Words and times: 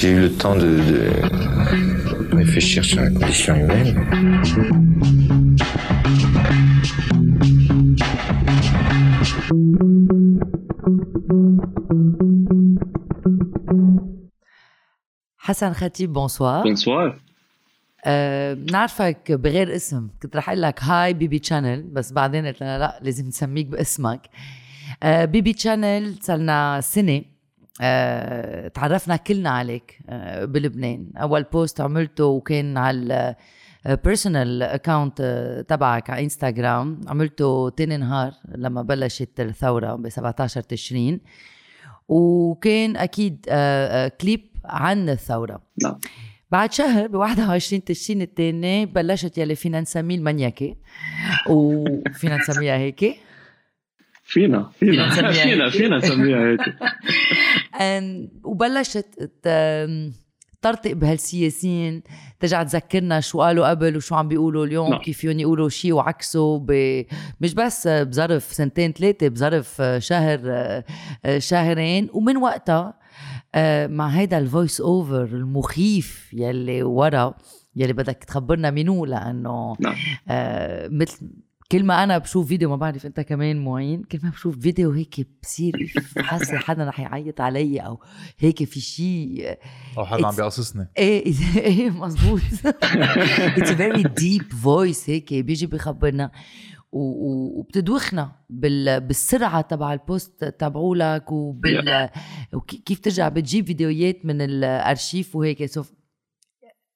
J'ai 0.00 0.12
eu 0.12 0.20
le 0.20 0.32
temps 0.42 0.54
de, 0.54 0.72
de 2.30 2.36
réfléchir 2.42 2.84
sur 2.84 3.00
la 3.00 3.10
condition 3.10 3.54
humaine. 3.56 3.94
حسن 15.38 15.72
خطيب 15.72 16.12
bonsoir 16.12 16.62
bonsoir 16.62 17.20
أه 18.04 18.54
بنعرفك 18.54 19.32
بغير 19.32 19.74
اسم. 19.74 20.08
كنت 20.22 20.36
رح 20.36 20.48
أقول 20.48 20.62
لك 20.62 20.82
هاي 20.82 21.14
بيبي 21.14 21.38
Channel 21.38 21.82
بس 21.82 22.12
بعدين 22.12 22.46
قلت 22.46 22.62
لنا 22.62 22.78
لا 22.78 23.00
لازم 23.02 23.26
نسميك 23.26 23.66
باسمك. 23.66 24.20
أه 25.02 25.24
بيبي 25.24 25.52
Channel 25.52 26.14
صار 26.22 26.80
سنة. 26.80 27.37
أه 27.80 28.68
تعرفنا 28.68 29.16
كلنا 29.16 29.50
عليك 29.50 29.98
أه 30.08 30.44
بلبنان. 30.44 31.10
أول 31.16 31.42
post 31.42 31.80
عملته 31.80 32.24
وكان 32.24 32.76
على 32.76 33.34
personal 34.04 34.62
account 34.62 35.22
تبعك 35.68 36.10
على 36.10 36.22
انستغرام 36.22 37.00
عملته 37.08 37.68
تاني 37.70 37.96
نهار 37.96 38.32
لما 38.54 38.82
بلشت 38.82 39.40
الثورة 39.40 39.94
ب 39.94 40.08
17 40.08 40.60
تشرين. 40.60 41.20
وكان 42.08 42.96
أكيد 42.96 43.46
كليب 44.20 44.48
عن 44.64 45.08
الثورة. 45.08 45.62
نعم. 45.82 45.98
بعد 46.50 46.72
شهر 46.72 47.06
ب 47.06 47.14
21 47.14 47.84
تشرين 47.84 48.22
الثاني 48.22 48.86
بلشت 48.86 49.38
يلي 49.38 49.54
فينا 49.54 49.80
نسميه 49.80 50.16
المنيكه 50.16 50.76
وفينا 51.48 52.36
نسميها 52.36 52.76
هيك 52.76 53.16
فينا 54.28 54.70
فينا 54.78 55.10
فينا 55.32 55.70
فينا 55.70 55.96
نسميها 55.96 56.38
هيك. 56.38 56.60
وبلشت 58.50 59.30
ترتق 60.62 60.92
بهالسياسيين. 60.92 62.02
ترجع 62.40 62.62
تذكرنا 62.62 63.20
شو 63.20 63.40
قالوا 63.40 63.70
قبل 63.70 63.96
وشو 63.96 64.14
عم 64.14 64.28
بيقولوا 64.28 64.66
اليوم 64.66 64.90
نعم. 64.90 65.00
كيف 65.00 65.18
فيهم 65.18 65.40
يقولوا 65.40 65.68
شيء 65.68 65.92
وعكسه 65.92 66.58
ب... 66.58 66.72
مش 67.40 67.54
بس 67.54 67.88
بظرف 67.88 68.42
سنتين 68.42 68.92
ثلاثة 68.92 69.28
بظرف 69.28 69.82
شهر 69.98 70.40
شهرين. 71.38 72.08
ومن 72.12 72.36
وقتها 72.36 72.98
مع 73.86 74.08
هيدا 74.08 74.38
ال 74.38 74.45
voice 74.45 74.80
over 74.80 75.24
المخيف 75.24 76.30
يلي 76.32 76.82
ورا 76.82 77.34
يلي 77.76 77.92
بدك 77.92 78.24
تخبرنا 78.24 78.70
منو؟ 78.70 79.04
لأنه 79.04 79.76
نعم. 79.80 79.94
مثل 81.00 81.30
كل 81.72 81.84
ما 81.84 82.04
أنا 82.04 82.18
بشوف 82.18 82.48
فيديو 82.48 82.70
ما 82.70 82.76
بعرف 82.76 83.06
أنت 83.06 83.20
كمان 83.20 83.64
معين 83.64 84.02
كل 84.02 84.18
ما 84.22 84.30
بشوف 84.30 84.58
فيديو 84.58 84.90
هيك 84.90 85.28
بصير 85.42 85.92
حاسه 86.18 86.58
حدا 86.58 86.84
رح 86.84 87.00
يعيط 87.00 87.40
علي 87.40 87.78
أو 87.80 88.00
هيك 88.38 88.64
في 88.64 88.80
شيء 88.80 89.58
أو 89.98 90.04
حدا 90.04 90.26
عم 90.26 90.36
بيقصصني. 90.36 90.88
إيه 90.98 91.34
إيه 91.56 91.90
مزبوط 91.90 92.40
it's 92.64 93.72
very 93.72 94.02
deep 94.02 94.52
voice 94.52 95.10
هيك 95.10 95.34
بيجي 95.34 95.66
بيخبرنا 95.66 96.30
وبتدوخنا 96.92 98.32
بالسرعة 98.50 99.60
تبع 99.60 99.92
ال 99.92 100.02
post 100.02 100.44
تبعولك 100.44 101.32
وبال 101.32 102.10
وكيف 102.52 102.98
ترجع 103.00 103.28
بتجيب 103.28 103.66
فيديوهات 103.66 104.24
من 104.24 104.40
الأرشيف 104.40 105.36
وهيك. 105.36 105.66
so 105.66 105.84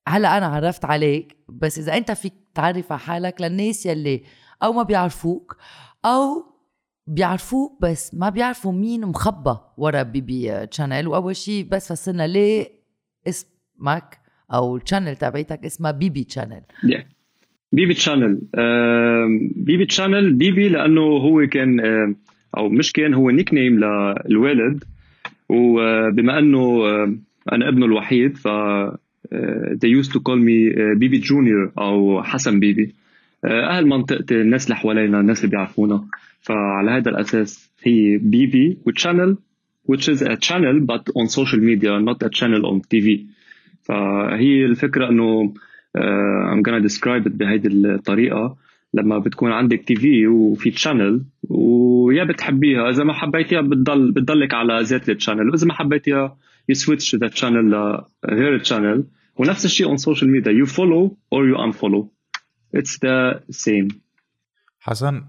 هلأ 0.09 0.39
أنا 0.39 0.47
عرفت 0.47 0.85
عليك 0.85 1.37
بس 1.49 1.79
إذا 1.79 1.97
أنت 1.97 2.11
فيك 2.11 2.35
تعرف 2.55 2.93
على 2.93 3.01
حالك 3.01 3.41
للناس 3.41 3.87
يلي 3.87 4.23
أو 4.63 4.73
ما 4.73 4.83
بيعرفوك 4.83 5.57
أو 6.05 6.45
بيعرفوك 7.07 7.83
بس 7.83 8.15
ما 8.15 8.29
بيعرفوا 8.29 8.73
مين 8.73 9.07
مخبى 9.07 9.57
ورا 9.79 10.03
بيبي 10.03 10.67
Channel 10.67 11.09
وأول 11.09 11.37
شيء 11.37 11.69
بس 11.71 11.93
فسرنا 11.93 12.27
ليه 12.27 12.67
اسمك 13.29 14.19
أو 14.53 14.77
ال 14.77 14.82
channel 14.82 15.17
تبعتك 15.17 15.65
اسمها 15.65 15.91
بيبي 15.91 16.25
Channel. 16.25 16.63
بيبي 17.73 17.95
Channel 17.95 18.41
بيبي 19.57 19.87
Channel 19.87 20.33
بيبي 20.33 20.69
لأنه 20.69 21.01
هو 21.01 21.47
كان 21.47 21.81
أو 22.57 22.69
مش 22.69 22.93
كان 22.93 23.15
هو 23.15 23.31
nickname 23.31 23.81
للوالد. 24.27 24.85
وبما 25.49 26.39
أنه 26.39 26.85
أنا 27.53 27.69
ابنه 27.69 27.87
الوحيد 27.87 28.37
ف 28.37 28.49
they 29.83 29.89
used 30.01 30.11
to 30.13 30.19
call 30.19 30.39
me 30.39 30.79
بيبي 30.97 31.19
junior 31.19 31.73
أو 31.79 32.23
حسن 32.23 32.61
بيبي 32.61 32.95
أهل 33.45 33.87
منطقتي 33.87 34.41
الناس 34.41 34.65
اللي 34.65 34.77
حوالينا 34.77 35.21
الناس 35.21 35.39
اللي 35.45 35.51
بيعرفونا. 35.51 36.05
فعلى 36.41 36.91
هذا 36.91 37.11
الأساس 37.11 37.73
هي 37.85 38.19
بيبي 38.19 38.79
و 38.87 38.93
channel 38.93 39.37
which 39.93 40.09
is 40.09 40.23
a 40.23 40.37
channel 40.37 40.81
but 40.81 41.03
on 41.17 41.27
social 41.29 41.61
media 41.61 41.99
not 42.01 42.23
a 42.23 42.31
channel 42.31 42.67
on 42.67 42.81
TV 42.81 43.21
فهي 43.83 44.65
الفكرة 44.65 45.09
إنه 45.09 45.55
uh, 45.99 46.53
I'm 46.53 46.63
gonna 46.63 46.81
describe 46.89 47.27
it 47.27 47.33
بهيدي 47.33 47.69
الطريقة. 47.69 48.57
لما 48.95 49.19
بتكون 49.19 49.53
عندك 49.53 49.85
TV 49.85 50.27
وفي 50.27 50.71
channel 50.71 51.25
ويا 51.49 52.25
بتحبيها. 52.25 52.91
إذا 52.91 53.05
ما 53.05 53.13
حبيتيها 53.13 53.61
بتضل 53.61 54.13
بتضلك 54.13 54.55
على 54.55 54.83
ذات 54.83 55.09
ال 55.09 55.14
channel 55.14 55.51
واذا 55.51 55.67
ما 55.67 55.75
حبيتيها 55.75 56.37
you 56.73 56.75
switch 56.75 57.15
the 57.17 57.29
channel 57.29 57.65
لغير 58.25 58.55
ال 58.55 58.61
channel 58.61 59.05
ونفس 59.37 59.65
الشيء 59.65 59.97
on 59.97 59.99
social 59.99 60.27
media. 60.27 60.53
You 60.53 60.67
follow 60.67 61.17
or 61.35 61.47
you 61.47 61.57
unfollow. 61.57 62.09
It's 62.77 62.99
the 62.99 63.41
same. 63.51 63.95
حسن 64.81 65.27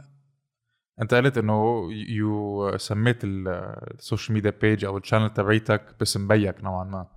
انت 1.01 1.13
قلت 1.13 1.37
انه 1.37 1.87
you 1.91 2.77
سميت 2.77 3.17
ال 3.23 3.39
social 3.39 4.33
media 4.33 4.53
page 4.61 4.85
أو 4.85 4.97
ال 4.97 5.01
channel 5.01 5.29
تبعيتك 5.29 5.95
باسم 5.99 6.27
بيك 6.27 6.63
نوعا 6.63 6.83
ما. 6.83 7.07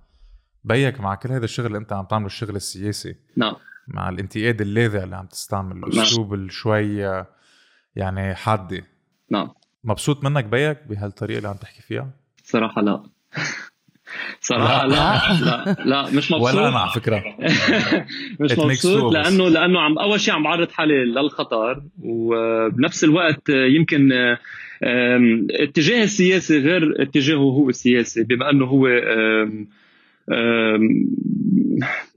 بيك 0.63 0.99
مع 0.99 1.15
كل 1.15 1.31
هذا 1.31 1.45
الشغل 1.45 1.65
اللي 1.65 1.77
انت 1.77 1.93
عم 1.93 2.05
تعمله 2.05 2.25
الشغل 2.25 2.55
السياسي. 2.55 3.15
نعم. 3.37 3.55
مع 3.87 4.09
الانتقاد 4.09 4.61
اللاذع 4.61 5.03
اللي 5.03 5.15
عم 5.15 5.25
تستعمل 5.25 5.77
الاسلوب 5.77 6.33
نعم. 6.33 6.49
شوي 6.49 6.97
يعني 7.95 8.35
حاده 8.35 8.83
نعم. 9.31 9.49
مبسوط 9.83 10.23
منك 10.23 10.45
بيك 10.45 10.83
بهالطريقة 10.83 11.37
اللي 11.37 11.49
عم 11.49 11.55
تحكي 11.55 11.81
فيها؟ 11.81 12.11
صراحة 12.43 12.81
لا. 12.81 13.03
صراحة 14.41 14.87
لا. 14.87 14.95
لا 15.45 15.75
لا 15.85 16.01
مش 16.11 16.31
مبسوط 16.31 16.41
ولا 16.55 16.67
أنا 16.67 16.79
على 16.79 16.91
فكرة. 16.91 17.23
مش 18.39 18.57
مبسوط 18.57 19.13
لأنه 19.13 19.49
لأنه 19.49 19.79
عم 19.79 19.99
أول 19.99 20.19
شيء 20.19 20.33
عم 20.33 20.43
بعرض 20.43 20.71
حالي 20.71 21.05
للخطر 21.05 21.81
وبنفس 22.03 23.03
الوقت 23.03 23.49
يمكن 23.49 24.11
اتجاه 25.51 26.03
السياسي 26.03 26.59
غير 26.59 27.01
اتجاهه 27.01 27.37
هو 27.37 27.69
السياسي 27.69 28.23
بما 28.23 28.49
أنه 28.49 28.65
هو 28.65 28.87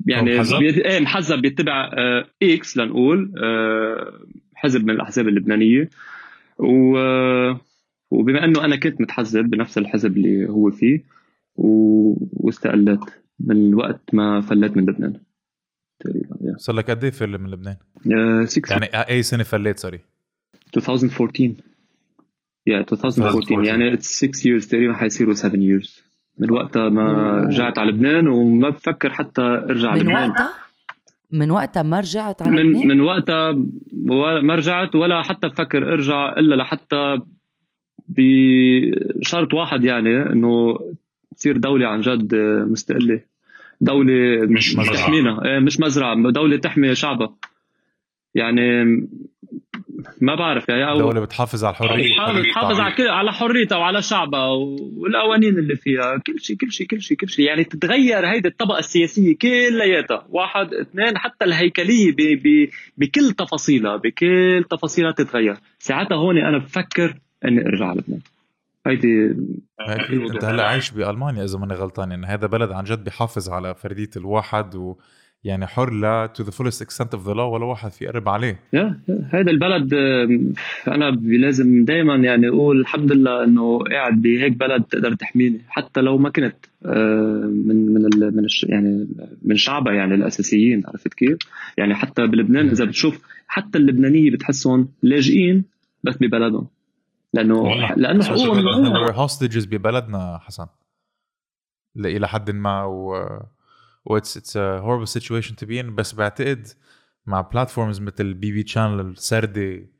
يعني 0.06 0.36
محزب, 0.36 0.62
إيه 0.62 1.00
محزب 1.00 1.38
بيتبع 1.38 1.90
إكس 2.42 2.76
لنقول 2.76 3.32
حزب 4.54 4.84
من 4.84 4.90
الأحزاب 4.90 5.28
اللبنانية. 5.28 5.90
و 6.58 6.98
وبما 8.10 8.44
أنه 8.44 8.64
أنا 8.64 8.76
كنت 8.76 9.00
متحزب 9.00 9.44
بنفس 9.44 9.78
الحزب 9.78 10.16
اللي 10.16 10.48
هو 10.48 10.70
فيه 10.70 11.00
واستقلت 11.60 13.00
من 13.40 13.74
وقت 13.74 14.14
ما 14.14 14.40
فليت 14.40 14.76
من 14.76 14.82
لبنان. 14.82 15.20
تقريبا 16.00 16.56
صار 16.56 16.76
لك 16.76 16.90
قد 16.90 17.04
إيه 17.04 17.10
فل 17.10 17.38
من 17.38 17.50
لبنان؟ 17.50 17.76
uh, 17.98 18.70
يعني 18.70 18.86
أي 18.86 19.22
سنة 19.22 19.42
فليت 19.42 19.78
sorry 19.78 20.00
2014 20.76 21.52
yeah 22.70 22.92
2014 22.92 23.64
يعني 23.64 23.96
it's 23.96 24.00
6 24.00 24.28
years 24.28 24.68
تقريبا 24.68 24.94
حيصيروا 24.94 25.34
7 25.34 25.52
years. 25.52 26.02
من 26.38 26.50
وقتها 26.50 26.88
ما 26.88 27.40
رجعت 27.40 27.78
على 27.78 27.90
لبنان 27.90 28.28
وما 28.28 28.68
بفكر 28.68 29.10
حتى 29.10 29.42
أرجع 29.42 29.94
من 29.94 30.00
لبنان. 30.00 30.30
وقتها؟ 30.30 30.50
من 31.30 31.50
وقتها 31.50 31.82
ما 31.82 32.00
رجعت 32.00 32.42
على 32.42 32.50
من 32.50 32.58
لبنان؟ 32.58 32.88
من 32.88 33.00
وقتها 33.00 33.52
ما 34.42 34.54
رجعت 34.54 34.94
ولا 34.94 35.22
حتى 35.22 35.48
بفكر 35.48 35.92
أرجع 35.92 36.32
إلا 36.32 36.54
لحتى 36.54 37.20
بشرط 38.08 39.54
واحد 39.54 39.84
يعني 39.84 40.22
إنه 40.32 40.78
تصير 41.36 41.56
دولة 41.56 41.88
عن 41.88 42.00
جد 42.00 42.34
مستقلة. 42.70 43.20
دولة 43.80 44.46
مش 44.46 44.76
مزرعة. 44.76 44.96
تحمينا. 44.96 45.60
مش 45.60 45.80
مزرعة 45.80 46.30
دولة 46.30 46.56
تحمي 46.56 46.94
شعبها. 46.94 47.34
يعني 48.34 48.84
ما 50.20 50.34
بعرف 50.34 50.68
يعني 50.68 50.98
دولة 50.98 51.20
بتحافظ 51.20 51.64
على 51.64 51.72
الحرية 51.72 52.40
بتحافظ 52.40 52.80
على 52.80 52.94
كل 52.94 53.08
على 53.08 53.32
حريتها 53.32 53.78
وعلى 53.78 54.02
شعبها 54.02 54.46
والقوانين 54.96 55.58
اللي 55.58 55.76
فيها. 55.76 56.18
كل 56.26 56.40
شيء 56.40 56.56
كل 56.56 56.72
شيء 56.72 56.86
كل 56.86 57.00
شيء 57.02 57.16
كل 57.16 57.28
شيء. 57.28 57.46
يعني 57.46 57.64
تتغير 57.64 58.26
هيدي 58.26 58.48
الطبقة 58.48 58.78
السياسية 58.78 59.36
كلياتها. 59.36 60.26
واحد 60.30 60.74
اثنين 60.74 61.18
حتى 61.18 61.44
الهيكلية 61.44 62.14
بكل 62.96 63.32
تفاصيلها 63.38 63.96
بكل 63.96 64.64
تفاصيلها 64.70 65.12
تتغير. 65.12 65.56
ساعتها 65.78 66.16
هون 66.16 66.38
أنا 66.38 66.58
بفكر 66.58 67.14
إني 67.44 67.66
أرجع 67.66 67.86
على 67.86 68.00
لبنان. 68.00 68.20
هيدي 68.86 69.36
أكيد. 69.80 70.30
أنت 70.30 70.44
هلأ 70.44 70.68
عايش 70.68 70.90
بألمانيا 70.90 71.44
إذا 71.44 71.58
ماني 71.58 71.74
غلطان 71.74 72.10
يعني 72.10 72.26
هذا 72.26 72.46
بلد 72.46 72.70
عن 72.72 72.84
جد 72.84 73.04
بيحافظ 73.04 73.48
على 73.48 73.74
فردية 73.74 74.10
الواحد 74.16 74.74
و 74.74 74.96
يعني 75.44 75.66
حر 75.66 75.90
لا 75.90 76.26
to 76.26 76.42
the 76.42 76.50
fullest 76.50 76.82
extent 76.82 77.14
of 77.14 77.26
the 77.26 77.32
law 77.32 77.50
ولا 77.50 77.64
واحد 77.64 77.90
في 77.90 78.04
يقرب 78.04 78.28
عليه. 78.28 78.60
يا 78.72 79.00
هذا 79.30 79.50
البلد 79.50 79.94
أنا 80.88 81.10
لازم 81.20 81.84
دائما 81.84 82.16
يعني 82.16 82.48
أقول 82.48 82.80
الحمد 82.80 83.12
لله 83.12 83.44
إنه 83.44 83.78
قاعد 83.78 84.22
بهيك 84.22 84.52
بلد 84.52 84.82
تقدر 84.82 85.14
تحميني 85.14 85.60
حتى 85.68 86.00
لو 86.00 86.18
ما 86.18 86.30
كنت 86.30 86.56
آه، 86.86 87.50
من 87.66 87.94
من 87.94 88.06
ال 88.06 88.36
من 88.36 88.44
الش 88.44 88.64
يعني 88.64 89.08
من 89.42 89.56
شعبها 89.56 89.92
يعني 89.92 90.14
الأساسيين 90.14 90.82
عرفت 90.86 91.14
كيف؟ 91.14 91.38
يعني 91.78 91.94
حتى 91.94 92.26
بلبنان 92.26 92.68
إذا 92.68 92.84
بتشوف 92.84 93.20
حتى 93.46 93.78
اللبنانية 93.78 94.30
بتحسهم 94.30 94.88
لاجئين 95.02 95.64
بس 96.04 96.16
ببلدهم. 96.16 96.66
لأنه. 97.34 97.74
لأنه 97.96 98.24
حقوقهم 98.24 99.06
we're 99.06 99.12
hostages 99.12 99.68
ببلدنا 99.68 100.38
حسن. 100.38 100.66
إلى 101.96 102.28
حد 102.28 102.50
ما 102.50 102.84
و 102.84 103.28
what's 104.04 104.36
it's 104.36 104.58
horrible 104.58 105.20
situation 105.20 105.52
to 105.52 105.66
be 105.66 105.82
in. 105.82 105.86
بس 105.86 106.12
بعتقد 106.12 106.66
مع 107.26 107.40
platforms 107.40 108.00
مثل 108.00 108.34
بيبي 108.34 108.66
Channel 108.66 109.16
سردي 109.16 109.92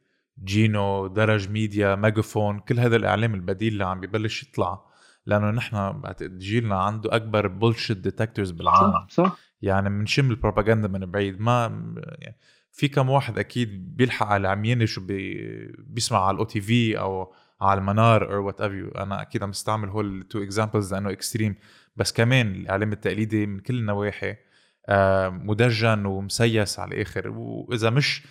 جينو 0.45 1.07
درج 1.07 1.49
ميديا 1.49 1.95
ميجافون 1.95 2.59
كل 2.59 2.81
هذا 2.81 2.97
الإعلام 2.97 3.35
البديل 3.35 3.73
اللي 3.73 3.85
عم 3.85 4.01
ببلش 4.01 4.43
يطلع. 4.43 4.85
لأنه 5.27 5.51
نحن 5.51 6.01
بعتقد 6.01 6.39
جيلنا 6.39 6.83
عنده 6.83 7.17
أكبر 7.17 7.47
bullshit 7.47 7.97
detectors 7.97 8.51
بالعالم. 8.51 8.93
صح 8.93 9.07
صح. 9.11 9.37
يعني 9.63 9.89
بنشم 9.89 10.31
البروباغندا 10.31 10.89
من 10.89 11.07
بعيد. 11.11 11.41
ما 11.41 11.63
يعني 12.19 12.37
في 12.73 12.89
كم 12.89 13.11
واحد 13.11 13.39
أكيد 13.39 13.97
بيلحق 13.97 14.27
على 14.27 14.49
عمياني 14.49 14.87
شو 14.87 15.01
بي 15.01 15.39
بيسمع 15.79 16.27
على 16.27 16.35
ال 16.35 16.45
OTV 16.45 16.99
أو 16.99 17.35
على 17.61 17.81
المنار 17.81 18.35
أو 18.35 18.47
whatever 18.47 19.03
أنا 19.03 19.23
أكيد 19.23 19.43
عم 19.43 19.51
بستعمل 19.51 19.89
هول 19.89 20.27
two 20.31 20.43
examples 20.43 20.95
لأنه 20.95 21.11
extreme 21.11 21.57
بس 21.97 22.13
كمان 22.13 22.55
الإعلام 22.55 22.93
التقليدي 22.93 23.47
من 23.47 23.61
كل 23.61 23.79
النواحي 23.79 24.37
مدجن 25.29 26.07
ومسيس 26.07 26.79
على 26.79 26.95
الآخر. 26.95 27.29
وإذا 27.29 27.91
مش 27.91 28.23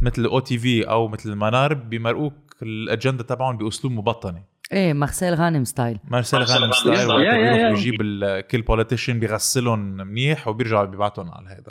مثل 0.00 0.22
ال 0.22 0.38
OTV 0.38 0.88
أو 0.88 1.08
مثل 1.08 1.30
المنار 1.30 1.74
بيمرقوك 1.74 2.56
الأجندة 2.62 3.24
تبعهم 3.24 3.56
بأسلوب 3.56 3.92
مبطنه 3.92 4.42
إيه 4.72 4.92
مغسل 4.92 5.34
غانم 5.34 5.64
style. 5.64 5.98
مارسيل 6.04 6.38
مارسيل 6.38 6.56
غانم 6.56 6.72
style. 6.72 7.06
بيروح. 7.06 7.70
بيجيب 7.70 7.96
كل 8.50 8.62
politician 8.62 9.20
بيغسلهم 9.20 9.78
منيح 9.78 10.48
وبيرجع 10.48 10.84
بيبعتهم 10.84 11.30
على 11.30 11.48
هذا 11.48 11.66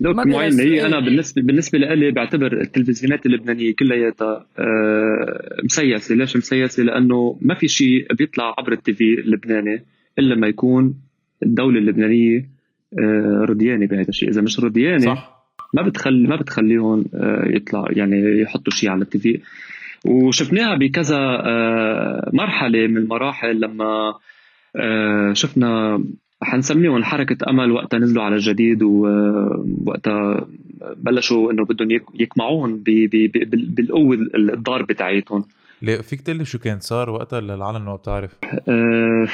معين 0.00 0.50
بيغسل- 0.50 0.60
هي 0.72 0.86
أنا 0.86 1.00
بالنسبة 1.00 1.42
بالنسبة 1.42 1.78
لي 1.78 2.10
بعتبر 2.10 2.60
التلفزيونات 2.60 3.26
اللبنانية 3.26 3.74
كلياتها 3.74 4.46
آه، 4.58 5.56
مسيسه 5.64 6.14
ليش 6.14 6.36
مسيسه 6.36 6.82
لأنه 6.82 7.38
ما 7.40 7.54
في 7.54 7.68
شيء 7.68 8.14
بيطلع 8.14 8.54
عبر 8.58 8.72
ال 8.72 8.92
TV 8.92 9.14
اللبناني 9.20 9.82
إلا 10.18 10.34
ما 10.34 10.46
يكون 10.46 10.94
الدولة 11.42 11.78
اللبنانية 11.78 12.48
آه، 12.98 13.44
رضيانه 13.48 13.86
بهذا 13.86 14.08
الشيء. 14.08 14.28
إذا 14.28 14.40
مش 14.40 14.60
رضيانه 14.60 14.98
صح. 15.14 15.40
ما 15.74 15.82
بتخلي 15.82 16.28
ما 16.28 16.36
بتخليهم 16.36 17.04
آه، 17.14 17.44
يطلع 17.48 17.84
يعني 17.90 18.40
يحطوا 18.40 18.72
شيء 18.72 18.90
على 18.90 19.02
ال 19.02 19.18
TV. 19.18 19.40
وشفناها 20.04 20.76
بكذا 20.76 21.18
مرحلة 22.32 22.86
من 22.86 22.96
المراحل 22.96 23.60
لما 23.60 24.14
شفنا 25.32 26.04
حنسميهم 26.42 27.04
حركة 27.04 27.50
أمل 27.50 27.70
وقتها 27.72 27.98
نزلوا 27.98 28.22
على 28.22 28.34
الجديد 28.34 28.82
ووقتها 28.82 30.46
بلشوا 30.96 31.52
إنه 31.52 31.64
بدهم 31.64 31.90
يقمعوهم 32.14 32.82
بالقوة 33.46 34.18
الضار 34.34 34.82
بتاعتهم. 34.82 35.44
ليه 35.82 35.96
فيك 35.96 36.20
تقول 36.20 36.36
لي 36.38 36.44
شو 36.44 36.58
كان 36.58 36.80
صار 36.80 37.10
وقتها 37.10 37.40
للعالم 37.40 37.84
ما 37.84 37.94
بتعرف؟ 37.96 38.30
أه 38.68 39.28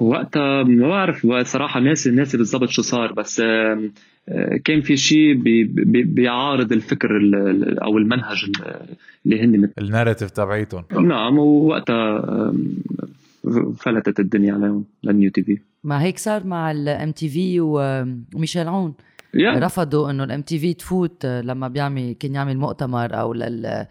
وقتها 0.00 0.62
ما 0.62 0.88
بعرف. 0.88 1.26
صراحة 1.46 1.80
ناسي 1.80 2.10
ناسي 2.10 2.36
بالضبط 2.36 2.68
شو 2.68 2.82
صار 2.82 3.12
بس 3.12 3.40
أه 3.40 3.80
آه، 4.28 4.56
كان 4.64 4.80
في 4.80 4.96
شيء 4.96 5.34
بي- 5.34 5.64
بي- 5.64 6.02
بيعارض 6.02 6.72
الفكر 6.72 7.16
ال- 7.16 7.34
ال- 7.34 7.78
أو 7.80 7.98
المنهج 7.98 8.44
ال- 8.44 8.96
اللي 9.26 9.40
هن 9.44 9.70
narrative 9.78 10.30
تبعيتهم. 10.30 10.84
نعم 11.00 11.38
ووقتها 11.38 12.52
فلتت 13.76 14.20
الدنيا 14.20 14.54
عليهم 14.54 14.84
لل 15.04 15.30
New 15.30 15.42
TV 15.42 15.58
ما 15.84 16.02
هيك 16.02 16.18
صار 16.18 16.46
مع 16.46 16.70
ال 16.70 17.12
MTV 17.12 17.60
وميشيل 17.60 18.68
عون. 18.68 18.94
يا 19.34 19.58
رفضوا 19.58 20.10
إنه 20.10 20.24
ال 20.24 20.42
MTV 20.42 20.74
تفوت 20.74 21.26
لما 21.26 21.68
بيعمل 21.68 22.12
كان 22.12 22.34
يعمل 22.34 22.58
مؤتمر 22.58 23.20
أو 23.20 23.32
لل... 23.32 23.86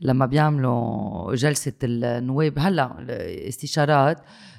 لما 0.00 0.26
بيعملوا 0.26 1.34
جلسة 1.34 1.72
النواب. 1.84 2.58
هلأ 2.58 3.06
استشارات 3.48 4.18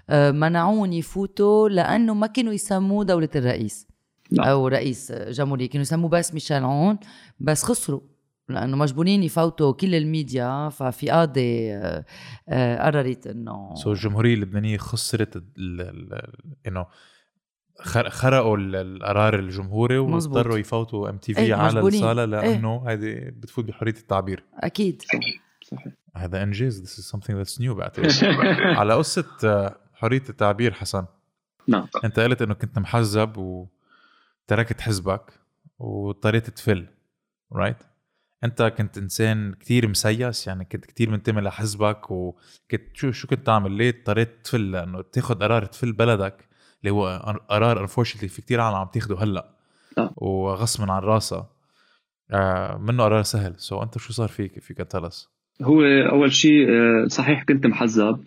آه، 0.10 0.32
منعون 0.32 0.94
يفوتوا 0.94 1.70
لأنه 1.70 2.14
ما 2.14 2.28
كانوا 2.28 2.54
يسموه 2.54 3.06
دولة 3.06 3.30
الرئيس. 3.36 3.88
نعم. 4.32 4.48
أو 4.48 4.68
رئيس 4.68 5.12
جمهورية 5.12 5.70
كانوا 5.70 5.82
يسموه 5.82 6.10
بس 6.10 6.34
ميشيل 6.34 6.64
عون 6.64 6.98
بس 7.40 7.64
خسروا. 7.64 8.02
لأنه 8.50 8.78
مجبورين 8.78 9.24
يفوتوا 9.24 9.74
كل 9.74 9.96
الميديا 9.96 10.70
ففي 10.70 11.10
قاضي 11.10 11.74
آه، 11.74 12.06
آه، 12.50 12.86
قررت 12.86 13.28
إنه 13.28 13.76
سو 13.76 13.92
الجمهورية 13.92 14.34
اللبنانية 14.34 14.78
خسرت 14.78 15.36
ال- 15.36 15.44
ال- 15.58 15.82
ال- 16.14 16.56
إنه 16.68 16.86
خر- 17.80 18.10
خرقوا 18.10 18.58
ال- 18.58 18.76
القرار 18.76 19.40
الجمهوري. 19.40 19.98
واضطروا 19.98 20.58
يفوتوا 20.58 21.10
MTV 21.10 21.40
إيه، 21.40 21.54
على 21.56 21.76
مجبورين. 21.76 22.00
الصالة 22.00 22.26
لأنه 22.26 22.84
هذه 22.88 23.16
بتفوت 23.30 23.66
بحرية 23.66 23.92
التعبير 23.94 24.44
أكيد 24.54 25.02
صحيح 25.02 25.44
هذا 26.16 26.44
انجاز 26.44 26.82
this 26.84 27.00
is 27.04 27.16
something 27.18 27.34
that's 27.46 27.60
new 27.62 27.72
بعتقد 27.72 28.12
على 28.80 28.94
قصة 28.94 29.26
آه، 29.44 29.76
حرية 29.94 30.24
التعبير 30.30 30.74
حسن 30.74 31.06
نعم 31.68 31.88
أنت 32.04 32.20
قلت 32.20 32.42
إنه 32.42 32.54
كنت 32.54 32.80
محزب 32.80 33.38
وتركت 33.38 34.82
حزبك 34.82 35.40
واضطريت 35.80 36.50
تفل 36.50 36.88
right? 37.52 37.86
أنت 38.44 38.74
كنت 38.78 38.98
إنسان 38.98 39.54
كتير 39.54 39.88
مسيس 39.88 40.48
يعني 40.48 40.66
كنت 40.66 40.86
كتير 40.86 41.10
منتمي 41.10 41.42
لحزبك 41.42 42.12
وكنت 42.12 42.82
شو 42.94 43.12
شو 43.12 43.28
كنت 43.28 43.46
تعمل؟ 43.46 43.72
ليه 43.72 43.90
اضطريت 43.90 44.30
تفل؟ 44.44 44.72
لأنه 44.72 45.02
تاخذ 45.02 45.36
قرار 45.36 45.66
تفل 45.66 45.92
بلدك 45.92 46.48
اللي 46.82 46.92
هو 46.94 47.38
قرار 47.50 47.82
unfortunately 47.82 48.30
في 48.30 48.42
كتير 48.42 48.62
عالم 48.62 48.76
عم 48.78 48.88
تاخده 48.94 49.18
هلأ. 49.24 49.50
آه. 49.98 50.14
وغصبا 50.18 50.92
عن 50.92 51.02
راسها. 51.02 51.50
آه 52.32 52.78
منه 52.78 53.04
قرار 53.04 53.24
سهل. 53.24 53.54
so 53.58 53.84
أنت 53.84 53.98
شو 53.98 54.14
صار 54.14 54.28
فيك؟ 54.30 54.60
فيك 54.60 54.78
تلس 54.78 55.30
هو 55.62 55.82
أول 55.84 56.34
شيء 56.34 56.70
آه، 56.70 57.08
صحيح 57.08 57.44
كنت 57.44 57.66
محزب. 57.68 58.20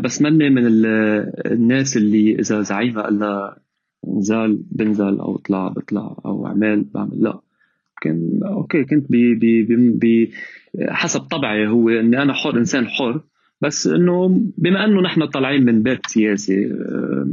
بس 0.00 0.22
مني 0.22 0.50
من 0.50 0.66
ال- 0.66 1.52
الناس 1.52 1.96
اللي 1.96 2.34
إذا 2.38 2.60
زعيمة 2.62 3.02
قال 3.02 3.18
لها 3.18 3.56
نزال 4.08 4.62
بنزل 4.70 5.18
أو 5.20 5.36
اطلع 5.36 5.68
بطلع 5.68 6.16
أو 6.24 6.46
اعمل 6.46 6.84
بعمل. 6.84 7.22
لا. 7.22 7.40
كان 8.02 8.40
okay 8.44 8.84
كنت 8.84 9.10
بي 9.10 9.34
بي 9.34 9.62
بي 9.62 9.76
بي 9.90 10.32
حسب 10.88 11.20
طبعي 11.20 11.66
هو 11.68 11.88
إني 11.88 12.22
أنا 12.22 12.32
حر 12.32 12.58
إنسان 12.58 12.86
حر 12.86 13.20
بس 13.60 13.86
إنه 13.86 14.40
بما 14.58 14.84
إنه 14.84 15.00
نحن 15.02 15.26
طالعين 15.26 15.64
من 15.64 15.82
بيت 15.82 16.06
سياسي 16.06 16.66
آه، 16.66 17.26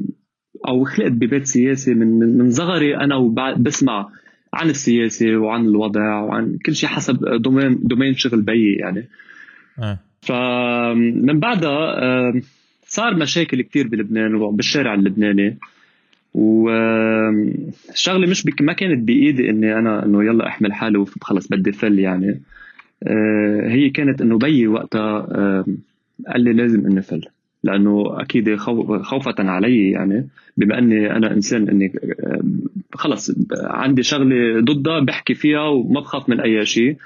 أو 0.67 0.83
خلقت 0.83 1.11
ببيت 1.11 1.45
سياسي 1.45 1.93
من 1.93 2.37
من 2.37 2.51
صغري 2.51 2.97
أنا 2.97 3.15
وبسمع 3.15 4.09
عن 4.53 4.69
السياسة 4.69 5.37
وعن 5.37 5.65
الوضع 5.65 6.19
وعن 6.19 6.57
كل 6.65 6.75
شيء 6.75 6.89
حسب 6.89 7.41
domaine 7.41 7.79
domaine 7.83 8.13
شغل 8.13 8.41
بيي 8.41 8.73
يعني. 8.73 9.09
إيه 9.83 9.99
فمن 10.21 11.39
بعدها 11.39 12.03
آم، 12.29 12.41
صار 12.87 13.15
مشاكل 13.15 13.61
كتير 13.61 13.87
بلبنان 13.87 14.35
وبالشارع 14.35 14.93
اللبناني. 14.93 15.57
والشغله 16.33 18.27
مش 18.27 18.43
بك 18.45 18.61
ما 18.61 18.73
كانت 18.73 19.07
بإيدي 19.07 19.49
إني 19.49 19.73
أنا 19.79 20.05
إنه 20.05 20.23
يلا 20.23 20.47
أحمل 20.47 20.73
حالي 20.73 20.97
وخلص 20.97 21.47
بدي 21.47 21.71
فل 21.71 21.99
يعني. 21.99 22.41
آه، 23.03 23.67
هي 23.67 23.89
كانت 23.89 24.21
إنه 24.21 24.37
بيي 24.37 24.67
وقتها 24.67 25.27
آم، 25.35 25.77
قال 26.27 26.41
لي 26.43 26.53
لازم 26.53 26.85
إني 26.85 27.01
فل 27.01 27.21
لأنه 27.63 28.21
أكيد 28.21 28.55
خو- 28.55 28.99
خوفة 29.03 29.35
علي 29.39 29.91
يعني 29.91 30.27
بما 30.57 30.77
إني 30.79 31.11
أنا 31.15 31.31
إنسان 31.33 31.69
إني 31.69 31.93
آم، 32.25 32.61
خلص 32.93 33.31
عندي 33.53 34.03
شغلة 34.03 34.59
ضدها 34.61 34.99
بحكي 34.99 35.33
فيها 35.33 35.67
وما 35.67 35.99
بخاف 36.01 36.29
من 36.29 36.39
أي 36.39 36.65
شيء. 36.65 36.97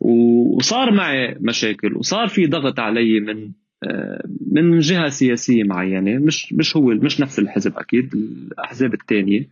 وصار 0.00 0.90
معي 0.90 1.36
مشاكل 1.40 1.96
وصار 1.96 2.28
في 2.28 2.46
ضغط 2.46 2.80
علي 2.80 3.20
من 3.20 3.36
آه، 3.42 3.50
من 4.52 4.78
جهة 4.78 5.08
سياسية 5.08 5.64
معينة 5.64 6.18
مش 6.18 6.52
مش 6.52 6.76
هو 6.76 6.82
مش 6.82 7.20
نفس 7.20 7.38
الحزب 7.38 7.78
أكيد 7.78 8.14
الأحزاب 8.14 8.94
الثانية 8.94 9.48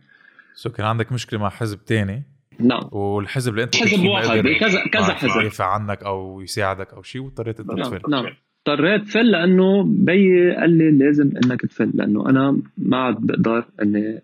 سو 0.53 0.69
كان 0.69 0.85
عندك 0.85 1.11
مشكلة 1.11 1.39
مع 1.39 1.49
حزب 1.49 1.85
تاني؟ 1.85 2.23
نعم. 2.59 2.81
والحزب 2.91 3.51
اللي 3.51 3.63
أنت 3.63 3.75
حزب 3.75 4.05
واحد 4.05 4.43
كذا 4.59 4.87
كذا 4.93 5.13
حزب. 5.13 5.41
يدافع 5.41 5.65
عنك 5.65 6.03
أو 6.03 6.41
يساعدك 6.41 6.93
أو 6.93 7.03
شيء 7.03 7.21
واضطريت 7.21 7.59
أنت 7.59 7.71
نعم 7.71 7.81
تفل. 7.81 8.11
نعم. 8.11 8.25
اضطريت 8.67 9.07
فل 9.07 9.31
لأنه 9.31 9.83
بيي 9.83 10.55
قال 10.55 10.69
لي 10.77 10.91
لازم 10.91 11.31
إنك 11.45 11.61
تفل 11.61 11.91
لأنه 11.93 12.29
أنا 12.29 12.57
ما 12.77 12.97
عاد 12.97 13.15
بقدر 13.19 13.65
إني 13.81 14.21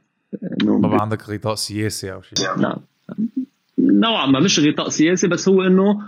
إنه 0.62 0.78
ما 0.80 0.88
بقى 0.88 0.98
عندك 1.02 1.30
غطاء 1.30 1.56
سياسي 1.56 2.14
أو 2.14 2.22
شيء 2.22 2.62
نعم. 2.62 2.76
نوعا 3.80 4.26
ما 4.26 4.40
مش 4.40 4.60
غطاء 4.60 4.90
سياسي 4.90 5.28
بس 5.28 5.50
هو 5.50 5.64
إنه 5.64 6.02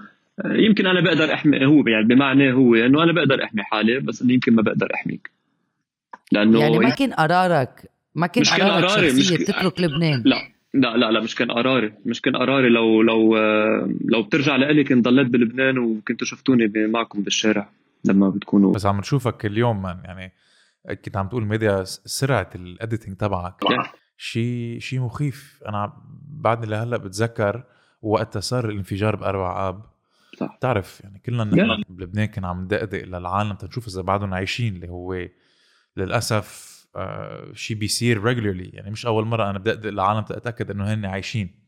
يمكن 0.45 0.87
أنا 0.87 1.01
بقدر 1.01 1.33
أحمي 1.33 1.65
هو 1.65 1.87
يعني 1.87 2.05
بمعنى 2.05 2.53
هو 2.53 2.75
إنه 2.75 3.03
أنا 3.03 3.11
بقدر 3.11 3.43
أحمي 3.43 3.63
حالي 3.63 3.99
بس 3.99 4.21
إنه 4.21 4.33
يمكن 4.33 4.55
ما 4.55 4.61
بقدر 4.61 4.93
أحميك. 4.93 5.31
لأنه 6.31 6.59
يعني 6.59 6.79
ما 6.79 6.89
كان 6.89 7.13
قرارك 7.13 7.91
ما 8.15 8.27
كان 8.27 8.41
مش 8.41 8.49
كان 8.49 8.67
قرارك 8.67 8.85
قراري، 8.85 9.07
مش 9.07 9.29
تترك 9.29 9.79
لبنان؟ 9.79 10.23
لا 10.25 10.35
لا 10.73 10.97
لا 10.97 11.11
لا 11.11 11.19
مش 11.19 11.35
كان 11.35 11.51
قراري 11.51 11.93
مش 12.05 12.21
كان 12.21 12.35
قراري. 12.35 12.69
لو 12.69 13.01
لو 13.01 13.37
لو 14.05 14.23
بترجع 14.23 14.55
لإلي 14.55 14.83
كنت 14.83 15.05
ضليت 15.05 15.27
بلبنان 15.27 15.77
وكنتوا 15.77 16.27
شفتوني 16.27 16.71
معكم 16.87 17.23
بالشارع 17.23 17.69
لما 18.05 18.29
بتكونوا. 18.29 18.73
بس 18.73 18.85
عم 18.85 18.99
نشوفك 18.99 19.45
اليوم 19.45 19.81
man 19.81 20.01
يعني 20.03 20.31
كنت 21.05 21.17
عم 21.17 21.27
تقول 21.27 21.45
ميديا 21.45 21.83
سرعة 21.83 22.49
ال 22.55 22.63
editing 22.63 23.15
تبعك. 23.15 23.55
شيء 24.17 24.79
شيء 24.79 24.99
مخيف. 24.99 25.63
أنا 25.67 25.93
بعدني 26.29 26.71
لهلأ 26.71 26.97
بتذكر 26.97 27.63
وقتها 28.01 28.39
صار 28.39 28.69
الانفجار 28.69 29.15
باربع 29.15 29.69
آب. 29.69 29.98
صح. 30.39 30.55
بتعرف 30.57 31.01
يعني 31.03 31.19
كلنا 31.19 31.43
نحن 31.43 31.83
بلبنان 31.89 32.25
كنا 32.25 32.47
عم 32.47 32.63
ندقدق 32.63 33.03
للعالم 33.03 33.53
تنشوف 33.53 33.87
إذا 33.87 34.01
بعدهم 34.01 34.33
عايشين 34.33 34.75
اللي 34.75 34.89
هو 34.89 35.27
للأسف 35.97 36.79
آه 36.95 37.53
شيء 37.53 37.77
بيصير 37.77 38.23
regularly 38.23 38.69
يعني 38.69 38.91
مش 38.91 39.05
أول 39.05 39.25
مرة 39.25 39.49
أنا 39.49 39.59
بدقدق 39.59 39.89
للعالم 39.89 40.21
تتأكد 40.21 40.71
إنه 40.71 40.93
هن 40.93 41.05
عايشين. 41.05 41.59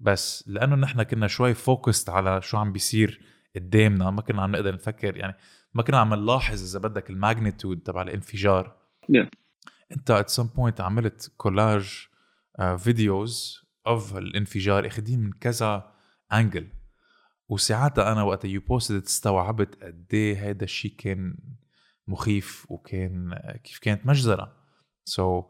بس 0.00 0.44
لأنه 0.48 0.76
نحن 0.76 1.02
كنا 1.02 1.26
شوي 1.26 1.54
focused 1.54 2.10
على 2.10 2.42
شو 2.42 2.58
عم 2.58 2.72
بيصير 2.72 3.20
قدامنا 3.56 4.10
ما 4.10 4.22
كنا 4.22 4.42
عم 4.42 4.52
نقدر 4.52 4.74
نفكر. 4.74 5.16
يعني 5.16 5.36
ما 5.74 5.82
كنا 5.82 5.98
عم 5.98 6.14
نلاحظ 6.14 6.62
إذا 6.62 6.88
بدك 6.88 7.10
ال 7.10 7.17
magnitude 7.17 7.80
تبع 7.80 8.02
الانفجار. 8.02 8.76
Yeah. 9.12 9.26
أنت 9.92 10.10
at 10.10 10.28
some 10.28 10.46
point 10.46 10.80
عملت 10.80 11.32
collage 11.36 12.08
videos 12.78 13.62
of 13.86 14.16
الانفجار 14.16 14.86
اخذين 14.86 15.20
من 15.20 15.32
كذا 15.32 15.92
angle 16.32 16.68
وساعتها 17.48 18.12
أنا 18.12 18.22
وقت 18.22 18.44
you 18.44 18.60
posted 18.60 19.02
استوعبت 19.02 19.82
قد 19.82 20.06
إيه 20.12 20.50
هذا 20.50 20.64
الشيء 20.64 20.94
كان 20.98 21.38
مخيف 22.08 22.66
وكان 22.68 23.40
كيف 23.64 23.78
كانت 23.78 24.06
مجزرة. 24.06 24.52
so, 25.04 25.44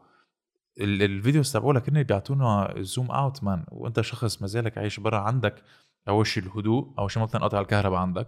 ال 0.81 0.91
videos 0.91 1.51
تبعولك 1.53 1.89
هن 1.89 2.03
بيعطونا 2.03 2.73
zoom 2.77 3.11
out 3.11 3.43
man 3.43 3.65
وأنت 3.71 4.01
شخص 4.01 4.41
ما 4.41 4.47
زالك 4.47 4.77
عايش 4.77 4.99
برا 4.99 5.17
عندك 5.17 5.63
اول 6.07 6.27
شيء 6.27 6.43
الهدوء 6.43 6.93
اول 6.99 7.11
شيء 7.11 7.19
ما 7.19 7.25
بتنقطع 7.25 7.59
الكهرباء 7.59 7.99
عندك. 7.99 8.27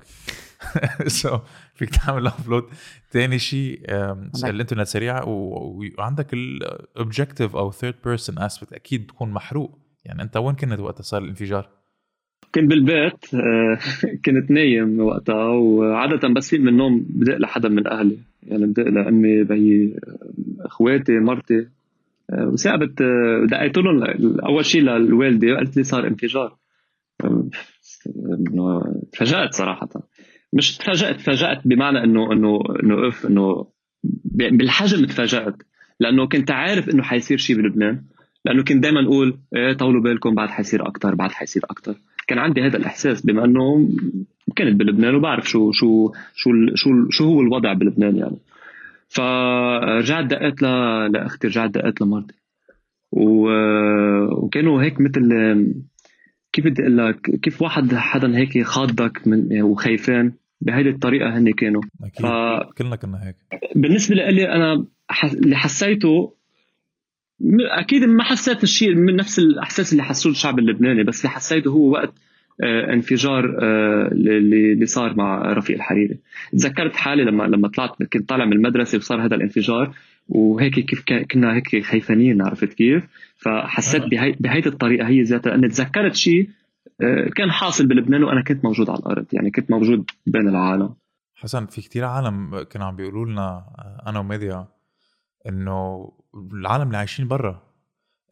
so, 1.07 1.39
فيك 1.75 1.89
تعمل 1.89 2.27
upload 2.27 2.69
ثاني 3.11 3.39
شيء 3.39 3.81
الإنترنت 4.43 4.87
سريع 4.87 5.23
وعندك 5.23 6.33
ال 6.33 6.45
objective 6.45 7.55
أو 7.55 7.71
third 7.71 7.95
person 8.03 8.39
aspect 8.39 8.73
أكيد 8.73 9.03
بتكون 9.03 9.31
محروق. 9.31 9.79
يعني 10.05 10.21
أنت 10.21 10.37
وين 10.37 10.55
كنت 10.55 10.79
وقت 10.79 11.01
صار 11.01 11.21
الانفجار؟ 11.21 11.80
كنت 12.55 12.69
بالبيت 12.69 13.33
آه، 13.33 13.77
كنت 14.25 14.51
نايم 14.51 14.99
وقتها 14.99 15.47
وعادة 15.47 16.27
بس 16.27 16.49
فيق 16.49 16.59
من 16.59 16.67
النوم 16.67 17.05
بدق 17.09 17.37
لحدا 17.37 17.69
من 17.69 17.87
أهلي. 17.87 18.17
يعني 18.43 18.65
بدق 18.65 18.83
لأمي 18.83 19.43
بيي 19.43 19.95
آه، 20.07 20.65
إخواتي 20.65 21.19
مرتي. 21.19 21.67
آه، 22.29 22.47
وثاقبت 22.47 23.03
دقيت 23.51 23.77
لهم 23.77 24.03
أول 24.39 24.65
شيء 24.65 24.81
للوالدة 24.81 25.55
قالت 25.55 25.77
لي 25.77 25.83
صار 25.83 26.07
انفجار. 26.07 26.57
تفاجأت 29.11 29.53
صراحة. 29.53 29.89
مش 30.53 30.77
تفاجأت 30.77 31.15
تفاجأت 31.15 31.67
بمعنى 31.67 32.03
إنه 32.03 32.31
إنه 32.33 32.59
إنه 32.83 33.05
أوف 33.05 33.25
إنه 33.25 33.65
بالحجم 34.33 35.05
تفاجأت. 35.05 35.55
لأنه 35.99 36.27
كنت 36.27 36.51
عارف 36.51 36.89
إنه 36.89 37.03
حيصير 37.03 37.37
شيء 37.37 37.57
بلبنان. 37.57 38.03
لأنه 38.45 38.63
كنت 38.63 38.83
دائما 38.83 39.03
أقول 39.05 39.39
إيه 39.55 39.73
طولوا 39.73 40.01
بالكم 40.01 40.35
بعد 40.35 40.49
حيصير 40.49 40.87
أكتر 40.87 41.15
بعد 41.15 41.31
حيصير 41.31 41.63
أكتر. 41.69 41.95
كان 42.31 42.39
عندي 42.39 42.61
هذا 42.61 42.77
الإحساس 42.77 43.25
بما 43.25 43.45
إنه 43.45 43.89
كنت 44.57 44.75
بلبنان 44.75 45.15
وبعرف 45.15 45.49
شو 45.49 45.71
شو 45.71 46.11
شو 46.35 46.49
شو 46.75 47.09
شو 47.09 47.23
هو 47.25 47.41
الوضع 47.41 47.73
بلبنان 47.73 48.15
يعني 48.15 48.37
فرجعت 49.09 50.25
دقيت. 50.25 50.61
لأختي 51.13 51.47
رجعت 51.47 51.69
دقيت 51.69 52.01
لمرتي 52.01 52.33
و... 53.11 53.49
وكانوا 54.45 54.83
هيك 54.83 55.01
مثل 55.01 55.29
كيف 56.53 56.65
بدي 56.65 56.81
أقول 56.81 56.97
لك 56.97 57.21
كيف 57.41 57.61
واحد 57.61 57.95
حدا 57.95 58.37
هيك 58.37 58.63
خاضك 58.63 59.27
من 59.27 59.61
وخايفين 59.61 60.33
بهيدي 60.61 60.89
الطريقة 60.89 61.37
هن 61.37 61.51
كانوا 61.51 61.81
أكيد 62.03 62.25
ف- 62.25 62.73
كلنا 62.77 62.95
كنا 62.95 63.27
هيك 63.27 63.35
بالنسبة 63.75 64.15
لي 64.15 64.55
أنا. 64.55 64.85
اللي 65.23 65.55
حسيته 65.55 66.33
أكيد 67.79 68.03
ما 68.03 68.23
حسيت 68.23 68.63
الشيء 68.63 68.95
من 68.95 69.15
نفس 69.15 69.39
الإحساس 69.39 69.91
اللي 69.91 70.03
حسوه 70.03 70.31
الشعب 70.31 70.59
اللبناني 70.59 71.03
بس 71.03 71.25
اللي 71.25 71.35
حسيته 71.35 71.69
هو 71.69 71.91
وقت 71.91 72.13
آه، 72.63 72.93
انفجار 72.93 73.57
آه، 73.61 74.09
اللي 74.11 74.85
صار 74.85 75.15
مع 75.15 75.53
رفيق 75.53 75.75
الحريري. 75.75 76.17
تذكرت 76.51 76.95
حالي 76.95 77.23
لما 77.23 77.43
لما 77.43 77.67
طلعت 77.67 78.03
كنت 78.03 78.29
طالع 78.29 78.45
من 78.45 78.53
المدرسة 78.53 78.97
وصار 78.97 79.25
هذا 79.25 79.35
الانفجار 79.35 79.95
وهيك 80.29 80.79
كيف 80.79 81.03
كنا 81.31 81.55
هيك 81.55 81.83
خايفانين 81.83 82.41
عرفت 82.41 82.73
كيف؟ 82.73 83.03
فحسيت 83.37 84.03
بهي 84.03 84.35
بهيدي 84.39 84.69
الطريقة 84.69 85.07
هي 85.07 85.21
ذاتها. 85.21 85.55
اني 85.55 85.67
تذكرت 85.67 86.15
شيء 86.15 86.49
آه، 87.01 87.29
كان 87.35 87.51
حاصل 87.51 87.87
بلبنان 87.87 88.23
وأنا 88.23 88.43
كنت 88.43 88.65
موجود 88.65 88.89
على 88.89 88.99
الأرض 88.99 89.25
يعني 89.33 89.51
كنت 89.51 89.71
موجود 89.71 90.05
بين 90.25 90.47
العالم. 90.47 90.89
حسن 91.35 91.65
في 91.65 91.81
كتير 91.81 92.05
عالم 92.05 92.63
كانوا 92.63 92.87
عم 92.87 92.95
بيقولوا 92.95 93.25
لنا 93.25 93.63
أنا 94.07 94.19
وميديا 94.19 94.67
إنه 95.49 96.11
العالم 96.53 96.87
اللي 96.87 96.97
عايشين 96.97 97.27
برا 97.27 97.71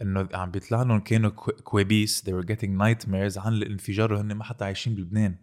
إنه 0.02 0.30
عم 0.34 0.52
بيطلع 0.52 0.84
لهم 0.84 1.00
كانوا 1.00 1.30
كو- 1.30 1.52
كوابيس 1.52 2.24
they 2.30 2.34
were 2.34 2.46
getting 2.46 2.80
nightmares 2.82 3.38
عن 3.38 3.54
الانفجار 3.54 4.14
وهن 4.14 4.34
ما 4.34 4.44
حتى 4.44 4.66
عايشين 4.66 4.96
بلبنان. 4.96 5.36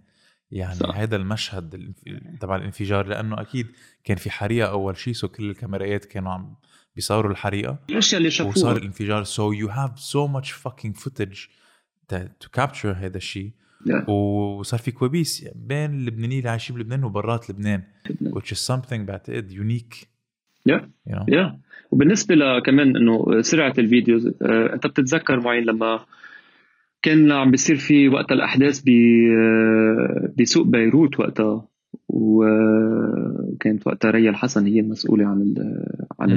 يعني 0.50 0.74
صح. 0.74 0.96
هذا 0.96 1.16
المشهد 1.16 1.74
الانف- 1.74 2.38
تبع 2.40 2.56
الانفجار 2.56 3.06
لأنه 3.06 3.40
أكيد 3.40 3.66
كان 4.04 4.16
في 4.16 4.30
حريقة 4.30 4.70
أول 4.70 4.96
شيء 4.96 5.12
so 5.14 5.28
كل 5.28 5.50
الكاميرات 5.50 6.04
كانوا 6.04 6.32
عم 6.32 6.56
بيصوروا 6.94 7.30
الحريقة. 7.30 7.78
الأشياء 7.90 8.18
اللي 8.18 8.28
وصار 8.28 8.52
شافوها 8.52 8.72
الانفجار 8.72 9.24
so 9.24 9.52
you 9.60 9.68
have 9.72 9.98
so 10.00 10.28
much 10.36 10.52
fucking 10.52 11.02
footage 11.04 11.48
to, 12.12 12.16
to 12.44 12.60
capture 12.60 12.86
هذا 12.96 13.16
الشيء 13.16 13.52
Yeah. 13.86 14.08
وصار 14.08 14.80
في 14.80 14.90
كوابيس 14.90 15.48
بين 15.54 15.94
اللبنانيين 15.94 16.38
اللي 16.38 16.50
عايشين 16.50 16.76
بلبنان 16.76 17.04
وبرات 17.04 17.50
لبنان 17.50 17.82
which 18.08 18.52
is 18.52 18.58
something 18.74 18.94
بعتقد 18.94 19.50
unique. 19.52 20.06
Yeah. 20.66 20.80
you 21.08 21.14
know. 21.16 21.24
Yeah 21.28 21.58
وبالنسبة 21.90 22.34
لكمان 22.34 22.96
إنه 22.96 23.40
سرعة 23.40 23.74
ال 23.78 23.85
videos 23.85 24.26
آه، 24.42 24.74
أنت 24.74 24.86
بتتذكر 24.86 25.40
معين 25.40 25.64
لما 25.64 26.00
كان 27.02 27.32
عم 27.32 27.50
بيصير 27.50 27.76
في 27.76 28.08
وقت 28.08 28.32
الأحداث 28.32 28.80
ب 28.86 28.88
آه، 28.88 30.32
بسوق 30.38 30.66
بيروت 30.66 31.20
وقتها؟ 31.20 31.64
وكانت 32.08 33.86
وقتها 33.86 34.10
ريا 34.10 34.30
الحسن 34.30 34.66
هي 34.66 34.80
المسؤولة 34.80 35.26
عن 35.26 35.40
ال- 35.42 35.84
عن. 36.20 36.34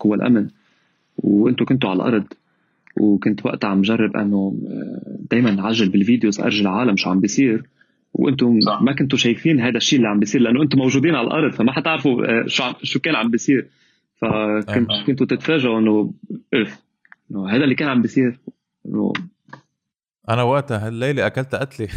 قوى 0.00 0.16
الأمن. 0.16 0.48
وأنتم 1.18 1.64
كنتوا 1.64 1.90
على 1.90 1.96
الأرض. 1.96 2.24
وكنت 3.00 3.46
وقتها 3.46 3.68
عم 3.68 3.82
جرب 3.82 4.16
أنه 4.16 4.54
دائما 5.30 5.62
عجل 5.62 5.88
بالفيديوز 5.88 6.40
أرجي 6.40 6.62
العالم 6.62 6.96
شو 6.96 7.10
عم 7.10 7.20
بيصير. 7.20 7.62
وأنتم 8.18 8.60
صح. 8.60 8.82
ما 8.82 8.92
كنتوا 8.92 9.18
شايفين 9.18 9.60
هذا 9.60 9.76
الشيء 9.76 9.98
اللي 9.98 10.08
عم 10.08 10.18
بيصير 10.18 10.40
لأنه 10.40 10.62
أنتم 10.62 10.78
موجودين 10.78 11.14
على 11.14 11.26
الأرض 11.26 11.54
فما 11.54 11.72
حتعرفوا 11.72 12.42
آه، 12.42 12.46
شو 12.46 12.72
شو 12.82 13.00
كان 13.00 13.14
عم 13.14 13.30
بيصير. 13.30 13.68
فكنت 14.16 14.90
أيوة. 14.90 15.04
كنتوا 15.06 15.26
تتفاجئوا 15.26 15.78
إنه 15.78 16.12
هذا 17.48 17.64
اللي 17.64 17.74
كان 17.74 17.88
عم 17.88 18.02
بيصير. 18.02 18.38
إنه 18.86 19.12
أنا 20.28 20.42
وقتها 20.42 20.86
هالليلة 20.86 21.26
أكلت 21.26 21.54
قتلة. 21.54 21.88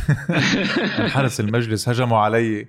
من 1.00 1.08
حرس 1.08 1.40
المجلس 1.40 1.90
هجموا 1.90 2.18
علي. 2.18 2.68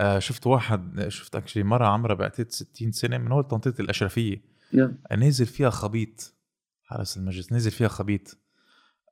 آه، 0.00 0.18
شفت 0.18 0.46
واحد 0.46 1.08
شفت 1.08 1.36
أكشلي 1.36 1.62
مرة 1.62 1.86
عمرها 1.86 2.14
بعتقد 2.14 2.50
60 2.50 2.92
سنة 2.92 3.18
من 3.18 3.32
اول 3.32 3.48
تنطيط 3.48 3.80
الأشرفية. 3.80 4.36
Yeah. 4.76 5.16
نازل 5.18 5.46
فيها 5.46 5.70
خبيط. 5.70 6.34
حرس 6.84 7.16
المجلس 7.16 7.52
نزل 7.52 7.70
فيها 7.70 7.88
خبيط. 7.88 8.38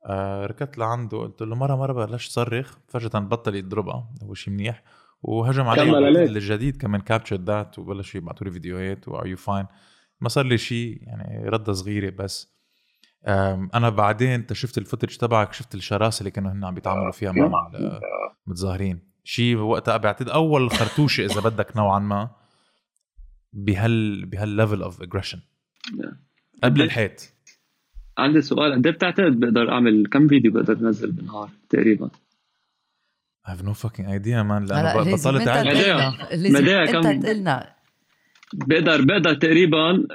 آه 0.05 0.45
ركضت 0.45 0.77
لعنده 0.77 1.17
قلت 1.17 1.41
له 1.41 1.55
مرة 1.55 1.75
مرة 1.75 2.05
بلش 2.05 2.27
صرخ 2.27 2.77
فجأة 2.87 3.19
بطل 3.19 3.55
يضربها 3.55 4.09
هو 4.23 4.33
شيء 4.33 4.53
منيح 4.53 4.83
وهجم 5.21 5.67
علي. 5.67 6.23
الجديد 6.23 6.77
كمان 6.77 7.01
كابتشر 7.01 7.35
ذات 7.35 7.79
وبلشوا 7.79 8.21
يبعثوا 8.21 8.47
لي 8.47 8.51
فيديوهات 8.51 9.07
وار 9.07 9.27
يو 9.27 9.37
فاين 9.37 9.65
ما 10.21 10.29
صار 10.29 10.45
لي 10.45 10.57
شيء 10.57 10.99
يعني 11.01 11.49
ردة 11.49 11.73
صغيرة 11.73 12.09
بس. 12.09 12.55
أنا 13.73 13.89
بعدين 13.89 14.29
انت 14.29 14.53
شفت 14.53 14.77
ال 14.77 14.82
footage 14.82 15.17
تبعك 15.17 15.53
شفت 15.53 15.75
الشراسة 15.75 16.19
اللي 16.19 16.31
كانوا 16.31 16.51
هن 16.51 16.63
عم 16.63 16.73
بيتعاملوا 16.73 17.11
فيها 17.11 17.31
مع 17.31 17.71
المتظاهرين 18.47 18.99
شيء 19.23 19.57
وقتها 19.57 19.97
بعتقد 19.97 20.29
أول 20.29 20.71
خرطوشة 20.71 21.25
إذا 21.25 21.41
بدك 21.41 21.77
نوعا 21.77 21.99
ما 21.99 22.29
بهال 23.53 24.25
بهال 24.25 24.46
level 24.46 24.81
of 24.81 25.01
aggression 25.01 25.39
قبل 26.63 26.81
الحيط. 26.81 27.34
عندي 28.17 28.41
سؤال. 28.41 28.73
قد 28.73 28.87
إيه 28.87 28.93
بتعتقد 28.93 29.39
بقدر 29.39 29.71
أعمل 29.71 30.05
كم 30.11 30.27
فيديو 30.27 30.51
بقدر 30.51 30.73
أنزل 30.73 31.11
بالنهار 31.11 31.49
تقريبا؟ 31.69 32.09
I 33.47 33.51
have 33.51 33.61
no 33.65 33.73
fucking 33.73 34.05
idea 34.07 34.43
man. 34.43 34.69
لأنه 34.69 35.13
بطلت 35.13 35.47
اعد 35.47 35.67
مدايا. 36.45 36.85
كم- 36.85 37.07
انت 37.07 37.25
تقلنا 37.25 37.75
بقدر 38.53 39.01
بقدر 39.05 39.33
تقريبا 39.33 40.07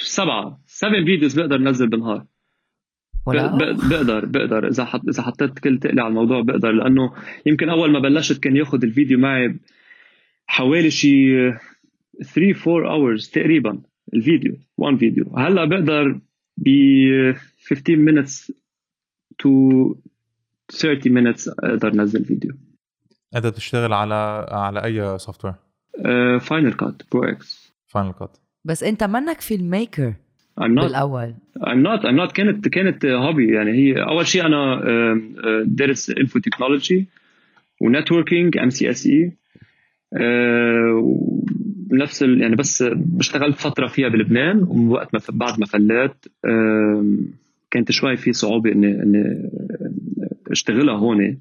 سبعة 0.00 0.60
سبع 0.66 1.04
videos 1.04 1.40
بقدر 1.40 1.56
أنزل 1.56 1.88
بالنهار. 1.88 2.24
بقدر 3.26 4.24
بقدر. 4.24 4.68
إذا 4.68 4.84
حط 4.84 5.08
إذا 5.08 5.22
حطيت 5.22 5.58
كل 5.58 5.78
تقلي 5.78 6.00
على 6.00 6.08
الموضوع 6.08 6.40
بقدر. 6.40 6.70
لأنه 6.72 7.12
يمكن 7.46 7.68
أول 7.68 7.92
ما 7.92 7.98
بلشت 7.98 8.42
كان 8.42 8.56
ياخذ 8.56 8.84
الفيديو 8.84 9.18
معي 9.18 9.56
حوالي 10.46 10.90
شي 10.90 11.34
3 12.22 12.54
4 12.66 13.16
hours 13.16 13.30
تقريبا 13.30 13.80
الفيديو 14.14 14.56
one 14.76 14.96
video 14.98 15.36
هلأ 15.36 15.64
بقدر 15.64 16.20
ب 16.64 16.68
15 17.68 17.96
minutes 17.96 18.52
to 19.42 19.50
30 20.72 21.10
minutes 21.10 21.48
أقدر 21.64 21.88
انزل 21.88 22.24
فيديو 22.24 22.52
انت 23.36 23.46
بتشتغل 23.46 23.92
على 23.92 24.46
على 24.50 24.84
أي 24.84 25.18
software؟ 25.18 25.54
Final 26.38 26.72
Cut 26.72 27.02
Pro 27.12 27.24
X 27.24 27.72
Final 27.86 28.12
Cut 28.12 28.36
بس 28.64 28.82
أنت 28.82 29.04
منك 29.04 29.40
filmmaker 29.40 30.14
I'm 30.60 30.74
not. 30.74 30.84
بالأول. 30.84 31.34
I'm 31.58 31.82
not. 31.86 32.02
I'm 32.04 32.16
not. 32.16 32.32
كانت 32.32 32.68
كانت 32.68 33.06
hobby 33.06 33.54
يعني. 33.54 33.70
هي 33.70 34.02
أول 34.02 34.26
شيء 34.26 34.46
أنا 34.46 34.80
دارس 35.64 36.10
info 36.10 36.38
technology 36.38 37.08
و 37.80 37.87
networking 37.87 38.58
MCSE 38.58 39.32
نفس 41.92 42.22
ال- 42.22 42.40
يعني 42.40 42.56
بس 42.56 42.84
اشتغلت 43.18 43.56
فترة 43.56 43.86
فيها 43.86 44.08
بلبنان 44.08 44.62
ومن 44.62 44.88
وقت 44.88 45.14
ما 45.14 45.20
بعد 45.32 45.60
ما 45.60 45.66
آم، 46.44 47.18
كانت 47.70 47.92
شوي 47.92 48.16
في 48.16 48.32
صعوبة 48.32 48.72
اني 48.72 49.02
إني 49.02 49.50
أشتغلها 50.50 50.94
هون. 50.96 51.38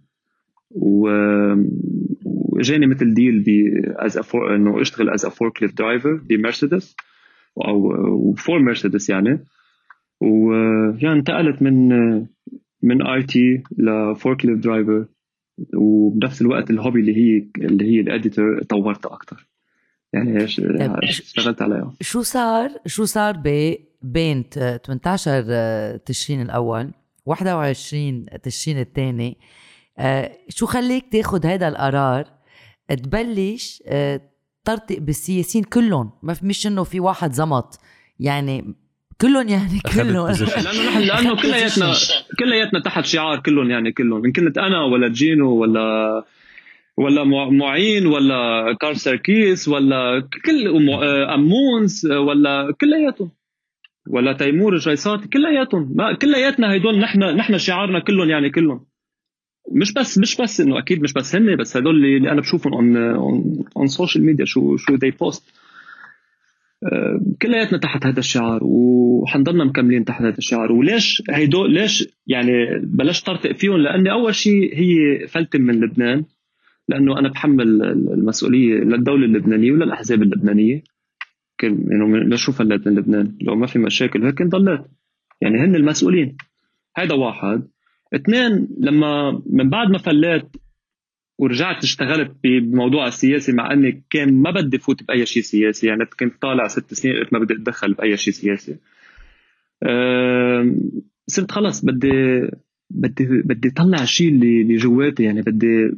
و 0.71 1.07
وإجاني 2.25 2.87
مثل 2.87 3.13
deal 3.13 3.39
ب 3.39 3.49
as 3.99 4.17
إنه 4.55 4.81
أشتغل 4.81 5.09
as 5.09 5.25
a 5.25 5.29
forklift 5.29 5.77
driver 5.77 6.13
بمرسيدس 6.13 6.95
أو 7.67 8.33
for 8.33 8.59
مرسيدس 8.59 9.09
يعني. 9.09 9.39
ويعني 10.21 11.19
انتقلت 11.19 11.61
من 11.61 11.89
من 12.83 13.07
IT 13.07 13.23
ل 13.23 13.63
forklift 13.77 14.63
driver 14.63 15.05
وبنفس 15.75 16.41
الوقت 16.41 16.69
ال 16.69 16.74
hobby 16.74 16.99
اللي 16.99 17.17
هي 17.17 17.47
اللي 17.57 17.85
هي 17.85 17.99
ال 17.99 18.08
editor 18.08 18.63
طورتها 18.63 19.13
أكثر 19.13 19.47
يعني 20.13 20.41
إيش 20.41 20.59
اشتغلت 21.03 21.61
عليها. 21.61 21.93
شو 22.01 22.21
صار؟ 22.21 22.69
شو 22.85 23.05
صار 23.05 23.37
ب 23.43 23.75
بين 24.01 24.49
ت- 24.49 24.81
18 24.85 25.97
تشرين 25.97 26.41
الأول 26.41 26.91
21 27.25 28.25
تشرين 28.43 28.79
الثاني؟ 28.79 29.37
شو 30.49 30.65
خليك 30.65 31.05
تاخد 31.11 31.45
هذا 31.45 31.67
القرار 31.67 32.25
تبلش 32.89 33.83
آه، 33.87 34.21
ترتق 34.65 34.97
بالسياسيين 34.99 35.63
كلهم 35.63 36.11
ما 36.23 36.33
في 36.33 36.45
مش 36.45 36.67
إنه 36.67 36.83
في 36.83 36.99
واحد 36.99 37.33
زمط 37.33 37.79
يعني 38.19 38.75
كلهم 39.21 39.47
يعني 39.49 39.79
كلهم. 39.79 40.27
لأنه 40.31 40.87
نحن 40.87 40.99
لأنه 41.01 41.41
كلياتنا 41.41 41.93
كلياتنا 42.39 42.79
تحت 42.85 43.05
شعار 43.05 43.39
كلهم 43.39 43.69
يعني 43.71 43.91
كلهم. 43.91 44.25
إن 44.25 44.31
كنت 44.31 44.57
أنا 44.57 44.83
ولا 44.83 45.07
جينو 45.07 45.49
ولا 45.55 46.23
ولا 46.97 47.23
مع- 47.23 47.49
معين 47.49 48.05
ولا 48.05 48.73
كارل 48.81 48.95
سيركيس 48.95 49.67
ولا 49.67 50.29
كل 50.45 50.67
آه، 50.93 52.19
ولا 52.19 52.73
كلياتهم 52.81 53.31
ولا 54.09 54.33
تيمور 54.33 54.73
الجيساتي 54.73 55.27
كلياتهم. 55.27 55.95
كلياتنا 56.21 56.75
هدول 56.75 56.99
نحن 56.99 57.19
نحن 57.19 57.57
شعارنا 57.57 57.99
كلهم 57.99 58.29
يعني 58.29 58.49
كلهم. 58.49 58.85
مش 59.71 59.93
بس 59.93 60.17
مش 60.17 60.37
بس 60.41 60.61
إنه 60.61 60.79
أكيد 60.79 61.01
مش 61.01 61.13
بس 61.13 61.35
هن 61.35 61.55
بس 61.55 61.77
هدول 61.77 61.95
اللي, 61.95 62.31
أنا 62.31 62.41
بشوفهم 62.41 62.73
on 62.73 62.97
on 63.77 63.87
social 63.87 64.25
media 64.25 64.45
شو 64.45 64.77
شو 64.77 64.95
they 64.95 65.11
post 65.11 65.53
كلياتنا 67.41 67.77
تحت 67.79 68.05
هذا 68.05 68.19
الشعار 68.19 68.59
وحنضلنا 68.63 69.63
مكملين 69.63 70.05
تحت 70.05 70.21
هذا 70.21 70.37
الشعار. 70.37 70.71
وليش 70.71 71.23
هيدول 71.29 71.73
ليش 71.73 72.07
يعني 72.27 72.51
بلشت 72.83 73.25
طرطق 73.25 73.51
فيهم؟ 73.51 73.77
لأني 73.77 74.11
أول 74.11 74.35
شيء 74.35 74.75
هي 74.75 75.27
فليت 75.27 75.59
من 75.59 75.73
لبنان. 75.81 76.25
لأنه 76.87 77.19
أنا 77.19 77.29
بحمل 77.29 77.81
المسؤولية 78.13 78.73
للدولة 78.73 79.25
اللبنانية 79.25 79.71
وللأحزاب 79.71 80.21
اللبنانية. 80.21 80.83
كل 81.59 81.77
يعني 81.87 82.29
ليش 82.29 82.45
شو 82.45 82.51
فليت 82.51 82.87
من 82.87 82.95
لبنان. 82.95 83.37
لو 83.41 83.55
ما 83.55 83.67
في 83.67 83.79
مشاكل 83.79 84.25
هيك 84.25 84.41
ضليت 84.41 84.81
يعني 85.41 85.59
هن 85.59 85.75
المسؤولين. 85.75 86.37
هذا 86.95 87.15
واحد. 87.15 87.67
اثنين 88.15 88.67
لما 88.79 89.41
من 89.49 89.69
بعد 89.69 89.89
ما 89.89 89.97
فليت 89.97 90.47
ورجعت 91.39 91.83
اشتغلت 91.83 92.31
بموضوع 92.43 93.07
السياسي 93.07 93.51
مع 93.51 93.73
إني 93.73 94.03
كان 94.09 94.33
ما 94.33 94.51
بدي 94.51 94.77
فوت 94.77 95.03
بأي 95.03 95.25
شيء 95.25 95.43
سياسي. 95.43 95.87
يعني 95.87 96.05
كنت 96.05 96.41
طالع 96.41 96.67
ست 96.67 96.93
سنين 96.93 97.15
قلت 97.15 97.33
ما 97.33 97.39
بدي 97.39 97.53
أتدخل 97.53 97.93
بأي 97.93 98.17
شيء 98.17 98.33
سياسي. 98.33 98.77
صرت 101.27 101.51
خلص 101.51 101.85
بدي 101.85 102.47
بدي 102.89 103.25
بدي 103.45 103.69
طلع 103.69 104.03
الشيء 104.03 104.29
اللي 104.29 104.61
اللي 104.61 104.75
جواتي. 104.75 105.23
يعني 105.23 105.41
بدي 105.41 105.91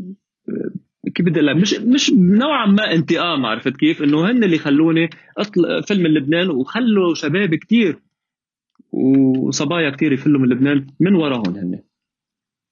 كيف 1.16 1.26
بدي 1.26 1.40
أقول 1.40 1.62
مش 1.62 1.74
مش 1.74 2.12
نوعا 2.14 2.66
ما 2.66 2.94
انتقام 2.94 3.46
عرفت 3.46 3.78
كيف؟ 3.78 4.02
إنه 4.04 4.32
هن 4.32 4.44
اللي 4.44 4.58
خلوني 4.58 5.10
أطلع 5.38 5.82
فل 5.82 6.04
من 6.04 6.14
لبنان 6.14 6.50
وخلوا 6.50 7.14
شباب 7.16 7.56
كتير 7.56 8.00
وصبايا 8.92 9.90
كتير 9.90 10.12
يفلوا 10.14 10.40
من 10.42 10.50
لبنان 10.50 10.88
من 11.00 11.16
وراهم 11.16 11.56
هن 11.56 11.80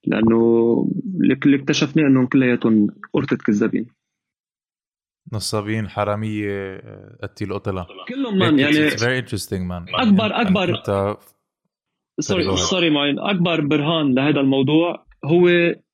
لأنه 0.05 0.87
اللي 1.45 1.55
اكتشفناه 1.55 2.03
إنهم 2.07 2.25
كلياتهم 2.27 2.87
قرطة 3.13 3.35
كذابين. 3.37 3.85
نصابين 5.33 5.87
حرامية 5.89 6.49
آه، 6.51 7.17
قتيل 7.23 7.53
قتلة. 7.53 7.87
كلهم 8.07 8.37
من 8.39 8.59
يعني 8.59 8.89
It's 8.89 8.93
very 8.93 9.21
interesting 9.25 9.63
man. 9.69 9.91
أكبر- 9.95 10.33
أكبر- 10.45 10.77
انت 10.77 11.17
sorry. 12.19 12.57
sorry 12.57 12.89
معين 12.89 13.19
أكبر 13.19 13.61
برهان 13.61 14.13
لهذا 14.15 14.39
الموضوع 14.39 15.06
هو 15.25 15.47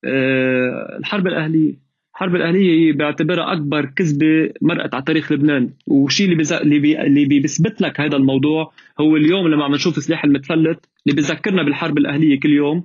آه، 0.05 0.97
الحرب 0.99 1.27
الاهليه 1.27 1.83
الحرب 2.13 2.35
الأهلية 2.35 2.93
بعتبرها 2.93 3.53
أكبر 3.53 3.85
كذبة 3.85 4.53
مرقت 4.61 4.93
على 4.93 5.03
تاريخ 5.03 5.31
لبنان. 5.31 5.73
والشيء 5.87 6.31
اللي. 6.31 6.57
اللي, 6.61 6.79
بي... 6.79 7.01
اللي 7.01 7.25
بيثبت 7.25 7.81
لك 7.81 8.01
هذا 8.01 8.17
الموضوع 8.17 8.73
هو 8.99 9.15
اليوم 9.17 9.47
لما 9.47 9.63
عم 9.63 9.73
نشوف 9.73 9.95
سلاح 9.95 10.23
المتفلت 10.23 10.85
اللي 11.05 11.15
بيذكرنا 11.15 11.63
بالحرب 11.63 11.97
الأهلية 11.97 12.39
كل 12.39 12.49
يوم. 12.49 12.83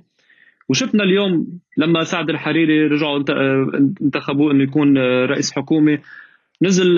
وشفنا 0.69 1.03
اليوم 1.03 1.59
لما 1.77 2.03
سعد 2.03 2.29
الحريري 2.29 2.87
رجعوا 2.87 3.23
آه، 3.29 3.91
انتخبوه 4.01 4.51
إنه 4.51 4.63
يكون 4.63 4.97
آه، 4.97 5.25
رئيس 5.25 5.51
حكومة. 5.51 5.99
نزل 6.61 6.95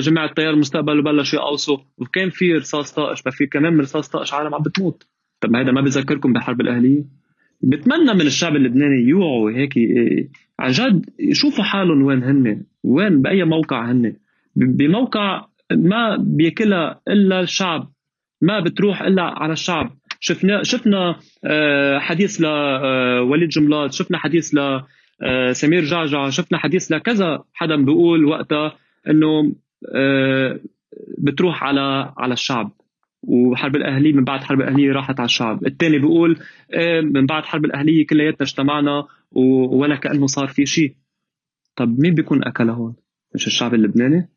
جماعة 0.00 0.32
تيار 0.32 0.54
المستقبل 0.54 0.98
وبلشوا 0.98 1.38
يقوصوا. 1.38 1.78
وكان 1.98 2.30
في 2.30 2.54
رصاص 2.54 2.92
طائش 2.92 3.22
ما 3.26 3.32
في 3.32 3.46
كمان 3.46 3.80
رصاص 3.80 4.08
طائش 4.08 4.34
عالم 4.34 4.54
عم 4.54 4.62
بتموت. 4.62 5.06
طب 5.40 5.50
ما 5.50 5.60
هذا 5.60 5.72
ما 5.72 5.80
بذكركم 5.80 6.32
بالحرب 6.32 6.60
الأهلية. 6.60 7.19
بتمنى 7.62 8.14
من 8.14 8.26
الشعب 8.26 8.56
اللبناني 8.56 9.08
يوعوا 9.08 9.50
هيك 9.50 9.76
إيه، 9.76 10.28
عن 10.58 10.70
جد 10.70 11.10
يشوفوا 11.18 11.64
حالهم 11.64 12.02
وين 12.02 12.22
هن 12.22 12.62
وين 12.84 13.22
بأي 13.22 13.44
موقع 13.44 13.90
هن. 13.90 14.14
بموقع 14.56 15.46
ما 15.70 16.16
بياكلها 16.16 17.00
إلا 17.08 17.40
الشعب 17.40 17.92
ما 18.42 18.60
بتروح 18.60 19.02
إلا 19.02 19.22
على 19.22 19.52
الشعب. 19.52 19.90
شفنا 20.20 20.62
شفنا 20.62 21.16
آه، 21.44 21.98
حديث 21.98 22.40
لوليد 22.40 23.48
جملات 23.48 23.92
شفنا 23.92 24.18
حديث 24.18 24.54
ل 24.54 24.82
آه، 25.22 25.52
جعجع 25.62 26.30
شفنا 26.30 26.58
حديث 26.58 26.92
لكذا 26.92 27.44
حدا 27.54 27.76
بيقول 27.76 28.24
وقتها 28.24 28.76
إنه 29.08 29.54
آه، 29.94 30.60
بتروح 31.18 31.64
على 31.64 32.14
على 32.16 32.32
الشعب. 32.32 32.72
وحرب 33.22 33.76
الاهليه 33.76 34.12
من 34.12 34.24
بعد 34.24 34.40
حرب 34.40 34.60
الاهليه 34.60 34.92
راحت 34.92 35.20
على 35.20 35.26
الشعب، 35.26 35.66
الثاني 35.66 35.98
بيقول 35.98 36.38
إيه 36.72 37.00
من 37.00 37.26
بعد 37.26 37.44
حرب 37.44 37.64
الاهليه 37.64 38.06
كلياتنا 38.06 38.42
اجتمعنا 38.46 39.06
ولا 39.70 39.96
كأنه 39.96 40.26
صار 40.26 40.48
في 40.48 40.66
شيء. 40.66 40.96
طب 41.76 41.98
مين 41.98 42.14
بيكون 42.14 42.44
اكل 42.44 42.70
هون؟ 42.70 42.96
مش 43.34 43.46
الشعب 43.46 43.74
اللبناني؟ 43.74 44.28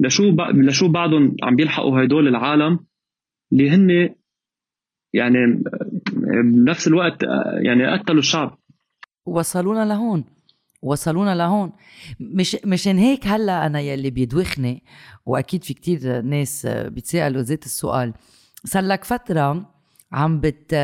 لشو 0.00 0.30
ب... 0.30 0.40
لشو 0.40 0.88
بعدهم 0.88 1.36
عم 1.42 1.56
بيلحقوا 1.56 2.04
هدول 2.04 2.28
العالم 2.28 2.80
اللي 3.52 3.70
هن 3.70 4.14
يعني 5.12 5.62
بنفس 6.42 6.88
الوقت 6.88 7.22
يعني 7.62 7.86
قتلوا 7.86 8.18
الشعب 8.18 8.58
وصلونا 9.26 9.84
لهون 9.84 10.24
وصلونا 10.82 11.34
لهون 11.34 11.72
مش 12.20 12.56
مشان 12.64 12.98
هيك 12.98 13.26
هلا 13.26 13.66
أنا 13.66 13.80
يلي 13.80 14.10
بيدوخني 14.10 14.82
وأكيد 15.26 15.64
في 15.64 15.74
كتير 15.74 16.22
ناس 16.22 16.66
بيتسالوا 16.66 17.42
ذات 17.42 17.64
السؤال 17.64 18.14
صار 18.64 18.82
لك 18.82 19.04
فترة 19.04 19.70
عم 20.12 20.40
بت 20.40 20.74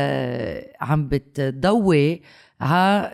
عم 0.81 1.07
بتضوي 1.07 2.21
ها 2.61 3.11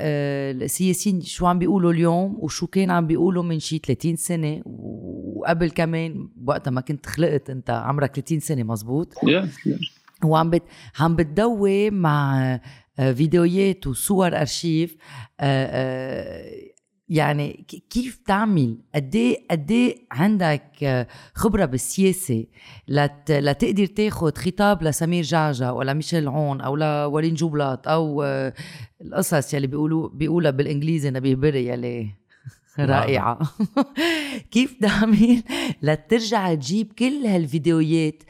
السياسيين 0.51 1.21
شو 1.21 1.45
عم 1.45 1.59
بيقولوا 1.59 1.91
اليوم 1.91 2.37
وشو 2.39 2.67
كان 2.67 2.91
عم 2.91 3.07
بيقولوا 3.07 3.43
من 3.43 3.59
شي 3.59 3.77
30 3.77 4.15
سنة 4.15 4.61
وقبل 4.65 5.69
كمان 5.69 6.29
وقتها 6.45 6.71
ما 6.71 6.81
كنت 6.81 7.05
خلقت 7.05 7.49
أنت 7.49 7.69
عمرك 7.69 8.15
30 8.15 8.39
سنة 8.39 8.63
مزبوط. 8.63 9.13
وعم 10.23 10.49
بت 10.49 10.63
عم 10.99 11.15
بتضوي 11.15 11.89
مع 11.89 12.59
آه، 12.99 13.11
فيديوهات 13.13 13.87
وصور 13.87 14.39
أرشيف 14.39 14.97
آه، 15.39 15.65
آه، 15.65 16.70
يعني 17.11 17.65
كيف 17.89 18.19
تعمل؟ 18.27 18.77
قد 18.95 19.15
إيه 19.15 19.45
قد 19.51 19.71
إيه 19.71 19.97
عندك 20.11 20.63
آه، 20.83 21.07
خبرة 21.33 21.65
بالسياسة؟ 21.65 22.45
لت 22.87 23.31
لتقدر 23.31 23.85
تاخذ 23.85 24.35
خطاب 24.35 24.83
لسمير 24.83 25.23
جعجع 25.23 25.71
ولا 25.71 25.93
ميشيل 25.93 26.27
عون 26.27 26.61
أو 26.61 26.75
لورين 26.75 27.33
جوبلاط 27.33 27.87
أو 27.87 28.23
آه، 28.23 28.53
القصص 29.01 29.53
يلي 29.53 29.67
بيقولوا 29.67 30.09
بيقولها 30.09 30.51
بالإنجليزي 30.51 31.09
نبيه 31.09 31.35
بري 31.35 31.67
يلي 31.67 32.07
رائعة. 32.79 33.39
كيف 34.51 34.75
تعمل؟ 34.81 35.43
لترجع 35.81 36.53
تجيب 36.53 36.93
كل 36.93 37.25
هالفيديوهات. 37.25 38.23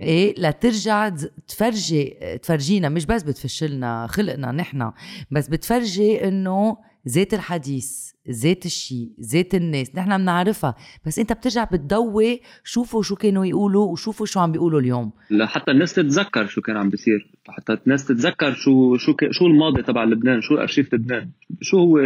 إيه 0.00 0.34
لترجع 0.38 1.08
تفرجي 1.48 2.16
تفرجينا 2.42 2.88
مش 2.88 3.06
بس 3.06 3.22
بتفشلنا 3.22 4.06
خلقنا 4.06 4.52
نحن 4.52 4.92
بس 5.30 5.48
بتفرجي 5.48 6.28
إنه 6.28 6.76
زيت 7.06 7.34
الحديث 7.34 8.12
زيت 8.28 8.66
الشيء 8.66 9.08
زيت 9.18 9.54
الناس 9.54 9.94
نحن 9.96 10.18
بنعرفها 10.18 10.74
بس 11.06 11.18
انت 11.18 11.32
بترجع 11.32 11.64
بتضوي 11.64 12.40
شوفوا 12.64 13.02
شو 13.02 13.16
كانوا 13.16 13.46
يقولوا 13.46 13.92
وشوفوا 13.92 14.26
شو 14.26 14.40
عم 14.40 14.52
بيقولوا 14.52 14.80
اليوم. 14.80 15.12
لحتى 15.30 15.70
الناس 15.70 15.94
تتذكر 15.94 16.46
شو 16.46 16.60
كان 16.60 16.76
عم 16.76 16.88
بيصير 16.90 17.30
حتى 17.48 17.72
الناس 17.86 18.04
تتذكر 18.06 18.52
شو 18.52 18.96
شو 18.96 19.14
شو 19.30 19.46
الماضي 19.46 19.82
تبع 19.82 20.04
لبنان 20.04 20.40
شو 20.40 20.54
أرشيف 20.54 20.94
لبنان 20.94 21.30
شو 21.60 21.78
هو 21.78 21.98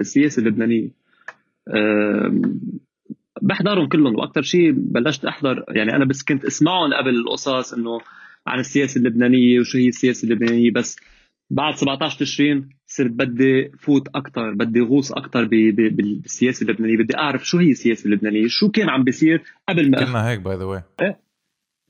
السياسة 0.00 0.40
اللبنانية. 0.40 0.88
أم، 1.74 2.60
بحضرهم 3.42 3.88
كلهم 3.88 4.16
وأكثر 4.16 4.42
شيء 4.42 4.72
بلشت 4.76 5.24
أحضر 5.24 5.64
يعني 5.68 5.96
أنا 5.96 6.04
بس 6.04 6.22
كنت 6.22 6.44
أسمعهم 6.44 6.94
قبل 6.94 7.14
القصص 7.14 7.72
إنه 7.74 8.00
عن 8.46 8.60
السياسة 8.60 8.98
اللبنانية 8.98 9.60
وشو 9.60 9.78
هي 9.78 9.88
السياسة 9.88 10.26
اللبنانية 10.28 10.70
بس 10.70 10.96
بعد 11.50 11.74
17 11.76 12.18
تشرين 12.18 12.68
صرت 12.96 13.10
بدي 13.10 13.68
فوت 13.78 14.08
أكثر 14.08 14.54
بدي 14.54 14.80
غوص 14.80 15.12
أكثر 15.12 15.44
بالسياسة 15.44 16.64
اللبنانية 16.64 16.96
بدي 16.96 17.16
أعرف 17.16 17.46
شو 17.46 17.58
هي 17.58 17.70
السياسة 17.70 18.06
اللبنانية 18.06 18.46
شو 18.48 18.70
كان 18.70 18.88
عم 18.88 19.04
بيصير 19.04 19.42
قبل 19.68 19.90
ما 19.90 20.04
كلنا 20.04 20.28
هيك 20.28 20.40
by 20.40 20.56
the 20.56 20.64
way 20.64 20.82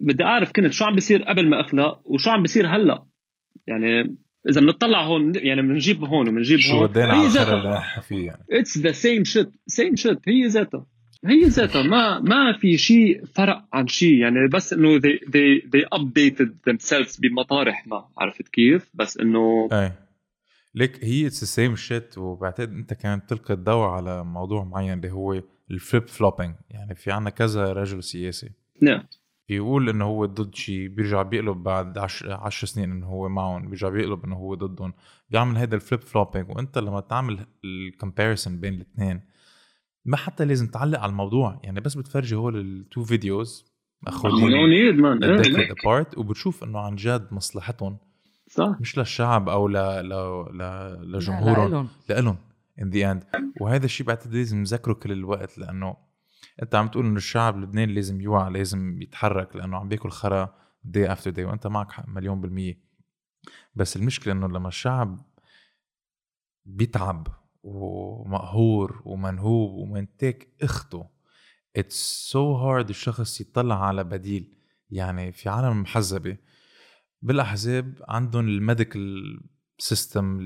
بدي 0.01 0.25
أعرف 0.25 0.53
كنت 0.53 0.73
شو 0.73 0.85
عم 0.85 0.95
بيصير 0.95 1.23
قبل 1.23 1.49
ما 1.49 1.61
أخلق 1.61 2.01
وشو 2.05 2.31
عم 2.31 2.42
بيصير 2.42 2.66
هلأ. 2.66 3.05
يعني 3.66 4.16
إذا 4.49 4.61
بنطلع 4.61 5.03
هون 5.03 5.33
يعني 5.35 5.62
بنجيب 5.62 6.05
هون 6.05 6.29
وبنجيب 6.29 6.59
شو 6.59 6.73
هون. 6.73 6.83
ودينا 6.83 7.12
على 7.12 7.71
نحن 7.71 8.01
فيه 8.01 8.27
يعني 8.27 8.45
it's 8.51 8.79
the 8.79 8.92
same 8.92 9.25
shit 9.25 9.51
same 9.66 9.97
shit 9.97 10.19
هي 10.29 10.47
ذاتها. 10.47 10.87
هي 11.25 11.45
ذاتها. 11.45 11.83
ما 11.83 12.21
ما 12.21 12.59
في 12.59 12.77
شيء 12.77 13.25
فرق 13.25 13.64
عن 13.73 13.87
شيء 13.87 14.14
يعني 14.14 14.49
بس 14.53 14.73
إنه 14.73 14.99
they 14.99 15.19
they 15.27 15.69
they 15.69 15.99
updated 15.99 16.49
themselves 16.71 17.21
بمطارح 17.21 17.87
ما 17.87 18.05
عرفت 18.19 18.49
كيف؟ 18.49 18.90
بس 18.95 19.19
إنه 19.19 19.69
إيه 19.73 20.06
ليك 20.77 21.05
هي 21.05 21.27
it's 21.27 21.45
same 21.45 21.77
shit 21.77 22.19
وبعتقد 22.19 22.73
أنت 22.73 22.95
كانت 22.95 23.31
تلقي 23.31 23.55
الضوء 23.55 23.87
على 23.89 24.25
موضوع 24.25 24.65
معين 24.65 24.93
اللي 24.93 25.11
هو 25.11 25.43
ال 25.71 25.78
flip 25.78 26.09
flopping 26.09 26.55
يعني 26.71 26.95
في 26.95 27.12
عنا 27.12 27.31
كذا 27.31 27.73
رجل 27.73 28.03
سياسي. 28.03 28.51
نعم. 28.83 29.03
بيقول 29.49 29.89
إنه 29.89 30.05
هو 30.05 30.27
ضد 30.27 30.55
شيء 30.55 30.89
بيرجع 30.89 31.23
بيقلب 31.23 31.57
بعد 31.57 31.99
عشر, 31.99 32.33
عشر 32.33 32.67
سنين 32.67 32.91
إنه 32.91 33.07
هو 33.07 33.29
معهم 33.29 33.67
بيرجع 33.67 33.89
بيقلب 33.89 34.25
إنه 34.25 34.37
هو 34.37 34.55
ضدهم. 34.55 34.93
بيعمل 35.31 35.57
هيدا 35.57 35.77
ال 35.77 35.81
flip 35.81 36.01
flopping 36.01 36.51
وأنت 36.51 36.79
لما 36.79 37.01
تعمل 37.01 37.47
ال 37.64 37.73
comparison 37.73 38.61
بين 38.61 38.75
الاثنين 38.75 39.21
ما 40.05 40.17
حتى 40.17 40.45
لازم 40.45 40.67
تعلق 40.67 40.99
على 40.99 41.11
الموضوع. 41.11 41.61
يعني 41.65 41.81
بس 41.81 41.95
بتفرجي 41.95 42.35
هول 42.35 42.61
ال 42.61 42.72
two 42.72 43.05
videos 43.05 43.77
apart. 45.73 46.19
وبتشوف 46.19 46.65
إنه 46.65 46.79
عن 46.79 46.97
جد 46.97 47.29
مصلحتهم. 47.33 47.99
صح. 48.57 48.77
مش 48.81 48.99
للشعب 48.99 49.49
أو 49.49 49.69
ل... 49.69 49.73
ل... 49.73 50.09
ل... 50.59 50.62
لجمهورهم. 51.12 51.88
لإلهم. 52.09 52.37
in 52.81 52.85
the 52.85 53.03
end. 53.03 53.40
وهذا 53.61 53.85
الشيء 53.85 54.07
بعتقد 54.07 54.35
لازم 54.35 54.61
نذكره 54.61 54.92
كل 54.92 55.12
الوقت 55.12 55.59
لأنه 55.59 55.97
أنت 56.62 56.75
عم 56.75 56.88
تقول 56.88 57.07
إنه 57.07 57.16
الشعب 57.16 57.57
اللبناني 57.57 57.95
لازم 57.95 58.21
يوعى 58.21 58.51
لازم 58.51 59.03
يتحرك 59.03 59.57
لأنه 59.57 59.77
عم 59.77 59.88
بياكل 59.88 60.11
خرا 60.11 60.55
day 60.97 61.09
after 61.09 61.31
day 61.37 61.38
وأنت 61.38 61.66
معك 61.66 61.92
حق 61.92 62.09
مليون 62.09 62.40
بالمية. 62.40 62.81
بس 63.75 63.97
المشكلة 63.97 64.33
إنه 64.33 64.49
لما 64.49 64.69
الشعب 64.69 65.21
بيتعب 66.64 67.27
ومقهور 67.62 69.03
ومنهوب 69.05 69.71
ومنتاك 69.71 70.49
إخته 70.62 71.07
it's 71.79 72.31
so 72.33 72.62
hard 72.62 72.88
الشخص 72.90 73.40
يطلع 73.40 73.87
على 73.87 74.05
بديل. 74.05 74.53
يعني 74.90 75.33
في 75.33 75.49
عالم 75.49 75.83
محزبة 75.83 76.37
بالأحزاب 77.27 78.03
عندهم 78.09 78.49
ال 78.49 78.60
medical 78.60 79.40
system. 79.79 80.38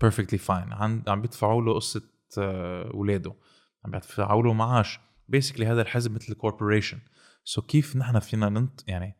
perfectly 0.00 0.38
fine 0.38 0.72
عم 1.08 1.20
بيدفعوا 1.22 1.62
له 1.62 1.74
قصة 1.74 2.02
آه، 2.38 2.90
اولاده 2.90 3.34
عم 3.84 3.90
بيدفعوا 3.90 4.42
له 4.42 4.52
معاش. 4.52 5.00
basically 5.28 5.66
هذا 5.66 5.82
الحزب 5.82 6.14
مثل 6.14 6.32
ال 6.32 6.38
corporation 6.38 6.98
so 7.44 7.62
كيف 7.62 7.96
نحن 7.96 8.18
فينا 8.18 8.48
ننط 8.48 8.84
يعني 8.86 9.16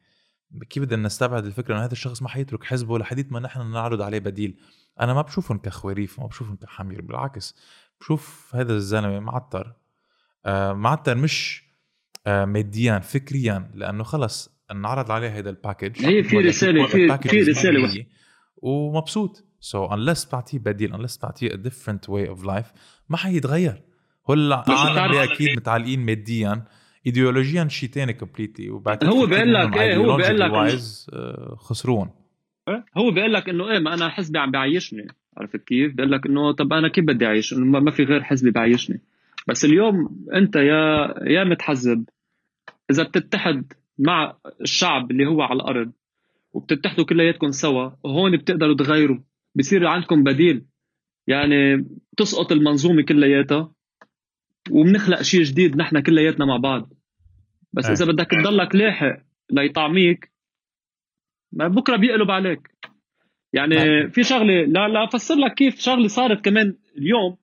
كيف 0.70 0.82
بدنا 0.82 1.02
نستبعد 1.02 1.44
الفكرة 1.44 1.74
إنه 1.74 1.84
هذا 1.84 1.92
الشخص 1.92 2.22
ما 2.22 2.28
حيترك 2.28 2.64
حزبه 2.64 2.98
لحديت 2.98 3.32
ما 3.32 3.40
نحن 3.40 3.70
نعرض 3.70 4.02
عليه 4.02 4.18
بديل. 4.18 4.60
أنا 5.00 5.14
ما 5.14 5.22
بشوفهم 5.22 5.58
كخواريف 5.58 6.20
ما 6.20 6.26
بشوفهم 6.26 6.56
كحمير 6.56 7.02
بالعكس. 7.02 7.56
بشوف 8.00 8.52
هذا 8.54 8.72
الزلمة 8.72 9.20
معتر 9.20 9.72
آه 10.46 10.72
معتر 10.72 11.14
مش 11.14 11.64
آه 12.26 12.44
ماديا 12.44 12.98
فكريا 12.98 13.70
لأنه 13.74 14.04
خلص 14.04 14.57
انعرض 14.70 15.10
عليه 15.10 15.38
هذا 15.38 15.50
ال 15.50 15.57
package 15.57 16.06
هي 16.06 16.22
في 16.22 16.52
شوف 16.52 16.64
في- 16.92 17.18
في 17.28 17.40
الإسماعيلية 17.40 18.06
ومبسوط. 18.56 19.44
so 19.60 19.88
so 19.88 19.90
unless 19.90 20.32
بعطيه 20.32 20.58
بديل 20.58 20.92
unless 20.94 21.22
بعطيه 21.22 21.48
a 21.48 21.52
different 21.52 22.08
way 22.10 22.36
of 22.36 22.44
life 22.46 22.66
ما 23.08 23.16
حيتغير. 23.16 23.82
هول 24.30 24.52
العالم 24.52 25.14
أكيد 25.14 25.56
متعلقين 25.56 26.06
ماديا. 26.06 26.64
ايديولوجيا 27.06 27.68
شيء 27.68 27.88
تاني 27.88 28.12
completely 28.12 28.70
وبعتقد 28.70 29.08
هو 29.08 29.26
بيقول 29.26 29.54
لك 29.54 29.76
إيه، 29.76 29.96
هو 29.96 30.16
بيقول 30.16 30.38
لك 30.40 30.50
wise، 30.50 31.06
آه، 31.12 31.56
خسرون. 31.58 32.10
هو 32.96 33.10
بيقول 33.10 33.32
لك 33.32 33.48
إنه 33.48 33.70
إيه 33.70 33.78
ما 33.78 33.94
أنا 33.94 34.08
حزبي 34.08 34.38
عم 34.38 34.50
بيعيشني. 34.50 35.06
عرفت 35.36 35.56
كيف؟ 35.56 35.94
بيقول 35.94 36.12
لك 36.12 36.26
إنه 36.26 36.52
طب 36.52 36.72
أنا 36.72 36.88
كيف 36.88 37.04
بدي 37.04 37.26
أعيش؟ 37.26 37.52
إنه 37.52 37.64
ما 37.64 37.80
ما 37.80 37.90
في 37.90 38.04
غير 38.04 38.22
حزبي 38.22 38.50
بيعيشني. 38.50 39.00
بس 39.48 39.64
اليوم 39.64 40.26
أنت 40.34 40.56
يا 40.56 41.14
يا 41.26 41.44
متحزب 41.44 42.04
إذا 42.90 43.02
بتتحد 43.02 43.72
مع 43.98 44.38
الشعب 44.60 45.10
اللي 45.10 45.26
هو 45.26 45.42
على 45.42 45.56
الأرض 45.56 45.92
وبتتحدوا 46.52 47.04
كلياتكم 47.04 47.50
سوا. 47.50 47.90
وهون 48.04 48.36
بتقدروا 48.36 48.76
تغيروا. 48.76 49.18
بصير 49.54 49.86
عندكم 49.86 50.24
بديل. 50.24 50.64
يعني 51.26 51.86
تسقط 52.16 52.52
المنظومة 52.52 53.02
كلياتها 53.02 53.72
وبنخلق 54.70 55.22
شيء 55.22 55.42
جديد 55.42 55.76
نحن 55.76 56.00
كلياتنا 56.00 56.44
مع 56.44 56.56
بعض. 56.56 56.92
بس 57.72 57.86
أي. 57.86 57.92
إذا 57.92 58.04
بدك 58.04 58.30
تضلك 58.30 58.74
لاحق 58.74 59.16
ليطعميك 59.50 60.32
ما 61.52 61.68
بكرة 61.68 61.96
بيقلب 61.96 62.30
عليك. 62.30 62.70
يعني 63.52 63.76
طيب. 63.76 64.12
في 64.12 64.22
شغلة 64.22 64.64
لا 64.64 64.88
لا 64.88 65.04
أفسر 65.04 65.34
لك 65.34 65.54
كيف 65.54 65.80
شغلة 65.80 66.08
صارت 66.08 66.44
كمان 66.44 66.76
اليوم. 66.98 67.36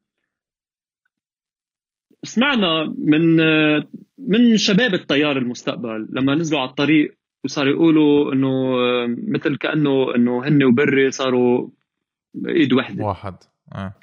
سمعنا 2.26 2.96
من 2.98 3.36
من 4.18 4.58
شباب 4.58 4.94
التيار 4.94 5.38
المستقبل 5.38 6.08
لما 6.10 6.36
نزلوا 6.36 6.62
على 6.62 6.70
الطريق 6.70 7.18
وصاروا 7.44 7.72
يقولوا 7.72 8.34
إنه 8.34 8.76
مثل 9.28 9.58
كأنه 9.58 10.16
إنه 10.16 10.48
هن 10.48 10.64
وبري 10.64 11.12
صاروا 11.12 11.70
إيد 12.48 12.74
وحدة. 12.74 13.06
واحد. 13.06 13.36
آه. 13.76 13.94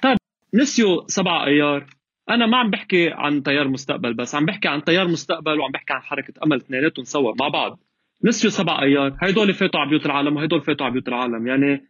نسيوا 0.55 1.03
سبع 1.07 1.47
أيار. 1.47 1.87
أنا 2.31 2.47
ما 2.47 2.57
عم 2.57 2.71
بحكي 2.71 3.11
عن 3.11 3.43
تيار 3.43 3.69
مستقبل 3.69 4.15
بس 4.15 4.35
عم 4.35 4.45
بحكي 4.45 4.69
عن 4.69 4.85
تيار 4.85 5.09
مستقبل 5.09 5.61
وعم 5.61 5.73
بحكي 5.73 5.93
عن 5.93 6.01
حركة 6.01 6.35
أمل 6.45 6.57
اثنيناتهم 6.57 7.05
سوا 7.05 7.35
مع 7.41 7.49
بعض. 7.49 7.81
نسيوا 8.25 8.53
سبع 8.53 8.83
أيار. 8.83 9.17
هيدول 9.23 9.55
فاتوا 9.55 9.81
على 9.81 9.91
بيوت 9.91 10.07
العالم 10.07 10.37
وهيدول 10.37 10.61
فاتوا 10.61 10.87
على 10.87 10.93
بيوت 10.93 11.09
العالم. 11.09 11.47
يعني 11.47 11.89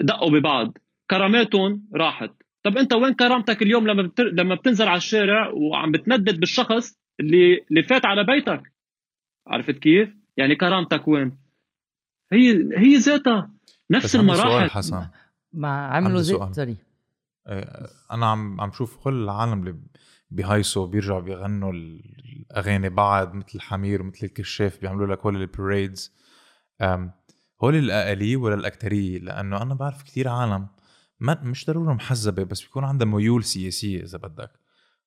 دقوا 0.00 0.30
ببعض. 0.30 0.78
كراماتهم 1.10 1.82
راحت. 1.94 2.43
طب 2.64 2.78
انت 2.78 2.92
وين 2.92 3.14
كرامتك 3.14 3.62
اليوم 3.62 3.86
لما 3.86 4.02
بتر... 4.02 4.24
لما 4.24 4.54
بتنزل 4.54 4.88
على 4.88 4.96
الشارع 4.96 5.48
وعم 5.48 5.92
بتندد 5.92 6.40
بالشخص 6.40 6.98
اللي 7.20 7.64
اللي 7.70 7.82
فات 7.82 8.04
على 8.04 8.24
بيتك؟ 8.24 8.72
عرفت 9.46 9.78
كيف؟ 9.78 10.16
يعني 10.36 10.56
كرامتك 10.56 11.08
وين؟ 11.08 11.38
هي 12.32 12.68
هي 12.76 12.94
ذاتها 12.96 13.50
نفس 13.90 14.04
بس 14.04 14.16
عندي 14.16 14.34
سؤال 14.34 14.46
المراحل. 14.48 14.70
حسن. 14.70 15.06
ما 15.52 15.86
عملوا 15.86 16.20
زي. 16.20 16.38
sorry. 16.52 16.76
آه، 17.46 17.88
أنا 18.10 18.26
عم 18.26 18.60
عم 18.60 18.72
شوف 18.72 18.96
كل 18.96 19.24
العالم 19.24 19.60
اللي 19.60 19.76
بيهيصوا 20.30 20.86
بيرجعوا 20.86 21.20
بيغنوا 21.20 21.72
الأغاني 21.72 22.88
بعد 22.88 23.34
مثل 23.34 23.52
الحمير 23.54 24.02
ومثل 24.02 24.26
الكشاف 24.26 24.80
بيعملوا 24.80 25.06
لك 25.06 25.20
هول 25.20 25.36
ال 25.36 25.45
parades 25.45 26.12
هول 27.62 27.74
الاقليه 27.74 28.36
ولا 28.36 28.54
الأكترية 28.54 29.18
لأنه 29.18 29.62
أنا 29.62 29.74
بعرف 29.74 30.02
كتير 30.02 30.28
عالم. 30.28 30.66
ما 31.20 31.40
مش 31.42 31.66
ضروري 31.66 31.94
محزبه 31.94 32.44
بس 32.44 32.62
بيكون 32.62 32.84
عندها 32.84 33.06
ميول 33.06 33.44
سياسية 33.44 34.02
إذا 34.02 34.18
بدك. 34.18 34.50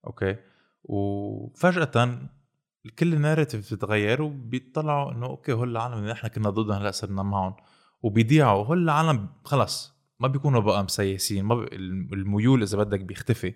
okay؟ 0.07 0.35
وفجأة 0.83 2.19
كل 2.99 3.13
ال 3.13 3.19
narrative 3.19 3.73
بتتغير 3.73 4.21
وبيطلعوا 4.21 5.11
إنه 5.11 5.25
okay 5.25 5.53
هول 5.53 5.71
العالم 5.71 5.93
اللي 5.97 6.11
نحن 6.11 6.27
كنا 6.27 6.49
ضدهم 6.49 6.77
هلأ 6.81 6.91
صرنا 6.91 7.23
معهم. 7.23 7.55
وبيضيعوا 8.01 8.65
هول 8.65 8.83
العالم 8.83 9.29
خلص 9.43 9.93
ما 10.19 10.27
بيكونوا 10.27 10.61
بقى 10.61 10.83
مسيسين 10.83 11.45
ما. 11.45 11.65
الميول 12.13 12.61
إذا 12.61 12.77
بدك 12.77 12.99
بيختفي. 12.99 13.53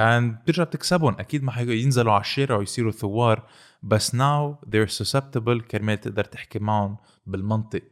And 0.00 0.42
بترجع 0.42 0.64
بتكسبهم 0.64 1.16
أكيد 1.18 1.42
ما 1.42 1.52
حينزلوا 1.52 2.12
على 2.12 2.20
الشارع 2.20 2.56
ويصيروا 2.56 2.92
ثوار 2.92 3.48
بس 3.82 4.16
now 4.16 4.54
they're 4.66 4.90
susceptible 5.02 5.62
كرمال 5.70 6.00
تقدر 6.00 6.24
تحكي 6.24 6.58
معهم 6.58 6.96
بالمنطق. 7.26 7.82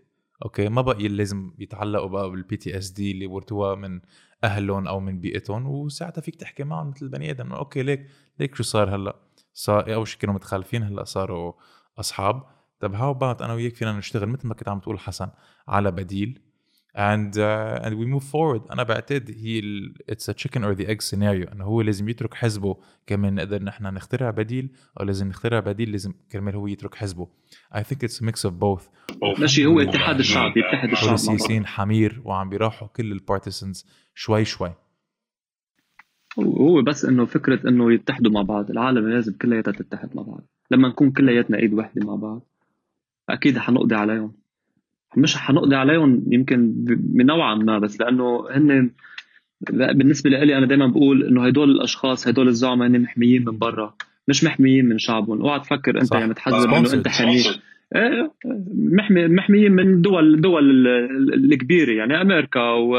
okay 0.45 0.69
ما 0.69 0.83
بقى 0.83 1.09
لازم 1.09 1.53
يتعلقوا 1.59 2.09
بقى 2.09 2.31
بال 2.31 2.57
PTSD 2.57 3.11
اللي 3.11 3.27
ورثوها 3.27 3.75
من 3.75 4.01
أهلهم 4.45 4.89
أو 4.89 5.01
من 5.01 5.21
بيئتهم 5.21 5.67
وساعتها 5.67 6.21
فيك 6.23 6.37
تحكي 6.37 6.65
معهم 6.65 6.91
مثل 6.91 7.07
البني 7.07 7.31
آدم. 7.31 7.53
okay 7.53 7.83
ليك 7.83 8.07
ليك 8.41 8.55
شو 8.55 8.63
صار 8.63 8.97
هلأ؟ 8.97 9.17
صار 9.55 9.95
أول 9.95 10.09
شيء 10.09 10.21
كانوا 10.21 10.35
متخالفين 10.35 10.83
هلأ 10.83 11.05
صاروا 11.05 11.53
أصحاب. 11.99 12.43
طب 12.81 12.95
how 12.95 13.11
about 13.11 13.43
أنا 13.43 13.55
وياك 13.55 13.75
فينا 13.75 13.93
نشتغل 13.93 14.29
مثل 14.29 14.49
ما 14.49 14.55
كنت 14.55 14.69
عم 14.69 14.81
تقول 14.81 14.99
حسن 14.99 15.29
على 15.69 15.91
بديل 15.91 16.41
and 16.95 17.39
uh, 17.39 17.87
and 17.87 17.95
we 17.95 18.07
move 18.07 18.25
forward. 18.25 18.71
أنا 18.71 18.83
بعتقد 18.83 19.31
هي 19.31 19.63
it's 20.13 20.29
a 20.29 20.35
chicken 20.35 20.63
or 20.63 20.75
the 20.75 20.87
egg 20.87 21.01
scenario. 21.01 21.53
إنه 21.53 21.65
هو 21.65 21.81
لازم 21.81 22.09
يترك 22.09 22.35
حزبه 22.35 22.77
كمان 23.07 23.35
نقدر 23.35 23.63
نحن 23.63 23.85
نخترع 23.85 24.31
بديل 24.31 24.71
أو 25.01 25.05
لازم 25.05 25.29
نخترع 25.29 25.61
بديل 25.61 25.93
لازم 25.93 26.13
كرمال 26.33 26.57
هو 26.57 26.67
يترك 26.67 26.95
حزبه. 26.95 27.29
I 27.75 27.79
think 27.79 27.99
it's 28.03 28.21
a 28.21 28.25
mix 28.25 28.51
of 28.51 28.53
both. 28.53 28.89
ماشي 29.41 29.67
هو 29.67 29.81
اتحاد 29.81 30.19
الشعب 30.19 30.53
هول 30.59 30.93
الشعب. 30.93 31.15
السياسيين 31.15 31.67
حمير 31.67 32.23
وعم 32.25 32.49
بيراحوا 32.49 32.89
كل 32.89 33.13
البارتيسنز 33.13 33.87
شوي 34.15 34.45
شوي. 34.45 34.75
هو 36.39 36.83
بس 36.83 37.05
إنه 37.05 37.25
فكرة 37.25 37.69
إنه 37.69 37.93
يتحدوا 37.93 38.33
مع 38.33 38.43
بعض. 38.43 38.71
العالم 38.71 39.09
لازم 39.09 39.33
كلياتها 39.33 39.73
تتحد 39.73 40.17
مع 40.17 40.23
بعض. 40.23 40.43
لما 40.71 40.89
نكون 40.89 41.11
كلياتنا 41.11 41.59
إيد 41.59 41.75
وحدة 41.75 42.07
مع 42.07 42.15
بعض 42.15 42.43
أكيد 43.29 43.59
حنقضي 43.59 43.95
عليهم. 43.95 44.42
مش 45.17 45.37
حنقضي 45.37 45.77
عليهم 45.77 46.25
يمكن 46.31 46.73
بنوعا 46.87 47.55
ما 47.55 47.79
بس 47.79 48.01
لأنه 48.01 48.47
هن 48.51 48.91
بالنسبة 49.71 50.31
لي 50.31 50.59
أنا 50.59 50.67
دائما 50.67 50.87
بقول 50.87 51.23
إنه 51.25 51.47
هدول 51.47 51.71
الأشخاص 51.71 52.29
هدول 52.29 52.49
الزعماء 52.49 52.89
هن 52.89 53.03
محميين 53.03 53.45
من 53.45 53.59
برا 53.59 53.95
مش 54.29 54.45
محميين 54.45 54.89
من 54.89 54.99
شعبهم 54.99 55.41
اوعى 55.43 55.61
تفكر 55.61 55.91
أنت. 56.01 56.03
يعني 56.21 56.35
تحزب 56.35 56.55
إنه. 56.69 56.95
أنت 56.95 57.09
حمي 57.09 57.29
إيه، 57.97 58.33
محمي 58.75 59.29
محميين 59.29 59.73
من 59.73 60.01
دول 60.03 60.41
دول 60.41 60.71
ال- 60.71 60.87
ال- 61.35 61.53
الكبيرة 61.53 61.93
يعني 61.93 62.21
أمريكا 62.21 62.61
و... 62.61 62.97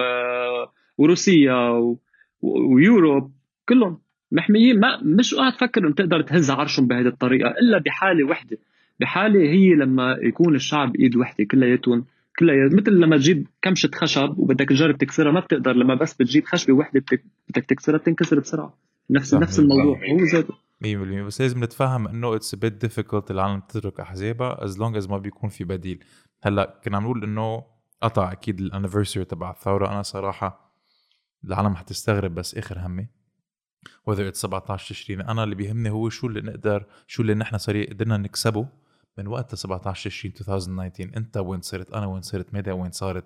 وروسيا 0.97 1.69
و... 1.69 1.99
ويوروب 2.41 3.31
كلهم 3.69 3.97
محميين 4.31 4.79
ما 4.79 4.99
مش 5.03 5.33
أوعى 5.33 5.51
تفكر 5.51 5.81
إنه 5.81 5.93
تقدر 5.93 6.21
تهز 6.21 6.49
عرشهم 6.51 6.87
بهذه 6.87 7.07
الطريقة 7.07 7.49
إلا 7.49 7.77
بحالة 7.77 8.23
وحدة 8.23 8.57
بحالة 8.99 9.39
هي 9.39 9.75
لما 9.75 10.17
يكون 10.21 10.55
الشعب 10.55 10.95
إيد 10.95 11.15
وحدة 11.15 11.43
كلياتهم 11.43 12.05
كليا 12.39 12.69
مثل 12.73 12.91
لما 12.91 13.17
تجيب 13.17 13.47
كمشة 13.61 13.89
خشب 13.95 14.39
وبدك 14.39 14.69
تجرب 14.69 14.97
تكسرها 14.97 15.31
ما 15.31 15.39
بتقدر 15.39 15.73
لما 15.73 15.95
بس 15.95 16.13
بتجيب 16.13 16.45
خشبة 16.45 16.73
وحدة 16.73 16.99
بدك 16.99 17.23
بدك 17.49 17.65
تكسرها 17.65 17.97
بتنكسر 17.97 18.39
بسرعة. 18.39 18.77
نفس 19.09 19.29
صح. 19.29 19.39
نفس 19.39 19.59
الموضوع. 19.59 19.99
هو 20.11 20.23
ذاته 20.33 20.53
100% 20.83 20.85
بس 21.27 21.41
لازم 21.41 21.63
نتفهم 21.63 22.07
إنه 22.07 22.35
it's 22.35 22.55
a 22.55 22.60
bit 22.60 22.73
difficult 22.73 23.31
العالم 23.31 23.59
تترك 23.59 23.99
أحزابها 23.99 24.63
as 24.63 24.79
long 24.79 24.97
as 24.97 25.09
ما 25.09 25.17
بيكون 25.17 25.49
في 25.49 25.63
بديل. 25.63 26.03
هلأ 26.43 26.79
كنا 26.83 26.97
عم 26.97 27.03
نقول 27.03 27.23
إنه 27.23 27.63
قطع 28.01 28.31
أكيد 28.31 28.59
ال 28.59 28.65
anniversary 28.65 29.25
تبع 29.25 29.51
الثورة. 29.51 29.87
أنا 29.91 30.01
صراحة 30.01 30.73
العالم 31.45 31.75
حتستغرب 31.75 32.35
بس 32.35 32.55
آخر 32.55 32.79
همي. 32.79 33.07
Whether 34.09 34.31
it's 34.31 34.37
17 34.37 34.89
تشرين. 34.89 35.21
أنا 35.21 35.43
اللي 35.43 35.55
بيهمني 35.55 35.89
هو 35.89 36.09
شو 36.09 36.27
اللي 36.27 36.41
نقدر 36.41 36.85
شو 37.07 37.21
اللي 37.21 37.33
نحن 37.33 37.57
صار 37.57 37.83
قدرنا 37.83 38.17
نكسبه. 38.17 38.67
من 39.17 39.27
وقت 39.27 39.55
17 39.55 40.09
تشرين 40.09 40.33
2019 40.39 41.17
انت 41.17 41.37
وين 41.37 41.61
صرت؟ 41.61 41.93
أنا 41.93 42.05
وين 42.05 42.21
صرت؟ 42.21 42.53
ميدي 42.53 42.73
وين 42.73 42.91
صارت؟ 42.91 43.23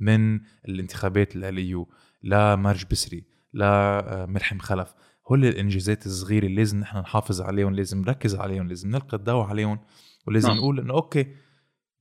من 0.00 0.40
الانتخابات 0.68 1.36
ال 1.36 1.49
LAU 1.49 1.88
لمرج 2.22 2.84
بسري 2.90 3.24
لملحم 3.54 4.58
خلف. 4.58 4.94
هول 5.30 5.44
الإنجازات 5.44 6.06
الصغيرة 6.06 6.46
اللي 6.46 6.56
لازم 6.56 6.80
نحن 6.80 6.98
نحافظ 6.98 7.40
عليهم 7.40 7.74
لازم 7.74 8.00
نركز 8.00 8.34
عليهم 8.34 8.68
لازم 8.68 8.90
نلقي 8.90 9.16
الضوء 9.16 9.44
عليهم 9.44 9.78
ولازم 10.26 10.48
نعم. 10.48 10.58
نقول 10.58 10.80
إنه 10.80 10.94
okay 10.94 11.34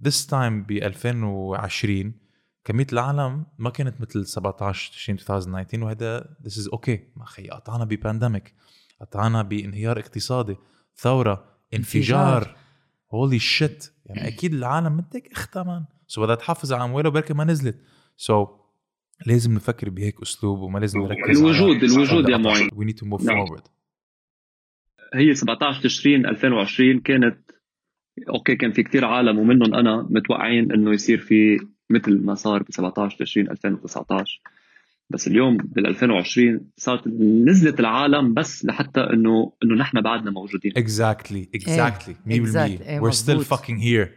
this 0.07 0.25
time 0.29 0.67
ب 0.67 0.71
2020 0.71 2.13
كمية 2.63 2.87
العالم 2.93 3.45
ما 3.57 3.69
كانت 3.69 4.01
مثل 4.01 4.25
17 4.25 4.91
تشرين 4.91 5.17
2019 5.17 5.83
وهذا 5.83 6.35
this 6.43 6.65
is 6.65 6.71
okay. 6.73 6.99
ما 7.15 7.25
خي 7.25 7.47
قطعنا 7.47 7.85
ب 7.85 7.93
pandemic 7.93 8.53
قطعنا 9.01 9.41
بانهيار 9.41 9.99
اقتصادي 9.99 10.57
ثورة 10.95 11.45
انفجار. 11.73 12.37
انفجار. 12.37 12.57
holy 13.11 13.39
shit 13.39 13.93
يعني 14.05 14.27
أكيد 14.27 14.53
العالم 14.53 14.97
بدك 14.97 15.31
اختها 15.31 15.63
man 15.63 15.85
so 16.07 16.21
بدها 16.21 16.35
تحافظ 16.35 16.73
على 16.73 16.83
أموالها 16.83 17.11
بركي 17.11 17.33
ما 17.33 17.43
نزلت. 17.43 17.77
so 18.17 18.45
so, 18.45 18.49
لازم 19.27 19.53
نفكر 19.53 19.89
بهيك 19.89 20.21
أسلوب 20.21 20.59
وما 20.59 20.79
لازم 20.79 20.99
نركز 20.99 21.39
الوجود- 21.41 21.83
الوجود 21.83 22.29
يا 22.29 22.37
معين. 22.37 22.69
we 22.73 22.85
need 22.85 22.95
to 22.95 23.05
move. 23.05 23.25
forward 23.25 23.67
هي 25.13 25.33
17 25.35 25.81
تشرين 25.83 26.25
2020 26.25 26.99
كانت 26.99 27.51
okay 28.29 28.55
كان 28.55 28.71
في 28.71 28.83
كتير 28.83 29.05
عالم 29.05 29.39
ومنهم 29.39 29.73
أنا 29.75 30.07
متوقعين 30.09 30.71
إنه 30.71 30.91
يصير 30.93 31.17
في 31.17 31.59
مثل 31.89 32.25
ما 32.25 32.35
صار 32.35 32.63
ب 32.63 32.71
17 32.71 33.17
تشرين 33.19 33.51
2019 33.51 34.41
بس 35.09 35.27
اليوم 35.27 35.57
بال 35.57 35.87
2020 35.87 36.71
صارت 36.77 37.07
نزلت 37.47 37.79
العالم 37.79 38.33
بس 38.33 38.65
لحتى 38.65 38.99
انه 38.99 39.53
إنه 39.63 39.75
نحن 39.75 40.01
بعدنا 40.01 40.31
موجودين 40.31 40.71
exactly 40.77 41.49
exactly 41.55 42.13
100% 42.13 42.17
exact. 42.17 42.57
إيه، 42.57 42.99
we're 42.99 43.13
still 43.13 43.29
مزبوط. 43.29 43.59
fucking 43.59 43.81
here 43.81 44.07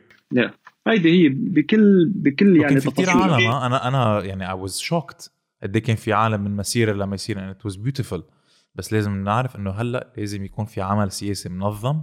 هيدي 0.86 1.10
هي 1.10 1.28
بكل 1.28 2.12
بكل 2.14 2.56
يعني 2.56 2.80
في 2.80 2.90
كثير. 2.90 3.10
عالم 3.10 3.46
آه، 3.46 3.66
أنا 3.66 3.88
أنا 3.88 4.24
يعني 4.24 4.48
I 4.48 4.68
was 4.68 4.72
shocked 4.72 5.28
قد 5.62 5.76
إيه 5.76 5.82
كان 5.82 5.96
في 5.96 6.12
عالم 6.12 6.40
من 6.40 6.56
مسيرة 6.56 6.92
لمسيره 6.92 7.52
and 7.52 7.56
it 7.56 7.70
was 7.70 7.76
beautiful 7.76 8.20
بس 8.74 8.92
لازم 8.92 9.24
نعرف 9.24 9.56
إنه 9.56 9.70
هلأ 9.70 10.12
لازم 10.16 10.44
يكون 10.44 10.64
في 10.64 10.80
عمل 10.80 11.12
سياسي 11.12 11.48
منظم 11.48 12.02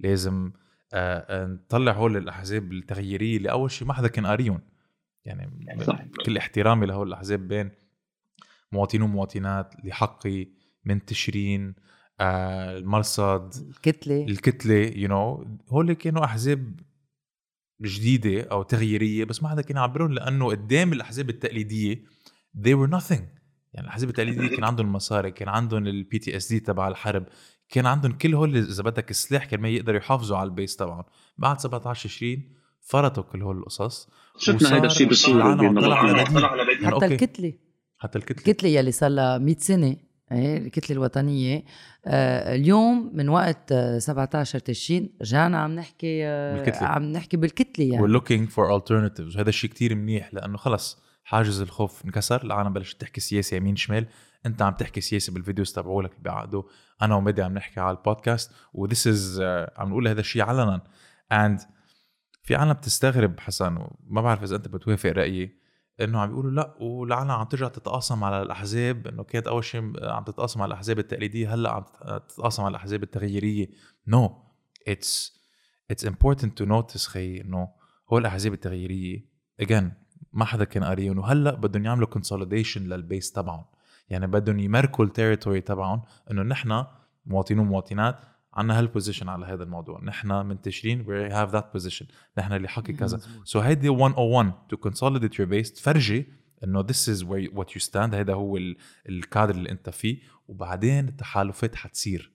لازم 0.00 0.52
آه، 0.94 1.26
آه، 1.28 1.46
نطلع 1.46 1.92
هول 1.92 2.16
الأحزاب 2.16 2.72
التغييرية 2.72 3.36
اللي 3.36 3.50
أول 3.50 3.70
شيء 3.70 3.88
ما 3.88 3.94
حدا 3.94 4.08
كان 4.08 4.26
قاريهم 4.26 4.60
يعني 5.24 5.84
صح. 5.84 6.04
كل 6.26 6.36
احترامي 6.36 6.86
لهول 6.86 7.08
الأحزاب 7.08 7.48
بين 7.48 7.70
مواطنين 8.72 9.02
ومواطنات 9.02 9.74
لحقي 9.84 10.48
من 10.84 11.04
تشرين 11.04 11.74
آه، 12.20 12.78
المرصد 12.78 13.54
الكتلة. 13.68 14.24
الكتلة 14.24 14.74
you 14.74 15.08
you 15.08 15.10
know, 15.10 15.48
هول 15.72 15.92
كانوا 15.92 16.24
أحزاب 16.24 16.80
جديدة 17.82 18.42
أو 18.42 18.62
تغييرية 18.62 19.24
بس 19.24 19.42
ما 19.42 19.48
حدا 19.48 19.62
كان 19.62 19.76
يعبرهم 19.76 20.12
لأنه 20.12 20.46
قدام 20.46 20.92
الأحزاب 20.92 21.30
التقليدية 21.30 22.04
they 22.58 22.74
were 22.74 22.90
nothing. 23.00 23.22
يعني 23.72 23.86
الأحزاب 23.86 24.08
التقليدية 24.08 24.48
كان 24.48 24.64
عندهم 24.64 24.92
مصاري 24.92 25.30
كان 25.30 25.48
عندهم 25.48 25.86
ال 25.86 26.18
PTSD 26.18 26.60
تبع 26.60 26.88
الحرب 26.88 27.26
كان 27.68 27.86
عندهم 27.86 28.12
كل 28.12 28.34
هول 28.34 28.56
إذا 28.56 28.82
بدك 28.82 29.10
السلاح 29.10 29.44
كان 29.44 29.60
ما 29.60 29.68
يقدروا 29.68 29.98
يحافظوا 29.98 30.36
على 30.36 30.46
ال 30.46 30.52
base 30.52 30.76
تبعهم. 30.76 31.04
بعد 31.38 31.60
17 31.60 32.08
20 32.08 32.42
فرطوا 32.80 33.22
كل 33.22 33.42
هول 33.42 33.58
القصص 33.58 34.08
شفنا 34.38 34.74
هيدا 34.76 34.86
الشيء 34.86 35.40
عم 35.40 35.80
طلع 35.80 35.98
على. 35.98 36.24
بديل 36.74 36.94
حتى. 36.94 37.06
الكتلة. 37.06 37.52
حتى 38.04 38.18
الكتلة. 38.18 38.38
الكتله 38.38 38.70
يلي 38.70 38.92
صار 38.92 39.10
لها 39.10 39.38
100 39.38 39.56
سنة 39.58 39.96
إيه، 40.32 40.58
الكتلة 40.58 40.96
الوطنية. 40.96 41.64
آه 42.06 42.54
اليوم 42.54 43.10
من 43.14 43.28
وقت 43.28 43.72
آه 43.72 43.98
17 43.98 44.58
تشرين 44.58 45.10
رجعنا 45.20 45.58
عم 45.58 45.74
نحكي 45.74 46.26
آه 46.26 46.56
بالكتلة. 46.56 46.88
عم 46.88 47.02
نحكي 47.02 47.36
بالكتلة 47.36 47.86
يعني. 47.86 48.06
We're 48.06 48.20
looking 48.20 48.50
for 48.54 48.80
alternatives. 48.80 49.36
وهذا 49.36 49.48
الشيء 49.48 49.70
كتير 49.70 49.94
منيح 49.94 50.34
لأنه 50.34 50.56
خلص 50.56 51.02
حاجز 51.24 51.60
الخوف 51.60 52.04
انكسر. 52.04 52.44
العالم 52.44 52.72
بلشت 52.72 53.00
تحكي 53.00 53.20
سياسة 53.20 53.56
يمين 53.56 53.76
شمال. 53.76 54.06
أنت 54.46 54.62
عم 54.62 54.72
تحكي 54.72 55.00
سياسة 55.00 55.32
بالفيديوز 55.32 55.72
تبعولك 55.72 56.10
اللي 56.10 56.22
بيعقدوا 56.22 56.62
أنا 57.02 57.14
وميدي 57.14 57.42
عم 57.42 57.54
نحكي 57.54 57.80
على 57.80 57.96
البودكاست. 57.96 58.50
and 58.74 58.88
this 58.88 59.06
is 59.06 59.40
عم 59.76 59.88
نقول 59.88 60.08
هذا 60.08 60.20
الشيء 60.20 60.42
علنا. 60.42 60.84
and 61.32 61.60
في 62.42 62.54
عالم 62.54 62.72
بتستغرب 62.72 63.40
حسن 63.40 63.76
وما 63.76 64.22
بعرف 64.22 64.42
إذا 64.42 64.56
أنت 64.56 64.68
بتوافق 64.68 65.10
رأيي. 65.10 65.63
إنه 66.00 66.20
عم 66.20 66.28
بيقولوا 66.28 66.50
لأ 66.50 66.74
والعالم 66.80 67.30
عم 67.30 67.44
ترجع 67.44 67.68
تتقاسم 67.68 68.24
على 68.24 68.42
الأحزاب 68.42 69.06
إنه 69.06 69.22
كانت 69.22 69.46
أول 69.46 69.64
شيء 69.64 70.04
عم 70.04 70.24
تتقاسم 70.24 70.62
على 70.62 70.68
الأحزاب 70.68 70.98
التقليدية 70.98 71.54
هلأ 71.54 71.70
عم 71.70 71.84
تتقاسم 72.28 72.62
على 72.62 72.70
الأحزاب 72.70 73.02
التغييرية 73.02 73.68
no. 74.06 74.44
it's 74.88 75.40
it's 75.90 76.06
important 76.06 76.58
to 76.58 76.64
notice 76.64 77.06
خي 77.06 77.40
إنه 77.40 77.68
هول 78.12 78.20
الأحزاب 78.20 78.52
التغييرية 78.52 79.26
اجين 79.60 79.92
ما 80.32 80.44
حدا 80.44 80.64
كان 80.64 80.84
قاريهم 80.84 81.18
وهلا 81.18 81.54
بدهم 81.54 81.84
يعملوا 81.84 82.08
consolidation 82.08 82.82
لل 82.82 82.99
base 82.99 83.32
تبعهم 83.32 83.64
يعني 84.08 84.26
بدهم 84.26 84.58
يماركوا 84.58 85.04
ال 85.04 85.10
territory 85.10 85.60
تبعهم 85.60 86.02
إنه 86.30 86.42
نحن 86.42 86.84
مواطنين 87.26 87.60
ومواطنات 87.60 88.20
عنا 88.54 88.78
هال 88.78 88.88
position 88.88 89.28
على 89.28 89.46
هذا 89.46 89.62
الموضوع. 89.62 90.00
نحن 90.04 90.28
منتشرين 90.46 91.04
we 91.04 91.32
have 91.32 91.52
that 91.54 91.64
position. 91.80 92.04
نحن 92.38 92.52
اللي 92.52 92.68
حكي 92.68 92.92
كذا. 92.92 93.20
so 93.44 93.60
هيدي 93.60 93.90
101 93.90 94.52
to 94.74 94.76
consolidate 94.88 95.32
your 95.34 95.46
base 95.50 95.72
تفرجي 95.74 96.26
إنه 96.64 96.82
this 96.82 97.08
is 97.16 97.20
where 97.22 97.54
what 97.56 97.68
you 97.74 97.84
stand. 97.84 97.96
هذا 98.14 98.34
هو 98.34 98.56
ال- 98.56 98.76
الكادر 99.08 99.54
اللي 99.54 99.70
أنت 99.70 99.90
فيه. 99.90 100.18
وبعدين 100.48 101.08
التحالفات 101.08 101.74
حتصير. 101.76 102.34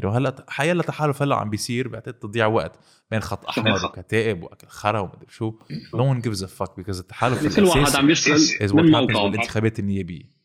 Know 0.00 0.06
هلأ 0.06 0.44
حيلا 0.48 0.82
تحالف 0.82 1.22
هلأ 1.22 1.36
عم 1.36 1.50
بيصير 1.50 1.88
بعتقد 1.88 2.14
تضيع 2.14 2.46
وقت 2.46 2.78
بين 3.10 3.20
خط 3.20 3.46
أحمر 3.46 3.84
وكتائب 3.84 4.42
وأكل 4.42 4.66
خرا 4.68 5.00
ومدري 5.00 5.26
شو. 5.28 5.52
no 5.96 5.98
one 6.14 6.22
gives 6.26 6.42
a 6.42 6.46
fuck 6.46 6.70
because 6.80 6.98
التحالف 6.98 7.42
يعني 7.42 7.54
كل 7.54 7.64
واحد 7.64 7.96
عم 7.96 8.10
يشتغل 8.10 8.38
من 8.74 8.90
موقعه. 8.90 9.28
بالانتخابات 9.30 9.78
النيابية. 9.78 10.39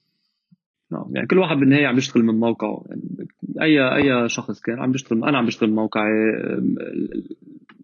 نعم 0.92 1.06
يعني 1.16 1.28
كل 1.28 1.38
واحد 1.40 1.58
بالنهاية 1.58 1.88
عم 1.88 1.98
يشتغل 1.98 2.24
من 2.24 2.40
موقعه. 2.40 2.84
يعني 2.90 3.02
أي 3.62 3.96
أي 3.96 4.30
شخص 4.30 4.62
كان 4.62 4.80
عم 4.80 4.94
يشتغل 4.96 5.24
أنا 5.24 5.38
عم 5.38 5.46
بشتغل 5.46 5.70
من 5.70 5.76
موقعي 5.76 6.12
أم، 6.12 6.76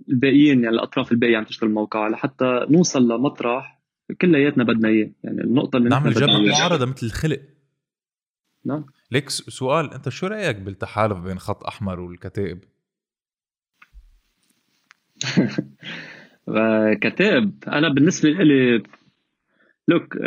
الباقيين 0.09 0.63
يعني 0.63 0.75
الأطراف 0.75 1.11
الباقية 1.11 1.37
عم 1.37 1.43
تشتغل 1.43 1.69
من 1.69 1.75
موقعها 1.75 2.09
لحتى 2.09 2.65
نوصل 2.69 3.07
لمطرح 3.11 3.81
كلياتنا 4.21 4.63
بدنا 4.63 4.89
إياه. 4.89 5.11
يعني 5.23 5.41
النقطة 5.41 5.77
اللي 5.77 5.89
نعمل 5.89 6.13
جبهه. 6.13 6.59
معارضة 6.59 6.85
مثل 6.85 7.05
الخلق. 7.05 7.39
نعم. 8.65 8.85
ليك 9.11 9.29
سؤال 9.29 9.93
أنت 9.93 10.09
شو 10.09 10.27
رأيك 10.27 10.55
بالتحالف 10.55 11.17
بين 11.17 11.39
خط 11.39 11.63
أحمر 11.63 11.99
والكتائب؟ 11.99 12.59
كتاب 17.01 17.53
أنا 17.67 17.89
بالنسبة 17.89 18.29
لي 18.29 18.83
look 19.87 20.17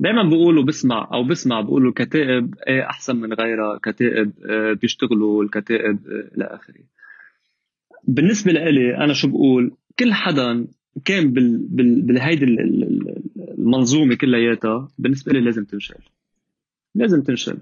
دائما 0.00 0.22
بقولوا 0.22 0.64
بسمع 0.64 1.08
أو 1.12 1.24
بسمع 1.24 1.60
بقولوا 1.60 1.88
الكتائب 1.88 2.54
إيه 2.68 2.86
أحسن 2.90 3.16
من 3.16 3.32
غيرها 3.32 3.78
كتائب 3.82 4.32
آه، 4.50 4.72
بيشتغلوا 4.72 5.44
الكتائب 5.44 5.98
آه، 6.06 6.36
إلى 6.36 6.44
آخره. 6.44 6.80
بالنسبة 8.04 8.52
لي 8.52 8.96
أنا 8.96 9.12
شو 9.12 9.28
بقول؟ 9.28 9.72
كل 9.98 10.12
حدا 10.12 10.66
كان 11.04 11.32
بال 11.32 11.58
بال 11.58 12.02
بالهيدي 12.02 12.44
المنظومة 13.58 14.14
كلياتها 14.14 14.88
بالنسبة 14.98 15.32
لي 15.32 15.40
لازم 15.40 15.64
تنشل 15.64 16.02
لازم 16.94 17.22
تنشل 17.22 17.58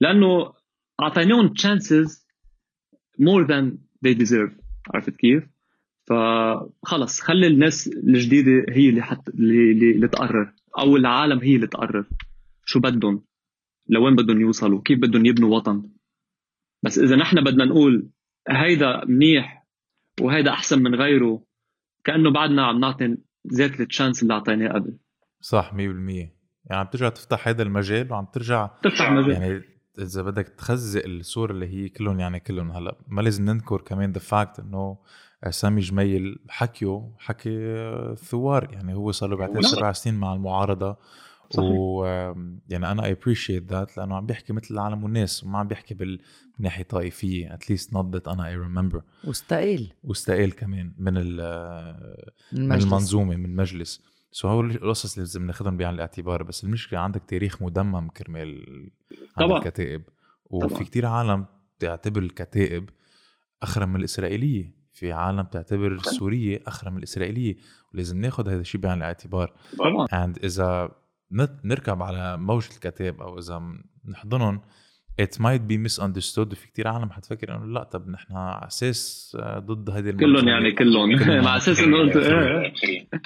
لأنه 0.00 0.52
اعطيناهم 1.00 1.48
chances 1.48 2.26
more 3.18 3.46
than 3.46 3.78
they 4.06 4.14
deserve. 4.14 4.52
عرفت 4.94 5.16
كيف؟ 5.16 5.44
فخلص 6.06 7.20
خلي 7.20 7.46
الناس 7.46 7.88
الجديدة 7.88 8.66
هي 8.68 8.88
اللي 8.88 9.02
حت 9.02 9.28
اللي, 9.28 9.92
اللي 9.92 10.08
تقرر. 10.08 10.52
أو 10.78 10.96
العالم 10.96 11.38
هي 11.38 11.56
اللي 11.56 11.66
تقرر 11.66 12.08
شو 12.64 12.80
بدهم 12.80 13.24
لوين 13.88 14.16
بدهم 14.16 14.40
يوصلوا 14.40 14.82
كيف 14.84 14.98
بدهم 14.98 15.26
يبنوا 15.26 15.56
وطن. 15.56 15.90
بس 16.82 16.98
إذا 16.98 17.16
نحن 17.16 17.44
بدنا 17.44 17.64
نقول 17.64 18.10
هيدا 18.48 19.04
منيح 19.04 19.66
وهيدا 20.20 20.50
أحسن 20.50 20.82
من 20.82 20.94
غيره 20.94 21.42
كأنه 22.04 22.30
بعدنا 22.30 22.66
عم 22.66 22.80
نعطي 22.80 23.16
ذات 23.54 23.80
ال 23.80 23.86
chance 23.86 24.22
اللي 24.22 24.34
أعطيناه 24.34 24.72
قبل. 24.72 24.98
صح 25.40 25.72
100% 25.72 25.76
يعني 25.76 26.30
عم 26.70 26.86
ترجع 26.86 27.08
تفتح 27.08 27.48
هذا 27.48 27.62
المجال 27.62 28.12
وعم 28.12 28.26
ترجع 28.32 28.66
تفتح 28.66 29.10
مجال. 29.10 29.30
يعني 29.30 29.62
إذا 29.98 30.22
بدك 30.22 30.48
تخزق 30.48 31.02
الصورة 31.04 31.52
اللي 31.52 31.66
هي 31.66 31.88
كلهم 31.88 32.20
يعني 32.20 32.40
كلهم 32.40 32.70
هلأ 32.70 32.98
ما 33.08 33.22
لازم 33.22 33.44
ننكر 33.44 33.80
كمان 33.80 34.12
the 34.12 34.20
fact 34.20 34.60
إنه 34.60 34.98
سامي 35.50 35.80
جميل 35.80 36.38
حكيه 36.48 37.10
حكي 37.18 37.74
ثوار 38.16 38.72
يعني 38.72 38.94
هو 38.94 39.12
صار 39.12 39.30
له 39.30 39.36
بعدين 39.36 39.62
سبع 39.62 39.92
سنين 39.92 40.14
مع 40.14 40.34
المعارضة. 40.34 40.96
و 41.58 42.04
يعني 42.68 42.90
أنا 42.90 43.04
I 43.04 43.12
appreciate 43.12 43.72
that 43.72 43.96
لأنه 43.96 44.16
عم 44.16 44.26
بيحكي 44.26 44.52
مثل 44.52 44.74
العالم 44.74 45.04
والناس 45.04 45.44
وما 45.44 45.58
عم 45.58 45.68
بيحكي 45.68 45.94
بالناحيه 45.94 46.84
طائفية 46.84 47.54
at 47.54 47.65
least 47.65 47.92
not 47.92 48.12
that 48.12 48.28
أنا 48.28 48.46
I 48.46 48.56
remember 48.56 49.02
واستقيل 49.24 49.92
واستقيل 50.04 50.52
كمان 50.52 50.92
من 50.98 51.14
من 52.52 52.72
المنظومة 52.72 53.36
من 53.36 53.44
المجلس. 53.44 54.02
so 54.32 54.48
هول 54.48 54.70
القصص 54.70 55.12
اللي 55.12 55.24
لازم 55.24 55.46
ناخذهم 55.46 55.76
بعين 55.76 55.94
الاعتبار. 55.94 56.42
بس 56.42 56.64
المشكلة 56.64 56.98
عندك 56.98 57.22
تاريخ 57.28 57.62
مدمم 57.62 58.08
كرمال 58.08 58.64
طبعا. 59.36 59.58
الكتائب 59.58 60.02
وفي 60.44 60.84
كتير 60.84 61.06
عالم 61.06 61.46
بتعتبر 61.78 62.22
الكتائب 62.22 62.90
أخرا 63.62 63.88
من 63.88 63.96
الإسرائيلية. 63.96 64.77
في 64.98 65.12
عالم 65.12 65.42
تعتبر 65.42 65.92
السوريه 65.92 66.62
أخرا 66.66 66.92
من 66.92 66.98
الإسرائيلية 66.98 67.56
ولازم 67.94 68.20
ناخذ 68.20 68.48
هذا 68.48 68.60
الشيء 68.60 68.80
بعين 68.80 68.98
الاعتبار. 68.98 69.52
and 70.12 70.44
إذا 70.44 70.90
نركب 71.64 72.02
على 72.02 72.36
موج 72.36 72.68
الكتائب 72.74 73.20
أو 73.20 73.38
إذا 73.38 73.62
نحضنهم 74.08 74.60
it 75.22 75.38
might 75.38 75.62
be 75.70 75.76
misunderstood. 75.88 76.52
وفي 76.52 76.66
كتير 76.66 76.88
عالم 76.88 77.10
حتفكر 77.10 77.56
إنه 77.56 77.66
لا 77.66 77.82
طب 77.82 78.08
نحن 78.08 78.36
على 78.36 78.66
أساس 78.66 79.36
ضد 79.58 79.90
هذه 79.90 80.10
كلهم 80.10 80.48
يعني 80.48 80.72
كلهم. 80.72 81.18
على 81.48 81.56
أساس 81.56 81.80
إنه 81.80 81.98
قلت 81.98 82.16
إيه. 82.16 82.72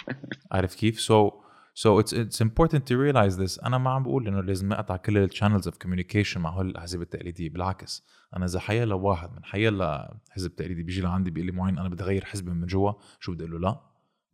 عارف 0.53 0.75
كيف؟ 0.75 1.01
so 1.01 1.42
so 1.75 1.99
it's 1.99 2.13
it's 2.13 2.41
important 2.41 2.87
to 2.87 2.97
realize 2.97 3.37
this. 3.37 3.65
أنا 3.65 3.79
ما 3.79 3.91
عم 3.91 4.03
بقول 4.03 4.29
إنه 4.29 4.41
لازم 4.41 4.69
نقطع 4.69 4.97
كل 4.97 5.19
ال 5.19 5.24
channels 5.24 5.69
of 5.69 5.79
communication 5.79 6.41
مع 6.41 6.51
هول 6.51 6.67
الاحزاب 6.67 7.03
التقليديه 7.03 7.51
بالعكس. 7.51 8.07
أنا 8.37 8.45
إذا 8.45 8.61
حيا 8.61 8.87
واحد 8.87 9.33
من 9.33 9.45
حيا 9.45 10.09
حزب 10.31 10.57
تقليدي 10.57 10.83
بيجي 10.83 11.01
لعندي 11.01 11.31
بيقول 11.31 11.47
لي 11.47 11.53
معين 11.53 11.79
أنا 11.79 11.89
بدي 11.89 12.03
أغير 12.03 12.25
حزبي 12.25 12.51
من 12.51 12.67
جوا 12.67 12.93
شو 13.21 13.33
بدي 13.33 13.45
أقول 13.45 13.53
له؟ 13.53 13.59
لا. 13.59 13.81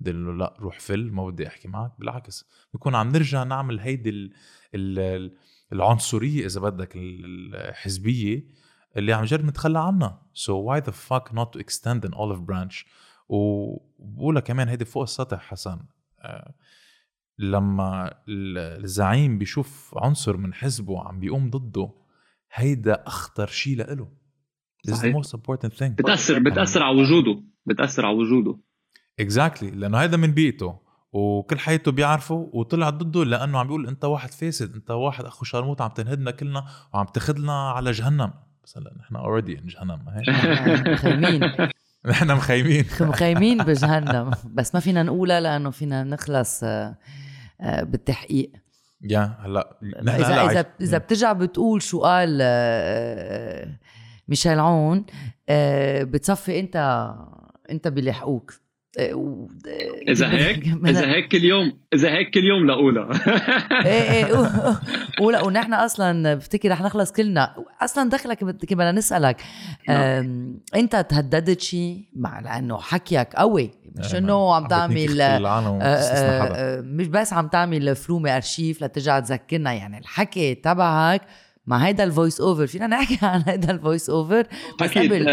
بدي 0.01 0.11
أقول 0.11 0.27
له 0.27 0.33
لا 0.33 0.55
روح 0.61 0.81
فل 0.81 1.13
ما 1.13 1.27
بدي 1.27 1.47
أحكي 1.47 1.69
معك. 1.69 1.93
بالعكس. 1.99 2.49
بكون 2.75 2.95
عم 2.95 3.09
نرجع 3.09 3.45
نعمل 3.45 3.81
هيدي 3.81 4.11
ال 4.11 4.33
ال 4.75 5.37
العنصرية 5.73 6.47
إذا 6.47 6.61
بدك 6.61 6.93
الحزبيه 6.97 8.47
اللي 8.97 9.13
عم 9.13 9.23
نجرب 9.23 9.45
نتخلى 9.45 9.79
عنها. 9.79 10.23
So 10.35 10.51
why 10.51 10.81
the 10.81 10.93
fuck 10.93 11.33
not 11.33 11.53
to 11.53 11.63
extend 11.63 12.05
an 12.05 12.15
olive 12.15 12.47
branch 12.51 12.87
وبقولها 13.29 14.41
كمان 14.41 14.69
هيدي 14.69 14.85
فوق 14.85 15.03
السطح 15.03 15.41
حسن. 15.41 15.79
آه، 16.21 16.55
لما 17.39 18.15
الزعيم 18.29 19.39
بيشوف 19.39 19.95
عنصر 19.97 20.37
من 20.37 20.55
حزبه 20.55 21.01
عم 21.09 21.21
بيقوم 21.21 21.51
ضده 21.51 21.91
هيدا 22.53 23.03
أخطر 23.07 23.47
شيء 23.47 23.77
لإله. 23.77 24.09
This 24.89 24.95
is 24.95 24.99
the 24.99 25.13
most 25.13 25.35
important 25.35 25.73
thing. 25.79 25.91
بتاثر 25.91 26.39
بتأثر 26.39 26.83
على 26.83 27.01
وجوده. 27.01 27.43
بتأثر 27.67 28.07
على 28.07 28.17
وجوده. 28.17 28.59
exactly 29.21 29.71
exactly. 29.71 29.75
لأنه 29.75 29.99
هيدا 29.99 30.17
من 30.17 30.31
بيئته. 30.31 30.79
وكل 31.13 31.59
حياته 31.59 31.93
بيعرفه 31.93 32.51
وطلع 32.53 32.91
ضده 32.91 33.25
لأنه 33.25 33.59
عم 33.59 33.67
بيقول 33.67 33.87
أنت 33.87 34.05
واحد 34.05 34.31
فاسد 34.31 34.75
أنت 34.75 34.91
واحد 34.91 35.25
أخو 35.25 35.45
شرموط 35.45 35.83
عم 35.83 35.91
تنهدنا 35.91 36.31
كلنا 36.31 36.65
وعم 36.95 37.07
تاخذنا 37.07 37.71
على 37.71 37.91
جهنم. 37.91 38.33
بس 38.65 38.79
هلا 38.79 38.97
نحن 39.01 39.17
already 39.17 39.59
in 39.59 39.67
جهنم 39.67 40.05
ما 40.05 40.19
هيك؟ 40.19 40.29
مخيمين. 40.93 41.53
نحن 42.07 42.37
مخيمين. 42.37 42.85
مخيمين 43.01 43.59
بجهنم. 43.59 44.31
بس 44.45 44.75
ما 44.75 44.81
فينا 44.81 45.03
نقولها 45.03 45.41
لأنه 45.41 45.71
فينا 45.71 46.05
نخلص 46.05 46.61
آه، 46.65 46.97
بالتحقيق. 47.61 48.53
يا 49.03 49.37
هلا 49.41 49.79
نحن 50.03 50.23
اذا 50.23 50.51
اذا 50.51 50.67
إذا 50.81 50.99
بترجع 50.99 51.33
بتقول 51.33 51.83
شو 51.83 52.01
قال 52.01 52.39
آه، 52.43 53.79
ميشيل 54.29 54.59
عون 54.59 55.07
بتصفي 56.03 56.61
انت 56.61 57.09
أنت 57.71 57.89
بيلحقوك. 57.89 58.55
إذا 60.09 60.31
هيك 60.31 60.67
إذا 60.91 61.07
هيك 61.07 61.29
كل 61.29 61.45
يوم 61.45 61.73
إذا 61.95 62.11
هيك 62.11 62.31
كل 62.35 62.45
يوم 62.45 62.67
لاقولها 62.67 63.11
إيه 63.87 64.13
إيه 64.13 64.35
ولا 65.21 65.43
ونحن 65.43 65.75
أصلا 65.75 66.35
بفتكر 66.35 66.71
رح 66.71 66.83
نخلص 66.83 67.13
كلنا. 67.13 67.55
أصلا 67.81 68.11
دخلك 68.11 68.45
بدنا 68.45 68.93
نسألك 68.93 69.37
نعم. 69.89 70.61
أنت 70.75 70.97
تهددت 70.97 71.61
شيء 71.61 72.05
مع 72.17 72.41
لأنه 72.41 72.79
حكيك 72.79 73.35
قوي. 73.35 73.71
مش 73.97 74.13
إيه، 74.13 74.19
انه 74.19 74.55
عم 74.55 74.67
تعمل 74.67 75.21
آه، 75.21 75.81
آه، 75.83 76.81
مش 76.81 77.07
بس 77.07 77.33
عم 77.33 77.49
تعمل 77.49 77.97
from 77.97 78.37
the 78.37 78.51
archive 78.51 78.83
لترجع 78.83 79.21
تذكرنا 79.21 79.73
يعني 79.73 79.99
الحكي 79.99 80.55
تبعك 80.55 81.23
مع 81.67 81.77
هيدا 81.77 82.05
ال 82.05 82.11
voice 82.11 82.41
over 82.41 82.67
فينا 82.67 82.87
نحكي 82.87 83.19
عن 83.27 83.43
هيدا 83.47 83.71
ال 83.71 83.78
voice 83.78 84.11
over 84.11 84.47
بس 84.81 84.91
قبل 84.91 85.29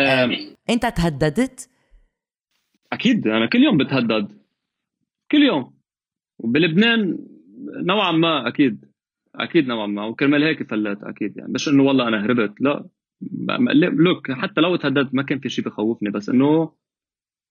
أنت 0.70 0.86
تهددت 0.86 1.70
أكيد 2.96 3.28
أنا 3.28 3.46
كل 3.46 3.64
يوم 3.64 3.78
بتهدد. 3.78 4.28
كل 5.32 5.44
يوم. 5.44 5.74
وبلبنان 6.40 7.18
نوعا 7.76 8.12
ما 8.12 8.48
أكيد 8.48 8.86
أكيد 9.36 9.68
نوعا 9.68 9.88
ما. 9.88 10.06
وكرمال 10.06 10.44
هيك 10.44 10.64
فلت 10.64 11.04
أكيد 11.04 11.38
يعني. 11.38 11.54
مش 11.54 11.68
إنه 11.68 11.84
والله 11.84 12.08
أنا 12.08 12.26
هربت. 12.26 12.62
لا. 12.62 12.86
Look 13.94 14.32
حتى 14.32 14.62
لو 14.62 14.76
تهددت 14.76 15.16
ما 15.16 15.24
كان 15.24 15.40
في 15.40 15.50
شيء 15.50 15.66
بخوفني. 15.66 16.10
بس 16.10 16.30
إنه 16.30 16.72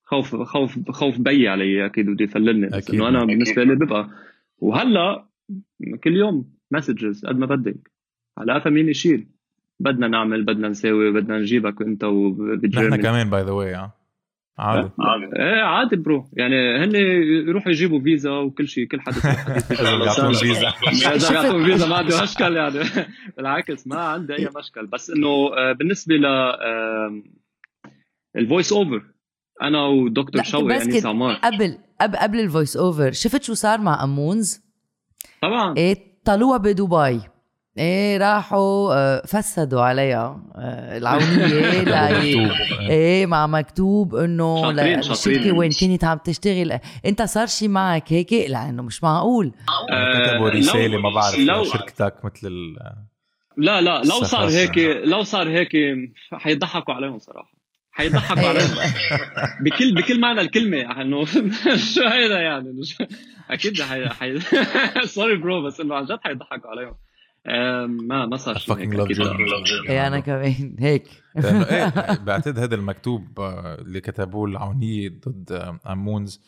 خوف 0.05 0.35
خوف 0.35 0.91
خوف 0.91 1.19
بي 1.19 1.47
علي 1.47 1.85
أكيد 1.85 2.09
بده 2.09 2.23
يفللني. 2.23 2.67
بس 2.67 2.91
إنه 2.91 3.07
أنا 3.07 3.25
بالنسبة 3.25 3.63
لي 3.63 3.75
ببقى. 3.75 4.09
وهلأ 4.59 5.25
كل 6.03 6.15
يوم 6.15 6.53
messages 6.71 7.25
قد 7.25 7.37
ما 7.37 7.45
بدك. 7.45 7.91
على 8.37 8.53
قفا 8.53 8.69
مين 8.69 8.89
يشيل؟ 8.89 9.27
بدنا 9.79 10.07
نعمل 10.07 10.43
بدنا 10.43 10.69
نساوي 10.69 11.11
بدنا 11.11 11.39
نجيبك 11.39 11.81
أنت 11.81 12.03
وب 12.03 12.22
Germany 12.22 12.89
نحن 12.89 13.01
كمان 13.01 13.29
by 13.29 13.43
the 13.43 13.51
way 13.51 13.89
عادي. 14.59 14.91
إيه 15.39 15.61
عادي 15.61 15.95
bro. 15.95 16.29
يعني 16.33 16.83
هن 16.83 16.95
يروحوا 17.47 17.71
يجيبوا 17.71 17.99
فيزا 17.99 18.31
وكل 18.31 18.67
شيء 18.67 18.87
كل 18.87 19.01
حدا 19.01 19.29
يعطون 20.05 20.33
فيزا. 20.33 20.73
إذا 21.15 21.33
يعطون 21.33 21.65
فيزا. 21.71 21.87
ما 21.87 21.95
عندي 21.95 22.13
مشكل 22.23 22.55
يعني. 22.55 22.79
بالعكس 23.37 23.87
ما 23.87 23.99
عندي 23.99 24.33
أي 24.33 24.49
مشكل. 24.55 24.87
بس 24.87 25.09
إنه 25.09 25.27
آه، 25.27 25.71
بالنسبة 25.71 26.15
لل 26.15 26.25
voice 28.35 28.73
over 28.73 29.03
أنا 29.61 29.85
ودكتور 29.85 30.43
شوقي 30.43 30.73
أنيس 30.75 31.01
عمار. 31.01 31.33
قبل 31.35 31.77
قبل 32.01 32.17
قبل 32.17 32.39
ال 32.39 32.45
voice 32.45 32.77
over 32.77 33.11
شفت 33.11 33.43
شو 33.43 33.53
صار 33.53 33.81
مع 33.81 34.03
أمونز؟ 34.03 34.61
طبعا. 35.41 35.77
إيه 35.77 35.95
طلوها 36.25 36.57
بدبي. 36.57 37.21
إيه 37.77 38.17
راحوا 38.17 38.93
آه، 38.93 39.21
فسدوا 39.27 39.81
عليها 39.81 40.41
آه، 40.55 40.97
العونية. 40.97 41.81
لاي 41.91 42.49
إيه 42.89 43.25
مع 43.25 43.47
مكتوب 43.47 44.15
إنه 44.15 44.69
الشركة 44.99 45.51
وين 45.51 45.71
كنت 45.81 46.03
عم 46.03 46.17
تشتغل؟ 46.17 46.79
أنت 47.05 47.21
صار 47.21 47.47
شي 47.47 47.67
معك 47.67 48.13
هيك؟ 48.13 48.33
لأنه 48.33 48.83
مش 48.83 49.03
معقول. 49.03 49.51
آه 49.91 50.19
كتبوا 50.19 50.49
رسالة 50.49 50.97
ما 50.97 51.09
بعرف 51.09 51.39
لو 51.39 51.63
شركتك 51.63 52.25
مثل 52.25 52.51
لا 53.57 53.81
لا 53.81 54.01
لو 54.03 54.23
صار 54.23 54.49
هيك 54.49 54.77
لو 55.03 55.23
صار 55.23 55.49
هيك 55.49 55.71
حيضحكوا 56.33 56.93
عليهم 56.93 57.19
صراحة. 57.19 57.55
حيضحكوا. 57.91 58.47
عليهم. 58.47 58.75
بكل 59.65 59.95
بكل 59.95 60.19
معنى 60.19 60.41
الكلمة 60.41 61.01
إنه 61.01 61.25
شو 61.93 62.03
هيدا 62.07 62.39
يعني؟ 62.39 62.81
أكيد 63.49 63.81
حي... 63.81 64.09
حي... 64.09 64.39
sorry 65.05 65.37
bro 65.37 65.61
بس 65.61 65.79
إنه 65.79 65.95
عن 65.95 66.05
جد 66.05 66.19
حيضحكوا 66.23 66.69
عليهم. 66.69 66.89
آه، 66.89 67.04
ما 67.87 68.25
ما 68.25 68.37
صار 68.37 68.57
شيء. 68.57 68.75
إيه 69.89 70.07
أنا 70.07 70.19
كمان. 70.19 70.75
هيك. 70.79 71.23
لأنه 71.35 71.65
إيه 71.65 72.19
بعتقد 72.25 72.59
هذا 72.59 72.75
المكتوب 72.75 73.39
آه، 73.39 73.75
اللي 73.81 74.01
كتبوه 74.01 74.45
العونية 74.45 75.09
ضد 75.09 75.77
أمونز 75.87 76.41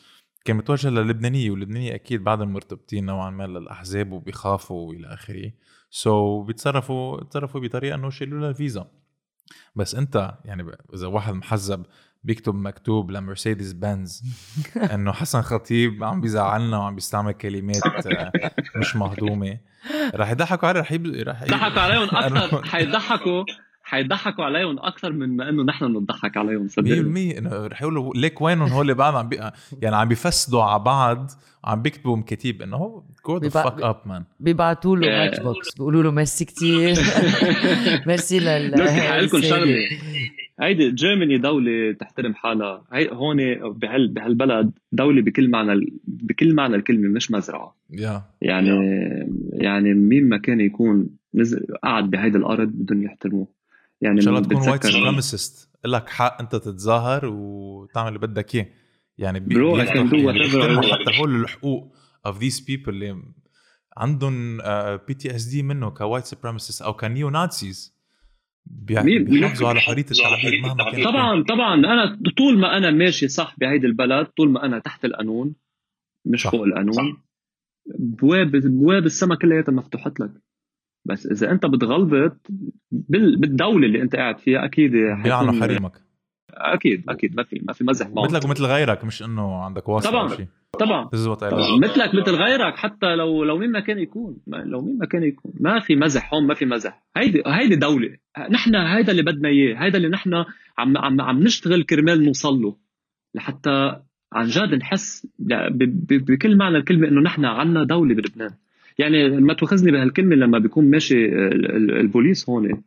كان 0.45 0.55
متوجه 0.57 0.89
للبنانية 0.89 1.51
واللبنانية 1.51 1.95
أكيد 1.95 2.23
بعدهم 2.23 2.53
مرتبطين 2.53 3.05
نوعا 3.05 3.29
ما 3.29 3.47
للأحزاب 3.47 4.11
وبيخافوا 4.11 4.89
وإلى 4.89 5.13
آخره. 5.13 5.51
سو 5.89 6.43
so 6.43 6.47
بيتصرفوا 6.47 7.17
بيتصرفوا 7.17 7.61
بطريقة 7.61 7.95
إنه 7.95 8.07
يشيلوا 8.07 8.39
لها 8.39 8.53
فيزا 8.53 8.87
بس 9.75 9.95
أنت 9.95 10.37
يعني 10.45 10.71
إذا 10.93 11.07
واحد 11.07 11.33
محزب 11.33 11.85
بيكتب 12.27 12.55
مكتوب 12.55 13.11
لمرسيدس 13.11 13.71
بنز. 13.71 14.23
إنه 14.93 15.11
حسن 15.11 15.41
خطيب 15.41 16.03
عم 16.03 16.21
بيزعلنا 16.21 16.77
وعم 16.77 16.95
بيستعمل 16.95 17.31
كلمات 17.31 18.07
آه، 18.07 18.31
مش 18.75 18.95
مهضومة. 18.95 19.57
رح 20.15 20.31
يضحكوا 20.31 20.67
عليه 20.69 20.79
رح. 20.81 20.91
رح 20.93 21.43
ي- 21.43 21.45
ضحكوا 21.47 21.81
عليهم 21.81 22.03
أكثر 22.17 22.63
حيضحكوا 22.65 23.43
حيضحكوا 23.83 24.43
عليهم 24.45 24.79
أكثر 24.79 25.11
من 25.13 25.37
ما 25.37 25.49
إنه 25.49 25.63
نحن 25.63 25.93
بنضحك 25.93 26.37
عليهم 26.37 26.67
100% 26.67 26.71
صدقني 26.71 27.37
إنه 27.37 27.67
رح 27.67 27.81
يقولوا 27.81 28.13
ليك 28.15 28.41
وينهم 28.41 28.69
هول 28.69 28.93
بعض 28.93 29.15
عم 29.15 29.29
بي... 29.29 29.35
يعني 29.81 29.95
عم 29.95 30.07
بيفسدوا 30.07 30.63
على 30.63 30.83
بعض 30.83 31.31
عم 31.65 31.81
بيكتبوا 31.81 32.17
مكاتيب 32.17 32.61
إنه 32.61 32.77
هو 32.77 33.03
جو 33.27 33.37
ذا 33.37 33.49
فاك 33.49 33.81
اب 33.81 34.01
مان 34.05 34.23
بيبعتوا 34.39 34.95
له. 34.97 35.07
ماتش 35.07 35.39
بوكس 35.39 35.73
بيقولوا 35.73 36.03
له 36.03 36.11
ميرسي 36.11 36.45
كثير 36.45 36.95
ميرسي 38.07 38.39
لل 38.39 38.71
لك 38.71 38.89
حقلكم 38.89 39.37
السادة. 39.37 39.55
شغلة. 39.59 39.77
هيدي 40.59 40.91
جيرماني 40.91 41.37
دولة 41.37 41.91
تحترم 41.91 42.33
حالها. 42.33 42.83
هي 42.93 43.09
هون 43.11 43.37
بهال 43.71 44.07
بهالبلد 44.07 44.71
دولة 44.91 45.21
بكل 45.21 45.49
معنى 45.49 45.73
ال- 45.73 45.97
بكل 46.07 46.55
معنى 46.55 46.75
الكلمة 46.75 47.07
مش 47.07 47.31
مزرعة. 47.31 47.75
يا 47.89 48.23
يعني 48.41 48.69
يعني 49.53 49.93
مين 49.93 50.29
ما 50.29 50.37
كان 50.37 50.59
يكون 50.61 51.09
نزل 51.33 51.65
قاعد 51.83 52.09
بهيدي 52.09 52.37
الأرض 52.37 52.67
بدهم 52.67 53.03
يحترموه. 53.03 53.47
يعني 54.01 54.15
إن 54.15 54.21
شاء 54.21 54.33
الله 54.33 54.47
تكون 54.47 54.69
وايت 54.69 54.87
سوبريمسيست 54.87 55.69
لك 55.85 56.09
حق 56.09 56.41
أنت 56.41 56.51
تتظاهر 56.55 57.21
وتعمل 57.25 58.07
اللي 58.07 58.19
بدك 58.19 58.55
إياه. 58.55 58.65
يعني 59.17 59.39
بي- 59.39 59.55
Bro, 59.55 59.57
I 59.57 59.81
بياخدوا 59.81 60.03
can 60.07 60.11
do 60.11 60.13
يعني 60.13 60.39
whatever 60.39 60.51
I 60.51 60.55
بيحترموا 60.55 60.81
want. 60.81 60.85
حتى 60.93 61.19
هول 61.21 61.41
الحقوق 61.41 61.95
of 62.27 62.31
these 62.31 62.59
people 62.59 62.87
اللي 62.87 63.23
عندهم 63.97 64.57
بي 65.07 65.13
تي 65.13 65.35
اس 65.35 65.43
دي 65.45 65.63
منه 65.63 65.89
كوايت 65.89 66.25
سوبريمسيست 66.25 66.81
أو 66.81 66.93
كنيو 66.93 67.29
نازيز 67.29 67.96
بيحافظوا 68.69 69.67
على 69.69 69.79
حرية 69.79 70.05
التعبير 70.11 70.61
مهما 70.61 70.91
كان. 70.91 71.03
طبعا 71.03 71.43
طبعا. 71.43 71.75
أنا 71.75 72.19
طول 72.37 72.59
ما 72.59 72.77
أنا 72.77 72.91
ماشي 72.91 73.27
صح 73.27 73.55
بهيدي 73.59 73.87
البلد 73.87 74.25
طول 74.25 74.49
ما 74.51 74.65
أنا 74.65 74.79
تحت 74.79 75.05
القانون 75.05 75.55
مش 76.25 76.43
صح. 76.43 76.51
فوق 76.51 76.63
القانون 76.63 77.17
بواب 77.99 78.51
بواب 78.55 79.05
السما 79.05 79.35
كلياتها 79.35 79.71
مفتوحت 79.71 80.19
لك. 80.19 80.31
بس 81.05 81.25
إذا 81.27 81.51
أنت 81.51 81.65
بتغلبط 81.65 82.47
بال- 82.91 83.39
بالدولة 83.39 83.87
اللي 83.87 84.01
أنت 84.01 84.15
قاعد 84.15 84.39
فيها 84.39 84.65
أكيد 84.65 84.91
بيعنوا 84.91 85.61
حريمك. 85.61 86.01
أكيد 86.53 87.03
أكيد. 87.09 87.35
ما 87.35 87.43
في 87.43 87.61
ما 87.67 87.73
في 87.73 87.83
مزح 87.83 88.07
معه 88.09 88.23
مثلك 88.23 88.45
ومثل 88.45 88.65
غيرك 88.65 89.03
مش 89.05 89.23
إنه 89.23 89.55
عندك 89.63 89.89
واسطه 89.89 90.11
طبعاً. 90.11 90.27
شيء 90.35 90.45
طبعا. 90.79 91.09
مثلك 91.83 92.15
مثل 92.15 92.31
غيرك 92.35 92.75
حتى 92.75 93.15
لو 93.15 93.43
لو 93.43 93.57
مين 93.57 93.71
ما 93.71 93.79
كان 93.79 93.99
يكون. 93.99 94.37
ما- 94.47 94.57
لو 94.57 94.81
مين 94.81 94.97
ما 94.97 95.05
كان 95.05 95.23
يكون. 95.23 95.51
ما 95.59 95.79
في 95.79 95.95
مزح 95.95 96.33
هون 96.33 96.47
ما 96.47 96.53
في 96.53 96.65
مزح. 96.65 97.03
هيدي 97.17 97.43
هيدي 97.47 97.75
دولة. 97.75 98.09
نحن 98.51 98.75
هيدا 98.75 99.11
اللي 99.11 99.23
بدنا 99.23 99.49
إياه. 99.49 99.75
هيدا 99.83 99.97
اللي 99.97 100.09
نحن 100.09 100.33
عم 100.77 100.97
عم 100.97 101.21
عم 101.21 101.39
نشتغل 101.43 101.83
كرمال 101.83 102.23
نوصل 102.25 102.61
له. 102.61 102.75
لحتى 103.35 103.95
عن 104.33 104.45
جد 104.47 104.75
نحس 104.75 105.27
بكل 105.39 106.57
معنى 106.57 106.77
الكلمة 106.77 107.07
إنه 107.07 107.21
نحن 107.21 107.45
عنا 107.45 107.83
دولة 107.83 108.15
بلبنان. 108.15 108.51
يعني 108.97 109.29
ما 109.29 109.53
تاخذني 109.53 109.91
بهالكلمة 109.91 110.35
لما 110.35 110.59
بيكون 110.59 110.89
ماشي 110.89 111.25
ال- 111.25 111.75
ال- 111.75 111.97
البوليس 111.99 112.49
هون. 112.49 112.81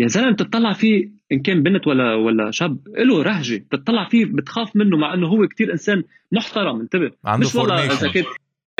يا 0.00 0.06
زلمه 0.06 0.30
بتطلع 0.30 0.72
فيه 0.72 1.08
إن 1.32 1.42
كان 1.42 1.62
بنت 1.62 1.86
ولا 1.86 2.14
ولا 2.14 2.50
شاب 2.50 2.78
له 2.88 3.22
رهجة 3.22 3.64
بتطلع 3.72 4.04
فيه 4.04 4.24
بتخاف 4.24 4.76
منه 4.76 4.96
مع 4.96 5.14
إنه 5.14 5.26
هو 5.26 5.46
كتير 5.48 5.72
إنسان 5.72 6.02
محترم 6.32 6.80
انتبه. 6.80 7.10
عنده 7.24 7.46
مش 7.46 7.54
والله 7.54 7.84
إذا. 7.84 8.08
كنت 8.12 8.26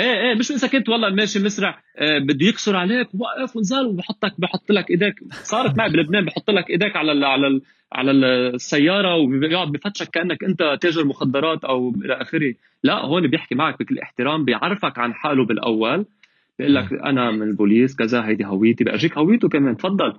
إيه 0.00 0.20
إيه 0.20 0.34
مش 0.34 0.50
إذا 0.50 0.68
كنت 0.68 0.88
والله 0.88 1.10
ماشي 1.10 1.38
مسرع 1.38 1.82
آه 1.96 2.18
بده 2.18 2.46
يكسر 2.46 2.76
عليك 2.76 3.08
وقف 3.14 3.56
ونزل 3.56 3.86
وبحطك 3.86 4.32
بحط 4.38 4.70
لك 4.70 4.90
إيديك. 4.90 5.14
صارت 5.32 5.78
معي 5.78 5.90
بلبنان 5.90 6.24
بحط 6.24 6.50
لك 6.50 6.70
إيديك 6.70 6.96
على 6.96 7.12
ال 7.12 7.24
على 7.24 7.46
ال 7.46 7.62
على 7.92 8.10
السيارة 8.10 9.16
وبيقعد 9.16 9.72
بفتشك 9.72 10.10
كأنك 10.10 10.44
أنت 10.44 10.78
تاجر 10.80 11.04
مخدرات 11.04 11.64
أو 11.64 11.94
إلى 12.04 12.14
آخره. 12.14 12.54
لا 12.82 13.04
هون 13.04 13.26
بيحكي 13.26 13.54
معك 13.54 13.78
بكل 13.78 13.98
احترام 13.98 14.44
بيعرفك 14.44 14.98
عن 14.98 15.14
حاله 15.14 15.44
بالأول 15.44 16.04
بيقول 16.58 16.74
لك 16.74 16.92
أنا 16.92 17.30
من 17.30 17.42
البوليس 17.42 17.96
كذا 17.96 18.26
هيدي 18.26 18.44
هويتي 18.44 18.84
بأجيك 18.84 19.18
هويته 19.18 19.48
كمان 19.48 19.76
تفضل. 19.76 20.12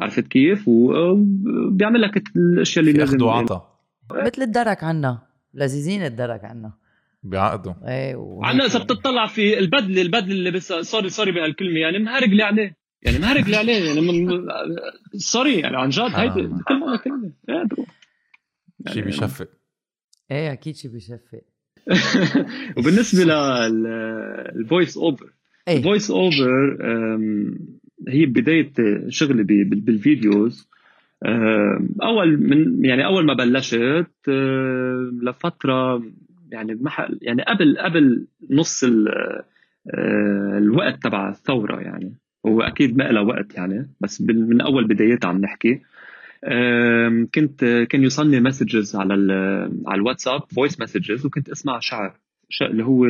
عرفت 0.00 0.28
كيف؟ 0.28 0.68
وبيعمل 0.68 2.02
لك 2.02 2.22
الأشياء 2.36 2.84
اللي 2.84 2.98
لازم 2.98 3.22
وعطا. 3.22 3.80
مثل 4.12 4.42
الدرك 4.42 4.84
عنا 4.84 5.18
لذيذين 5.54 6.02
الدرك 6.02 6.44
عنا. 6.44 6.72
بيعقدوا. 7.22 7.72
إيه 7.88 8.16
وهيك. 8.16 8.54
عنا 8.54 8.64
إذا 8.64 8.78
بتطلع 8.78 9.26
في 9.26 9.58
البدله 9.58 10.02
البدله 10.02 10.32
اللي 10.32 10.50
بس 10.50 10.72
sorry 10.72 11.08
sorry 11.08 11.32
بهالكلمه 11.32 11.80
يعني 11.80 11.98
مهرج 11.98 12.28
لي 12.28 12.42
عليه. 12.42 12.76
يعني 13.02 13.18
مهرج 13.18 13.48
لي 13.48 13.56
عليه 13.56 13.86
يعني 13.86 14.00
من 14.00 14.46
sorry 15.16 15.60
يعني 15.60 15.76
عن 15.76 15.88
جد 15.88 16.14
هيدي 16.14 16.42
معنى 16.42 16.94
الكلمة 16.94 17.32
إيه. 17.48 17.68
شيء 18.92 19.04
بيشفق. 19.04 19.48
إيه 20.30 20.52
أكيد 20.52 20.76
شي 20.76 20.88
بيشفق. 20.88 21.40
وبالنسبة 22.78 23.24
لل 23.24 23.73
voice 23.73 24.96
over 24.96 25.32
ال 25.68 25.75
voice 25.75 26.10
over 26.10 26.76
هي 28.08 28.26
بداية 28.26 28.72
شغلي 29.08 29.42
بال 29.64 29.87
videos. 29.87 30.68
أم، 31.26 31.88
أول 32.02 32.38
من 32.38 32.84
يعني 32.84 33.04
أول 33.06 33.26
ما 33.26 33.34
بلشت 33.34 34.06
أم، 34.28 35.20
لفترة 35.22 36.02
يعني 36.52 36.74
محل 36.74 37.18
يعني 37.22 37.42
قبل 37.42 37.78
قبل 37.78 38.26
نص 38.50 38.84
أه، 38.84 39.44
الوقت 40.58 41.02
تبع 41.02 41.28
الثورة 41.28 41.80
يعني. 41.80 42.12
هو 42.46 42.60
أكيد 42.62 42.96
ما 42.96 43.04
لها 43.04 43.22
وقت 43.22 43.54
يعني 43.54 43.90
بس 44.00 44.20
من 44.20 44.60
أول 44.60 44.84
بدايتها 44.88 45.28
عم 45.28 45.40
نحكي. 45.40 45.80
كنت 47.34 47.86
كان 47.90 48.02
يوصلني 48.02 48.40
messages 48.40 48.96
على 48.96 49.14
على 49.86 49.98
ال 50.00 50.04
WhatsApp 50.04 50.40
voice 50.54 50.80
messages 50.80 51.26
وكنت 51.26 51.48
أسمع 51.48 51.78
شعر 51.80 52.14
اللي 52.62 52.84
هو 52.84 53.06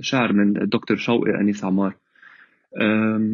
شعر 0.00 0.32
من 0.32 0.56
الدكتور 0.62 0.96
شوقي 0.96 1.40
أنيس 1.40 1.64
عمار. 1.64 1.94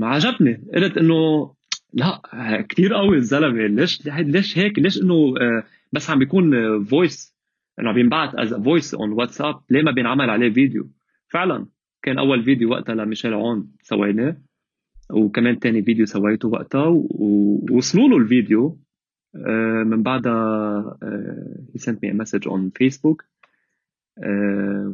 عجبني. 0.03 0.65
قلت 0.75 0.99
إنه 0.99 1.51
لا 1.93 2.21
كثير 2.69 2.95
قوي 2.95 3.17
الزلمة. 3.17 3.67
ليش 3.67 4.07
ليش 4.07 4.59
هيك؟ 4.59 4.79
ليش 4.79 5.03
إنه 5.03 5.35
أه، 5.41 5.65
بس 5.93 6.11
عم 6.11 6.19
بيكون 6.19 6.85
voice 6.85 7.35
إنه 7.81 7.89
عم 7.89 7.95
بينبعت 7.95 8.35
as 8.35 8.55
voice 8.55 8.95
on 8.95 9.13
WhatsApp 9.13 9.61
ليه 9.71 9.83
ما 9.83 9.91
بينعمل 9.91 10.31
عليه 10.31 10.51
فيديو 10.51 10.91
فعلا 11.29 11.67
كان 12.03 12.19
أول 12.19 12.45
فيديو 12.45 12.71
وقتها 12.71 12.95
لميشيل 12.95 13.35
عون 13.35 13.73
سويناه. 13.83 14.37
وكمان 15.11 15.59
تاني 15.59 15.83
فيديو 15.83 16.07
سويته 16.07 16.49
وقتها. 16.49 16.87
ووصلوا 16.89 18.09
له 18.09 18.17
الفيديو 18.17 18.79
آه، 19.37 19.83
من 19.83 20.03
بعدها 20.03 20.99
he 21.75 21.79
sent 21.79 22.05
me 22.05 22.13
message 22.13 22.49
on 22.49 22.71
Facebook 22.75 23.25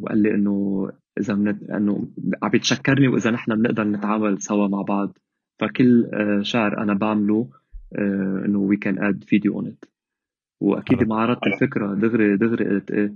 وقال 0.01 0.17
لي 0.17 0.35
إنه 0.35 0.89
إذا 1.19 1.35
منت... 1.35 1.63
إنه 1.63 2.07
عم 2.43 2.49
بيتشكرني 2.49 3.07
وإذا 3.07 3.31
نحن 3.31 3.55
بنقدر 3.55 3.83
نتعامل 3.83 4.41
سوا 4.41 4.67
مع 4.67 4.81
بعض. 4.81 5.17
فكل 5.59 6.05
آه، 6.13 6.41
شعر 6.41 6.83
أنا 6.83 6.93
بعمله 6.93 7.49
آه، 7.95 8.43
إنه 8.45 8.59
we 8.59 8.77
can 8.77 9.03
add 9.03 9.23
video 9.23 9.53
on 9.53 9.67
it 9.67 9.85
وأكيد. 10.61 11.03
ما 11.03 11.15
عرضت 11.15 11.47
الفكرة 11.47 11.93
دغري 11.93 12.37
دغري 12.37 12.65
قلت 12.65 12.91
إيه. 12.91 13.13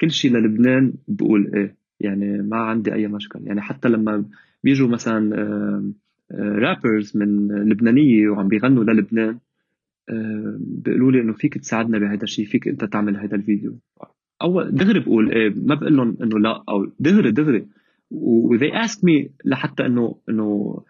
كل 0.00 0.10
شيء 0.10 0.32
للبنان 0.32 0.94
بقول 1.08 1.50
إيه. 1.54 1.76
يعني 2.00 2.42
ما 2.42 2.56
عندي 2.56 2.94
أي 2.94 3.08
مشكل 3.08 3.46
يعني 3.46 3.60
حتى 3.60 3.88
لما 3.88 4.24
بيجوا 4.64 4.88
مثلا 4.88 5.92
رابرز 6.32 7.16
من 7.16 7.48
لبنانية 7.48 8.28
وعم 8.28 8.48
بيغنوا 8.48 8.84
للبنان 8.84 9.38
آه، 10.10 10.58
بيقولوا 10.60 11.12
لي 11.12 11.20
إنه 11.20 11.32
فيك 11.32 11.58
تساعدنا 11.58 11.98
بهذا 11.98 12.22
الشيء 12.22 12.46
فيك 12.46 12.68
أنت 12.68 12.84
تعمل 12.84 13.16
هذا 13.16 13.36
الفيديو. 13.36 13.78
أول 14.42 14.74
دغري 14.74 15.00
بقول 15.00 15.32
إيه 15.32 15.52
ما 15.56 15.74
بقول 15.74 15.96
لهم 15.96 16.16
إنه 16.22 16.38
لا 16.38 16.62
أو 16.68 16.86
دغري 17.00 17.30
دغري. 17.30 17.66
و 18.10 18.56
they 18.58 18.72
ask 18.86 18.96
me 18.98 19.30
لحتى 19.44 19.86
إنه 19.86 20.16
إنه 20.28 20.80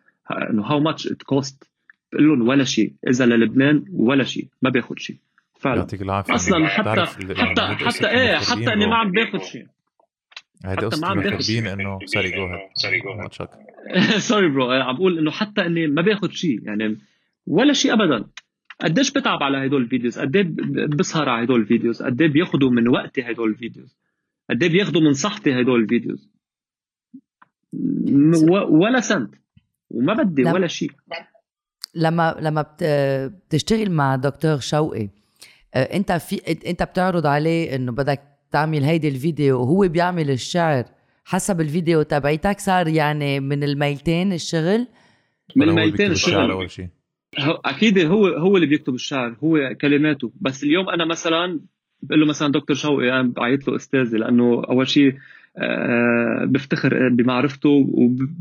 إنه 0.50 0.62
how 0.68 0.82
much 0.92 1.04
it 1.06 1.34
cost. 1.34 1.54
بقول 2.12 2.28
لهم 2.28 2.48
ولا 2.48 2.64
شيء 2.64 2.92
إذا 3.08 3.26
للبنان 3.26 3.84
ولا 3.92 4.24
شيء 4.24 4.48
ما 4.62 4.70
باخذ 4.70 4.94
شيء. 4.98 5.16
فعلا. 5.60 5.76
يعطيك 5.78 6.02
العافية. 6.02 6.34
أصلا 6.34 6.66
حتى 6.66 6.92
ال- 6.92 7.36
حتى 7.36 7.62
هيدي 7.62 7.84
قصة 7.84 7.98
حتى 7.98 8.10
إيه 8.10 8.36
حتى 8.36 8.72
إني. 8.72 8.86
ما 8.86 8.96
عم 8.96 9.10
باخذ 9.12 9.38
شيء. 9.38 9.66
هيدي 10.64 10.76
حتى 10.76 10.86
قصة 10.86 11.12
المخربين 11.12 11.66
إنه 11.66 11.98
سوري 12.04 12.30
جو 12.30 12.46
هيد 12.46 12.58
Sorry, 12.60 13.02
go 13.04 13.08
ahead. 13.14 13.22
ماتشك 13.22 13.50
sorry 14.18 14.48
bro 14.48 14.70
عم 14.70 14.96
بقول 14.96 15.18
إنه 15.18 15.30
حتى 15.30 15.66
إني 15.66 15.86
ما 15.86 16.02
باخذ 16.02 16.30
شيء. 16.30 16.60
يعني 16.64 16.98
ولا 17.46 17.72
شيء 17.72 17.92
ابدا. 17.92 18.24
قديش 18.80 19.10
بتعب 19.10 19.42
على 19.42 19.66
هدول 19.66 19.82
ال 19.82 19.87
videos؟ 19.87 20.18
قد 20.18 20.36
إيه 20.36 20.42
ب- 20.42 20.96
بسهر 20.96 21.28
على 21.28 21.44
هدول 21.44 21.60
ال 21.60 21.65
videos؟ 21.65 22.02
قد 22.02 22.20
إيه 22.22 22.28
بياخذوا 22.28 22.70
من 22.70 22.88
وقتي 22.88 23.22
هدول 23.22 23.50
ال 23.50 23.56
videos؟ 23.56 23.96
قد 24.50 24.62
إيه 24.62 24.70
بياخذوا 24.70 25.02
من 25.02 25.12
صحتي 25.12 25.60
هدول 25.60 25.80
ال 25.82 25.88
videos؟ 25.88 26.30
ولا 28.70 29.00
سنت. 29.00 29.34
وما 29.90 30.14
بدي 30.14 30.42
لا. 30.42 30.52
ولا 30.52 30.66
شيء. 30.66 30.90
لما 31.94 32.36
لما 32.40 32.62
بت- 32.62 32.84
بتشتغل 33.48 33.90
مع 33.90 34.16
دكتور 34.16 34.58
شوقي 34.58 35.08
آه، 35.74 35.82
انت 35.96 36.12
في 36.12 36.40
انت 36.70 36.82
بتعرض 36.82 37.26
عليه 37.26 37.74
انه 37.76 37.92
بدك 37.92 38.22
تعمل 38.50 38.84
هيدي 38.84 39.08
الفيديو 39.08 39.60
وهو 39.60 39.88
بيعمل 39.88 40.30
الشعر 40.30 40.84
حسب 41.24 41.60
الفيديو 41.60 42.02
تبعيتك 42.02 42.60
صار 42.60 42.88
يعني 42.88 43.40
من 43.40 43.64
الميلتين 43.64 44.32
الشغل؟ 44.32 44.86
من 45.56 45.68
الميلتين 45.68 46.10
الشغل. 46.10 46.50
أول 46.50 46.70
شيء. 46.70 46.88
أكيد 47.64 47.98
هو 47.98 48.26
هو 48.26 48.56
اللي 48.56 48.66
بيكتب 48.66 48.94
الشعر 48.94 49.36
هو 49.44 49.74
كلماته. 49.80 50.32
بس 50.40 50.64
اليوم 50.64 50.88
أنا 50.88 51.04
مثلا 51.04 51.60
بقول 52.02 52.20
له 52.20 52.26
مثلا 52.26 52.52
دكتور 52.52 52.76
شوقي 52.76 53.20
أنا 53.20 53.22
بعيط 53.22 53.68
له 53.68 53.76
أستاذي 53.76 54.18
لأنه 54.18 54.62
أول 54.64 54.88
شيء 54.88 55.14
آه، 55.56 56.44
بفتخر 56.44 57.08
بمعرفته 57.08 57.86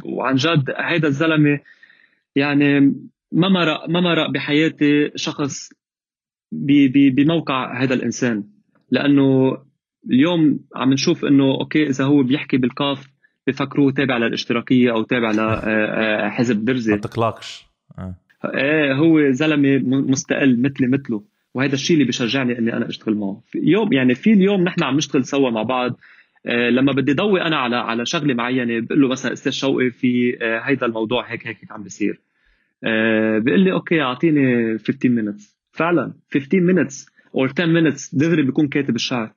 وعن 0.06 0.36
جد 0.36 0.74
هيدا 0.78 1.08
الزلمة 1.08 1.60
يعني 2.36 2.80
ما 3.32 3.50
مرق 3.50 3.90
ما 3.90 4.02
مرق 4.02 4.30
بحياتي 4.30 5.12
شخص 5.16 5.70
بموقع 6.52 7.84
هذا 7.84 7.94
الإنسان. 7.94 8.44
لأنه 8.92 9.58
اليوم 10.10 10.60
عم 10.76 10.94
نشوف 10.94 11.26
إنه 11.26 11.44
أوكي 11.44 11.88
إذا 11.88 12.06
هو 12.06 12.24
بيحكي 12.24 12.58
بالقاف 12.58 13.08
بفكروه 13.48 13.92
تابع 13.92 14.18
للاشتراكية 14.18 14.92
أو 14.92 15.04
تابع 15.04 15.32
لحزب 15.32 16.66
درزي. 16.66 16.92
ما 16.92 16.98
تقلقش 16.98 17.66
آه. 17.98 18.16
إيه 18.56 18.94
هو 18.94 19.32
زلمة 19.32 19.78
مستقل 19.84 20.62
مثلي 20.62 20.88
مثله. 20.88 21.24
وهذا 21.54 21.74
الشيء 21.74 21.94
اللي 21.94 22.06
بيشجعني 22.06 22.60
إني 22.60 22.74
أنا 22.74 22.90
أشتغل 22.90 23.16
معه. 23.16 23.42
يوم 23.56 23.94
يعني 23.94 24.16
في 24.16 24.34
اليوم 24.34 24.64
نحن 24.64 24.84
عم 24.84 24.98
نشتغل 24.98 25.26
سوا 25.26 25.50
مع 25.50 25.64
بعض. 25.64 26.00
آه، 26.46 26.70
لما 26.70 26.92
بدي 26.92 27.14
ضوي 27.14 27.42
أنا 27.42 27.58
على 27.58 27.76
على 27.76 28.06
شغلة 28.06 28.34
معينة 28.34 28.80
بقول 28.80 29.02
له 29.02 29.08
مثلا 29.08 29.34
أستاذ 29.34 29.52
شوقي 29.52 29.90
في 29.90 30.38
آه، 30.42 30.60
هيدا 30.60 30.86
الموضوع 30.86 31.32
هيك 31.32 31.48
هيك 31.48 31.58
عم 31.72 31.84
بيصير. 31.84 32.22
آه، 32.84 33.40
بيقول 33.40 33.60
لي 33.60 33.72
okay 33.72 34.02
أعطيني 34.02 34.78
15 34.78 35.10
minutes. 35.10 35.58
فعلا 35.72 36.14
15 36.34 36.50
minutes 36.50 37.06
or 37.38 37.54
10 37.54 37.66
minutes 37.66 38.10
دغري 38.14 38.44
بيكون 38.44 38.68
كاتب 38.68 38.96
الشعر. 38.96 39.34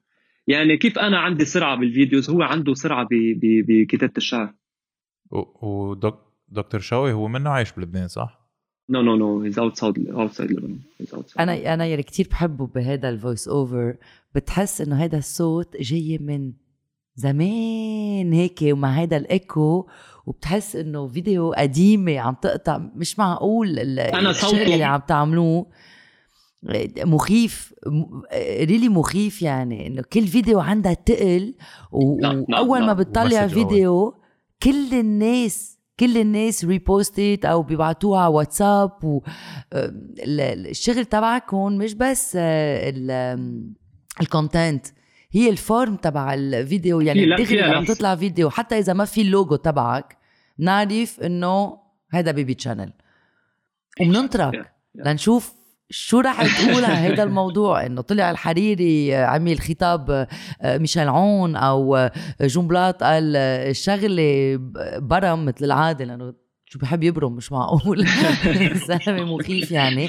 يعني 0.47 0.77
كيف 0.77 0.99
أنا 0.99 1.19
عندي 1.19 1.45
سرعة 1.45 1.77
بال 1.77 1.89
videos؟ 1.89 2.31
هو 2.31 2.43
عنده 2.43 2.75
سرعة 2.75 3.09
بكتابة 3.11 4.13
الشعر. 4.17 4.55
ودكتور 5.63 6.81
شوقي 6.81 7.13
هو 7.13 7.29
منه 7.29 7.51
عايش 7.51 7.73
بلبنان 7.73 8.09
صح؟ 8.09 8.40
no 8.91 9.03
no 9.03 9.17
no 9.17 9.41
he's 9.43 9.59
outside 9.59 10.09
outside 10.09 10.51
لبنان 10.53 10.79
outside. 11.03 11.41
أنا 11.41 11.75
أنا 11.75 11.87
يلي 11.87 12.03
كثير 12.03 12.29
بحبه 12.31 12.67
بهذا 12.67 13.09
ال 13.09 13.15
voice 13.15 13.49
over 13.49 13.97
بتحس 14.35 14.81
إنه 14.81 15.05
هذا 15.05 15.19
الصوت 15.19 15.77
جاي 15.77 16.19
من 16.21 16.53
زمان 17.15 18.33
هيك 18.33 18.59
ومع 18.63 18.89
هذا 18.89 19.17
الايكو 19.17 19.87
وبتحس 20.27 20.77
إنه 20.77 21.07
فيديو 21.09 21.53
قديمة 21.53 22.19
عم 22.19 22.35
تقطع 22.43 22.79
مش 22.79 23.19
معقول 23.19 23.79
الشغل 23.79 24.35
صوته- 24.51 24.63
اللي 24.73 24.85
عم 24.85 25.01
تعملوه 25.09 25.67
مخيف 26.99 27.75
really 28.43 28.89
مخيف 28.89 29.43
يعني 29.43 29.87
إنه 29.87 30.03
كل 30.13 30.27
فيديو 30.27 30.61
عندها 30.61 30.95
تقل 30.95 31.55
وأول 31.93 32.87
ما. 32.87 32.93
بتطلع. 32.93 33.47
فيديو 33.47 34.15
كل 34.63 34.95
الناس 34.95 35.79
كل 36.01 36.19
الناس 36.19 36.65
reposted 36.65 37.45
أو 37.45 37.63
بيبعتوها 37.63 38.21
على 38.21 38.35
واتساب 38.35 39.05
و 39.05 39.21
آه، 39.73 39.85
ال- 39.85 40.41
ال- 40.41 40.67
الشغل 40.71 41.05
تبعكم 41.05 41.73
مش 41.73 41.95
بس 41.95 42.37
ال 44.21 44.29
content 44.29 44.87
هي 45.33 45.49
ال 45.49 45.58
form 45.58 45.97
تبع 45.97 46.35
الفيديو. 46.35 47.01
يعني 47.01 47.27
دغري 47.37 47.61
لمس. 47.63 47.89
تطلع 47.89 48.17
فيديو. 48.17 48.51
حتى 48.51 48.79
إذا 48.79 48.93
ما 48.93 49.05
في 49.05 49.21
اللوجو 49.21 49.57
تبعك 49.57 50.17
نعرف 50.59 51.21
إنه 51.21 51.79
هذا 52.11 52.31
بي 52.31 52.55
بي 52.55 52.63
channel 52.63 52.93
وبننطرك 54.01 54.73
لنشوف 54.95 55.55
شو 55.91 56.21
رح 56.21 56.43
تقول 56.63 56.85
على 56.85 56.95
هذا 56.95 57.23
الموضوع؟ 57.23 57.87
إنه 57.87 58.01
طلع 58.01 58.31
الحريري 58.31 59.17
آه، 59.17 59.25
عمل 59.25 59.61
خطاب 59.61 60.11
آه، 60.63 60.79
ميشيل 60.79 61.09
عون 61.09 61.57
أو 61.57 61.97
آه، 61.97 62.13
جنبلاط 62.43 63.03
قال 63.03 63.33
آه، 63.37 63.73
ب- 64.57 65.09
برم 65.09 65.45
مثل 65.45 65.65
العادة 65.65 66.05
لأنه 66.05 66.35
شو 66.67 66.79
بحب 66.79 67.03
يبرم 67.03 67.33
مش 67.33 67.53
معقول. 67.53 68.05
زلمه 68.89 69.37
مخيف 69.37 69.71
يعني. 69.71 70.07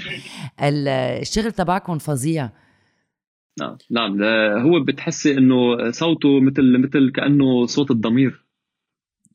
ال- 0.63 0.87
الشغل 1.21 1.51
تبعكم 1.51 1.97
فظيع. 1.97 2.49
نعم 3.59 3.77
نعم. 3.91 4.23
آه، 4.23 4.59
هو 4.61 4.83
بتحسي 4.83 5.37
إنه 5.37 5.91
صوته 5.91 6.39
مثل 6.39 6.77
مثل 6.77 7.11
كأنه 7.15 7.65
صوت 7.65 7.91
الضمير. 7.91 8.45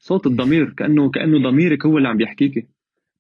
صوت 0.01 0.26
الضمير 0.26 0.70
كأنه 0.70 1.11
كأنه 1.11 1.51
ضميرك 1.51 1.86
هو 1.86 1.99
اللي 1.99 2.09
عم 2.09 2.16
بيحكيكي 2.16 2.68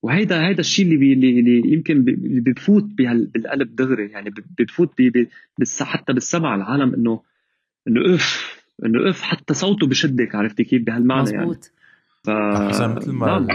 وهيدا 0.06 0.46
هيدا 0.46 0.60
الشيء 0.60 0.84
اللي, 0.84 0.96
بي 0.96 1.12
اللي, 1.12 1.40
اللي 1.40 1.72
يمكن 1.72 2.04
بفوت 2.46 2.84
بهال- 2.84 3.26
بالقلب 3.26 3.76
دغري. 3.76 4.10
يعني 4.10 4.30
بفوت 4.58 4.96
بي 4.96 5.28
حتى 5.82 6.12
بالسمع 6.12 6.54
العالم 6.54 6.94
انه 6.94 7.22
إنه 7.88 8.14
اف 8.14 8.60
إنه 8.84 9.10
أف 9.10 9.22
حتى 9.22 9.54
صوته 9.54 9.86
بشدك 9.86 10.34
عرفتي 10.34 10.64
كيف؟ 10.64 10.82
بهالمعنى 10.82 11.30
يعني. 11.30 11.46
مزبوط 11.46 11.72
ف... 12.24 12.30
حسن 12.68 12.94
مثل 12.94 13.12
ما 13.12 13.26
نعم، 13.26 13.46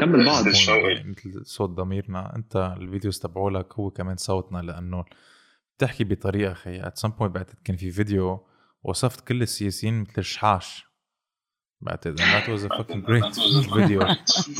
كمل 0.00 0.24
بعض 0.26 0.48
مثل 0.48 1.46
صوت 1.46 1.70
ضميرنا. 1.70 2.36
أنت 2.36 2.74
ال 2.80 2.85
videos 2.85 3.18
تبعولك 3.18 3.74
هو 3.74 3.90
كمان 3.90 4.16
صوتنا 4.16 4.58
لأنه 4.58 5.04
بتحكي 5.76 6.04
بطريقة 6.04 6.54
خي 6.54 6.86
at 6.86 6.98
some 6.98 7.08
point 7.08 7.34
بعتقد 7.34 7.58
كان 7.64 7.76
في 7.76 7.90
فيديو 7.90 8.40
وصفت 8.84 9.28
كل 9.28 9.42
السياسيين 9.42 10.00
مثل 10.00 10.12
الجحاش. 10.18 10.87
بعتقد 11.80 12.20
and 12.20 12.22
that 12.22 12.48
was 12.48 12.64
a 12.64 12.68
fucking 12.78 13.02
great 13.08 13.40
فيديو 13.74 14.00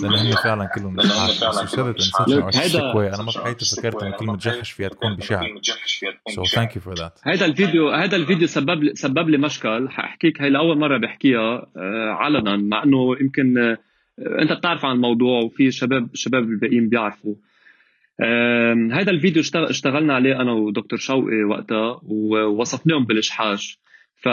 لأن 0.02 0.14
هم 0.14 0.32
فعلا 0.44 0.64
كلهم 0.74 1.00
جحاش 1.02 1.44
بس 1.44 1.78
لك، 1.78 2.56
هيدا- 2.56 2.68
شو 2.90 2.99
كول 2.99 3.08
أنا 3.08 3.22
ما 3.22 3.32
بحياتي 3.36 3.76
فكرت 3.76 4.02
انه 4.02 4.16
كلمة 4.16 4.36
جحش 4.36 4.70
فيها 4.70 4.88
تكون 4.88 5.16
بشعر. 5.16 5.54
so 6.30 6.42
thank 6.42 6.70
you 6.76 6.80
for 6.80 6.98
that. 7.00 7.12
هذا 7.22 7.46
الفيديو 7.46 7.88
هذا 7.90 8.16
الفيديو 8.16 8.46
سبب 8.46 8.82
لي 8.82 8.94
سبب 8.94 9.28
لي 9.28 9.38
مشكل. 9.38 9.88
حأحكيك 9.90 10.42
هي 10.42 10.50
لأول 10.50 10.78
مرة 10.78 10.98
بحكيها 10.98 11.66
آه، 11.76 12.10
علنا 12.10 12.56
مع 12.56 12.82
إنه 12.84 13.16
يمكن 13.20 13.58
آه، 13.58 13.78
أنت 14.42 14.52
بتعرف 14.52 14.84
عن 14.84 14.96
الموضوع 14.96 15.40
وفي 15.40 15.70
شباب 15.70 16.08
شباب 16.14 16.42
الباقيين 16.42 16.88
بيعرفوا. 16.88 17.34
هذا 18.92 19.10
الفيديو 19.10 19.42
اشتغ- 19.42 19.70
اشتغلنا 19.70 20.14
عليه 20.14 20.40
أنا 20.40 20.52
ودكتور 20.52 20.98
شوقي 20.98 21.42
وقتها 21.44 22.00
ووصفناهم 22.02 23.04
بالإشحاش. 23.04 23.78
ف 24.16 24.28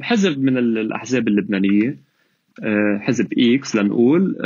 حزب 0.00 0.40
من 0.40 0.58
ال- 0.58 0.78
الأحزاب 0.78 1.28
اللبنانية 1.28 1.96
آه، 2.62 2.98
حزب 2.98 3.28
إكس 3.38 3.76
لنقول 3.76 4.36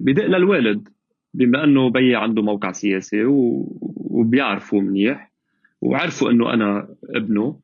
بدق 0.00 0.26
للوالد 0.26 0.88
بما 1.34 1.64
أنه 1.64 1.90
بيي 1.90 2.16
عنده 2.16 2.42
موقع 2.42 2.72
سياسي 2.72 3.24
وبيعرفوا 3.24 4.80
منيح 4.82 5.30
وعرفوا 5.80 6.30
إنه 6.30 6.54
أنا 6.54 6.88
ابنه. 7.14 7.60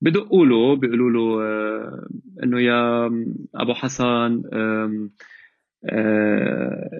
بدقوا 0.00 0.46
له 0.46 0.76
بيقولوا 0.76 1.10
له 1.10 1.42
آه، 1.46 2.06
إنه 2.44 2.60
يا 2.60 3.06
أبو 3.54 3.74
حسن 3.74 4.42
آه، 4.52 5.08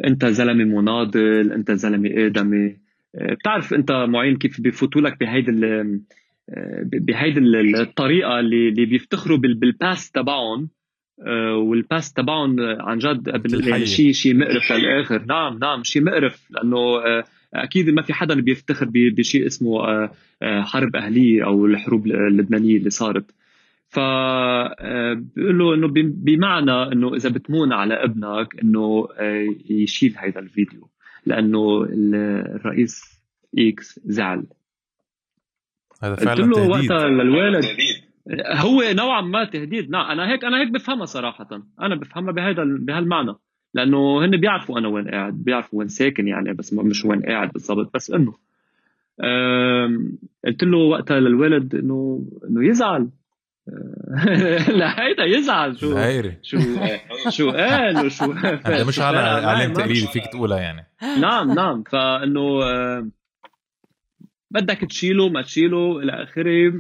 أنت 0.07 0.25
زلمة 0.27 0.65
مناضل 0.81 1.53
أنت 1.53 1.73
زلمة 1.73 2.11
ادمي 2.27 2.77
بتعرف 3.15 3.75
أنت 3.75 3.93
معين 3.93 4.37
كيف 4.37 4.61
بفوتوا 4.61 5.01
لك 5.01 5.21
بهيدي 5.21 5.51
بهيدي 6.93 7.39
ال- 7.39 7.77
الطريقة 7.77 8.41
اللي 8.41 8.69
اللي 8.69 8.85
بيفتخروا 8.87 9.39
بال- 9.39 9.55
بالباست 9.55 10.15
تبعهم 10.15 10.69
آه، 11.27 11.57
والباست 11.57 12.17
تبعهم 12.17 12.57
عن 12.61 12.99
جد 12.99 13.29
مثل 13.29 13.39
بال- 13.61 13.69
يعني. 13.69 13.87
شيء 13.87 14.13
شيء 14.13 14.35
مقرف 14.37 14.73
للآخر. 14.73 15.25
نعم 15.29 15.59
نعم 15.59 15.83
شيء 15.85 16.03
مقرف 16.03 16.47
لأنه 16.51 16.77
آه، 16.79 17.25
أكيد 17.55 17.91
ما 17.91 18.03
في 18.03 18.13
حدا 18.13 18.35
بيفتخر 18.41 18.89
بشيء 18.93 19.47
اسمه 19.47 19.85
آه، 19.89 20.11
حرب 20.63 20.97
أهلية 20.97 21.45
أو 21.45 21.67
الحروب 21.67 22.07
اللبنانية 22.07 22.77
اللي 22.77 22.91
صارت. 22.91 23.31
ف 23.91 23.99
له 25.37 25.75
إنه 25.75 25.89
بم- 25.89 26.13
بمعنى 26.17 26.93
إنه 26.93 27.15
إذا 27.15 27.29
بتمون 27.31 27.73
على 27.73 27.95
ابنك 27.95 28.61
إنه 28.63 29.09
يشيل 29.71 30.15
هذا 30.19 30.39
الفيديو 30.41 30.89
لأنه 31.27 31.83
ال- 31.83 32.15
الرئيس 32.55 33.03
إكس 33.59 34.01
زعل. 34.05 34.45
هذا 36.03 36.15
قلت 36.15 36.25
فعلا 36.25 36.43
له 36.43 36.53
تهديد. 36.55 36.71
وقتها 36.91 37.09
للوالد. 37.09 37.65
هو 38.53 38.83
نوعا 38.93 39.21
ما 39.21 39.45
تهديد. 39.45 39.91
نعم 39.91 40.11
أنا 40.11 40.33
هيك 40.33 40.45
أنا 40.45 40.61
هيك 40.61 40.69
بفهمها 40.71 41.07
صراحة. 41.07 41.49
أنا 41.83 41.95
بفهمها 41.95 42.33
بهذا 42.33 42.65
بهالمعنى. 42.65 43.35
لأنه 43.75 44.25
هن 44.25 44.37
بيعرفوا 44.37 44.79
أنا 44.79 44.89
وين 44.89 45.09
قاعد 45.09 45.35
بيعرفوا 45.35 45.79
وين 45.79 45.89
ساكن 45.89 46.29
يعني 46.29 46.53
بس 46.53 46.73
مش 46.73 47.05
وين 47.05 47.23
قاعد 47.23 47.53
بالضبط. 47.53 47.91
بس 47.95 48.11
إنه 48.11 48.33
قلت 50.45 50.63
له 50.63 50.79
وقتها 50.79 51.21
للولد 51.21 51.75
إنه 51.75 52.27
إنه 52.51 52.69
يزعل. 52.69 53.09
لا 54.81 55.07
هيدا 55.07 55.25
يزعل. 55.25 55.79
شو 55.79 55.93
الهيري 55.93 56.37
شو 56.43 56.59
شو 57.31 57.51
قال 57.51 58.07
وشو 58.07 58.31
هذا 58.31 58.85
مش 58.85 59.01
على 59.01 59.69
ما- 59.69 59.75
تقليل 59.75 60.07
فيك 60.07 60.27
تقولها 60.33 60.59
يعني. 60.59 60.87
نعم 61.21 61.53
نعم. 61.55 61.83
فإنه 61.83 62.63
آه، 62.65 63.09
بدك 64.51 64.81
تشيله 64.85 65.29
ما 65.29 65.43
تشيله 65.43 65.99
إلى 66.01 66.13
آخره. 66.23 66.73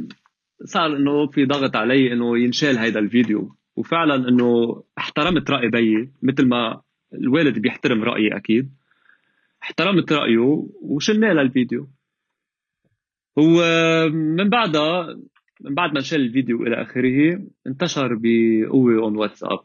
صار 0.64 0.96
إنه 0.96 1.26
في 1.26 1.44
ضغط 1.44 1.76
علي 1.76 2.12
إنه 2.12 2.38
ينشال 2.38 2.78
هيدا 2.78 3.00
الفيديو. 3.00 3.56
وفعلا 3.76 4.28
إنه 4.28 4.82
احترمت 4.98 5.50
رأي 5.50 5.68
بيي 5.68 6.12
مثل 6.22 6.46
ما 6.46 6.80
الوالد 7.14 7.58
بيحترم 7.58 8.04
رأيي 8.04 8.36
أكيد. 8.36 8.70
احترمت 9.62 10.12
رأيه 10.12 10.66
وشلنا 10.82 11.26
للفيديو. 11.26 11.88
هو 13.38 13.62
من 14.12 14.48
بعدها 14.48 15.16
من 15.60 15.74
بعد 15.74 15.94
ما 15.94 16.00
شال 16.00 16.20
الفيديو 16.20 16.62
إلى 16.62 16.82
آخره 16.82 17.42
انتشر 17.66 18.14
بقوة 18.14 18.94
اون 18.94 19.16
واتساب 19.16 19.60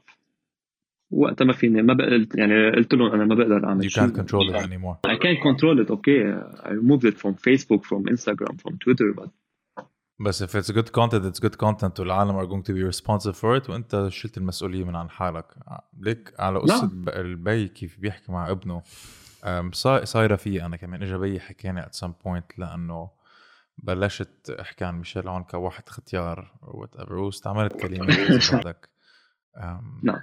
وقتها 1.13 1.45
ما 1.45 1.53
فيني 1.53 1.81
ما 1.81 1.93
بقدر 1.93 2.27
يعني 2.35 2.71
قلت 2.71 2.93
لهم 2.93 3.11
أنا 3.11 3.25
ما 3.25 3.35
بقدر 3.35 3.65
أعمل 3.67 3.89
You 3.89 3.93
can't 3.93 4.15
control 4.15 4.49
it 4.49 4.55
anymore. 4.55 4.97
I 5.07 5.15
can't 5.15 5.41
control 5.41 5.85
it. 5.85 5.89
Okay 5.91 6.21
I 6.63 6.69
removed 6.69 7.05
it 7.05 7.17
from 7.17 7.33
Facebook 7.35 7.83
from 7.83 8.03
Instagram 8.05 8.61
from 8.61 8.77
Twitter 8.77 9.13
but 9.21 9.29
بس 10.19 10.43
if 10.43 10.55
it's 10.55 10.71
good 10.71 10.91
content 10.91 11.25
it's 11.25 11.39
good 11.39 11.57
content 11.57 11.99
والعالم 11.99 12.39
are 12.39 12.45
going 12.45 12.63
to 12.63 12.73
be 12.73 12.83
responsive 12.83 13.35
for 13.35 13.61
it 13.61 13.69
وانت 13.69 14.07
شلت 14.09 14.37
المسؤولية 14.37 14.83
من 14.83 14.95
عن 14.95 15.09
حالك. 15.09 15.45
ليك 15.99 16.33
على 16.39 16.59
قصة 16.59 16.91
البيي 17.07 17.67
كيف 17.67 17.99
بيحكي 17.99 18.31
مع 18.31 18.51
ابنه. 18.51 18.81
صايرة 20.03 20.35
في 20.35 20.65
أنا 20.65 20.77
كمان 20.77 21.03
اجى 21.03 21.17
بيي 21.17 21.39
حكاني 21.39 21.81
at 21.83 21.95
some 21.95 22.13
point 22.25 22.57
لأنه 22.59 23.09
بلشت 23.77 24.49
أحكي 24.49 24.85
عن 24.85 24.97
ميشيل 24.97 25.27
عون 25.27 25.43
كواحد 25.43 25.89
ختيار 25.89 26.51
whatever 26.61 27.13
واستعملت 27.13 27.73
كلمات 27.75 28.09
اذا 28.09 28.57
بدك 28.59 28.89
نعم. 30.03 30.19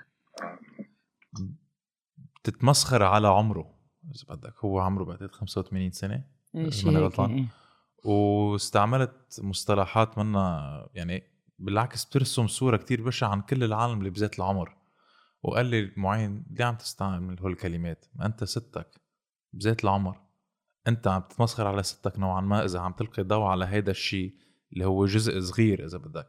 بتتمسخر 2.42 3.02
على 3.02 3.28
عمره. 3.28 3.74
إذا 4.14 4.34
بدك 4.34 4.54
هو 4.64 4.78
عمره 4.78 5.04
بعتقد 5.04 5.34
85 5.34 5.90
سنة 5.90 6.24
إيش 6.56 6.84
ماني 6.84 6.98
غلطان. 6.98 7.30
إيه. 7.30 7.46
واستعملت 8.04 9.40
مصطلحات 9.42 10.18
منا 10.18 10.88
يعني 10.94 11.22
بالعكس 11.58 12.04
بترسم 12.04 12.46
صورة 12.46 12.76
كتير 12.76 13.02
بشعة 13.02 13.28
عن 13.28 13.42
كل 13.42 13.64
العالم 13.64 13.98
اللي 13.98 14.10
بذات 14.10 14.38
العمر. 14.38 14.76
وقال 15.42 15.66
لي 15.66 15.92
معن 15.96 16.46
ليه 16.50 16.64
عم 16.64 16.76
تستعمل 16.76 17.40
هول 17.40 17.52
الكلمات 17.52 18.06
ما 18.14 18.26
أنت 18.26 18.44
ستك 18.44 19.00
بذات 19.52 19.84
العمر. 19.84 20.20
أنت 20.88 21.06
عم 21.06 21.22
تتمسخر 21.22 21.66
على 21.66 21.82
ستك 21.82 22.18
نوعا 22.18 22.40
ما 22.40 22.64
إذا 22.64 22.80
عم 22.80 22.92
تلقي 22.92 23.22
ضوء 23.22 23.44
على 23.44 23.64
هيدا 23.64 23.90
الشيء 23.90 24.34
اللي 24.72 24.84
هو 24.84 25.06
جزء 25.06 25.40
صغير 25.40 25.84
إذا 25.86 25.98
بدك 25.98 26.28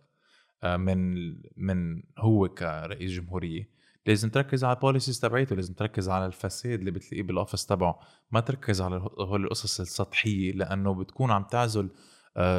آه، 0.64 0.78
من 0.78 1.32
من 1.58 2.04
هو 2.18 2.48
كرئيس 2.48 3.12
جمهورية. 3.12 3.70
لازم 4.06 4.30
تركز 4.30 4.64
على 4.64 4.76
ال 4.76 4.81
policies 4.81 5.20
تبعيته 5.20 5.56
لازم 5.56 5.74
تركز 5.74 6.10
على 6.10 6.26
الفساد 6.26 6.80
اللي 6.80 6.92
بتلاقيه 6.92 7.24
بال 7.24 7.34
office 7.34 7.66
تبعه. 7.66 8.00
ما 8.32 8.40
تركز 8.40 8.82
على 8.82 8.96
هول 9.20 9.44
القصص 9.44 9.80
السطحية 9.80 10.52
لأنه 10.52 10.94
بتكون 10.94 11.32
عم 11.32 11.44
تعزل 11.44 11.90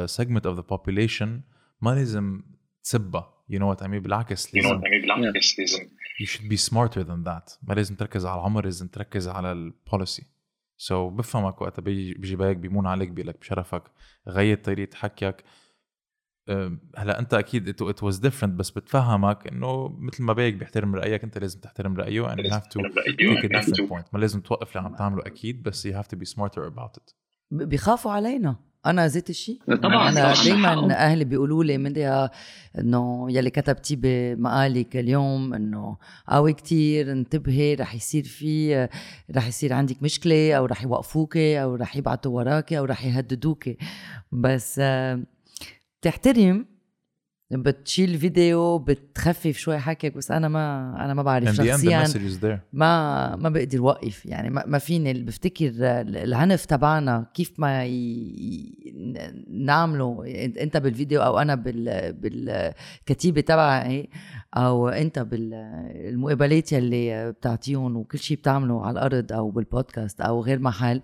segment 0.05 0.45
of 0.45 0.57
the 0.57 0.77
population 0.77 1.27
ما 1.81 1.95
لازم 1.95 2.43
تسبها. 2.83 3.33
you 3.49 3.59
know 3.59 3.69
what 3.69 3.83
بالعكس 3.83 4.55
لازم 4.55 4.79
بالعكس 4.79 5.59
لازم. 5.59 5.89
You 6.21 6.25
should 6.25 6.47
be 6.47 6.57
smarter 6.69 7.03
than 7.03 7.23
that. 7.27 7.57
ما 7.63 7.73
لازم 7.73 7.95
تركز 7.95 8.25
على 8.25 8.39
العمر 8.39 8.65
لازم 8.65 8.87
تركز 8.87 9.27
على 9.27 9.51
ال 9.51 9.60
policy. 9.60 10.23
so 10.77 11.09
so, 11.09 11.13
بفهمك 11.13 11.61
وقت 11.61 11.79
بيجي 11.79 12.13
بيجي 12.13 12.35
بيك 12.35 12.57
بيمون 12.57 12.87
عليك 12.87 13.09
بيقول 13.09 13.27
لك 13.27 13.39
بشرفك 13.39 13.83
غير 14.27 14.57
طريقة 14.57 14.95
حكيك. 14.95 15.43
هلا 16.97 17.19
انت 17.19 17.33
أكيد 17.33 17.69
it, 17.69 17.85
it 17.85 17.99
was 17.99 18.19
different 18.19 18.45
بس 18.45 18.71
بتفهمك 18.71 19.47
انه 19.47 19.87
مثل 19.99 20.23
ما 20.23 20.33
بيك 20.33 20.55
بيحترم 20.55 20.95
رأيك 20.95 21.23
انت 21.23 21.37
لازم 21.37 21.59
تحترم 21.59 21.97
رأيه 21.97 22.27
and 22.27 22.39
you 22.39 22.51
have 22.51 22.67
to 22.67 22.81
take 22.81 23.43
a 23.43 23.59
different 23.59 23.89
point. 23.89 24.13
ما 24.13 24.19
لازم 24.19 24.41
توقف 24.41 24.77
اللي 24.77 24.87
عم 24.89 24.95
تعمله 24.95 25.21
أكيد 25.25 25.63
بس 25.63 25.87
you 25.87 25.91
have 25.91 26.07
to 26.15 26.19
be 26.19 26.33
smarter 26.33 26.61
about 26.61 26.97
it. 26.97 27.13
بيخافوا 27.51 28.11
علينا. 28.11 28.55
أنا 28.85 29.07
ذات 29.07 29.29
الشيء 29.29 29.59
طبعا 29.75 30.09
أنا. 30.09 30.33
دائما 30.33 30.93
أهلي 30.93 31.25
بيقولوا 31.25 31.63
لي 31.63 31.77
مديا 31.77 32.29
إنه 32.79 33.27
يلي 33.31 33.49
كتبتيه 33.49 33.95
بمقالك 33.99 34.97
اليوم 34.97 35.53
إنه 35.53 35.97
قوي 36.27 36.53
كتير 36.53 37.11
انتبهي 37.11 37.73
رح 37.73 37.95
يصير 37.95 38.23
في 38.23 38.87
رح 39.35 39.47
يصير 39.47 39.73
عندك 39.73 40.03
مشكلة 40.03 40.53
أو 40.53 40.65
رح 40.65 40.83
يوقفوك 40.83 41.37
أو 41.37 41.75
رح 41.75 41.95
يبعتوا 41.95 42.31
وراك 42.31 42.73
أو 42.73 42.85
رح 42.85 43.05
يهددوك 43.05 43.69
بس 44.31 44.79
آه، 44.79 45.23
بتحترم 46.03 46.65
بتشيل 47.51 48.17
فيديو 48.17 48.77
بتخفف 48.77 49.57
شوي 49.57 49.77
حكيك 49.77 50.17
بس 50.17 50.31
أنا 50.31 50.47
ما 50.47 50.95
أنا 51.05 51.13
ما 51.13 51.23
بعرف 51.23 51.55
شخصيا 51.55 52.03
ما 52.73 53.35
ما 53.35 53.49
بقدر 53.49 53.81
وقف. 53.81 54.25
يعني 54.25 54.49
ما, 54.49 54.63
ما 54.67 54.77
فيني 54.77 55.13
بفتكر 55.13 55.71
العنف 55.77 56.65
تبعنا 56.65 57.31
كيف 57.33 57.59
ما 57.59 57.85
ي... 57.85 59.43
نعمله. 59.49 60.23
أنت 60.61 60.77
بالفيديو 60.77 61.21
أو 61.21 61.39
أنا 61.39 61.55
بال 61.55 62.13
بالكتيبة 62.13 63.41
تبعي 63.41 64.09
أو 64.57 64.89
أنت 64.89 65.19
بالمقابلات 65.19 66.71
يلي 66.71 67.31
بتعطيهم 67.31 67.97
وكل 67.97 68.19
شيء 68.19 68.37
بتعمله 68.37 68.85
على 68.85 68.93
الأرض 68.93 69.31
أو 69.31 69.51
بالبودكاست 69.51 70.21
أو 70.21 70.41
غير 70.43 70.59
محل 70.59 71.01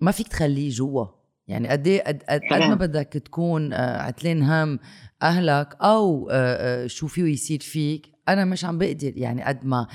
ما 0.00 0.10
فيك 0.12 0.28
تخليه 0.28 0.70
جوا. 0.70 1.17
يعني 1.48 1.68
قد 1.68 1.86
إيه 1.86 2.02
قد, 2.04 2.22
ما. 2.50 2.74
بدك 2.74 3.06
تكون 3.12 3.72
آه، 3.72 4.02
عتلان 4.02 4.42
هم 4.42 4.78
أهلك 5.22 5.76
أو 5.82 6.28
آه، 6.30 6.84
آه، 6.84 6.86
شو 6.86 7.06
فيه 7.06 7.24
يصير 7.24 7.60
فيك. 7.60 8.06
أنا 8.28 8.44
مش 8.44 8.64
عم 8.64 8.78
بقدر 8.78 9.12
يعني 9.16 9.42
قد 9.44 9.64
ما 9.64 9.86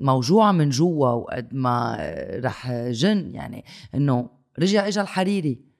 موجوعه 0.00 0.52
من 0.52 0.68
جوا 0.70 1.08
وقد 1.08 1.54
ما 1.54 1.96
رح 2.44 2.72
جن. 2.72 3.30
يعني 3.34 3.64
إنه 3.94 4.30
رجع 4.58 4.88
اجى 4.88 5.00
الحريري. 5.00 5.72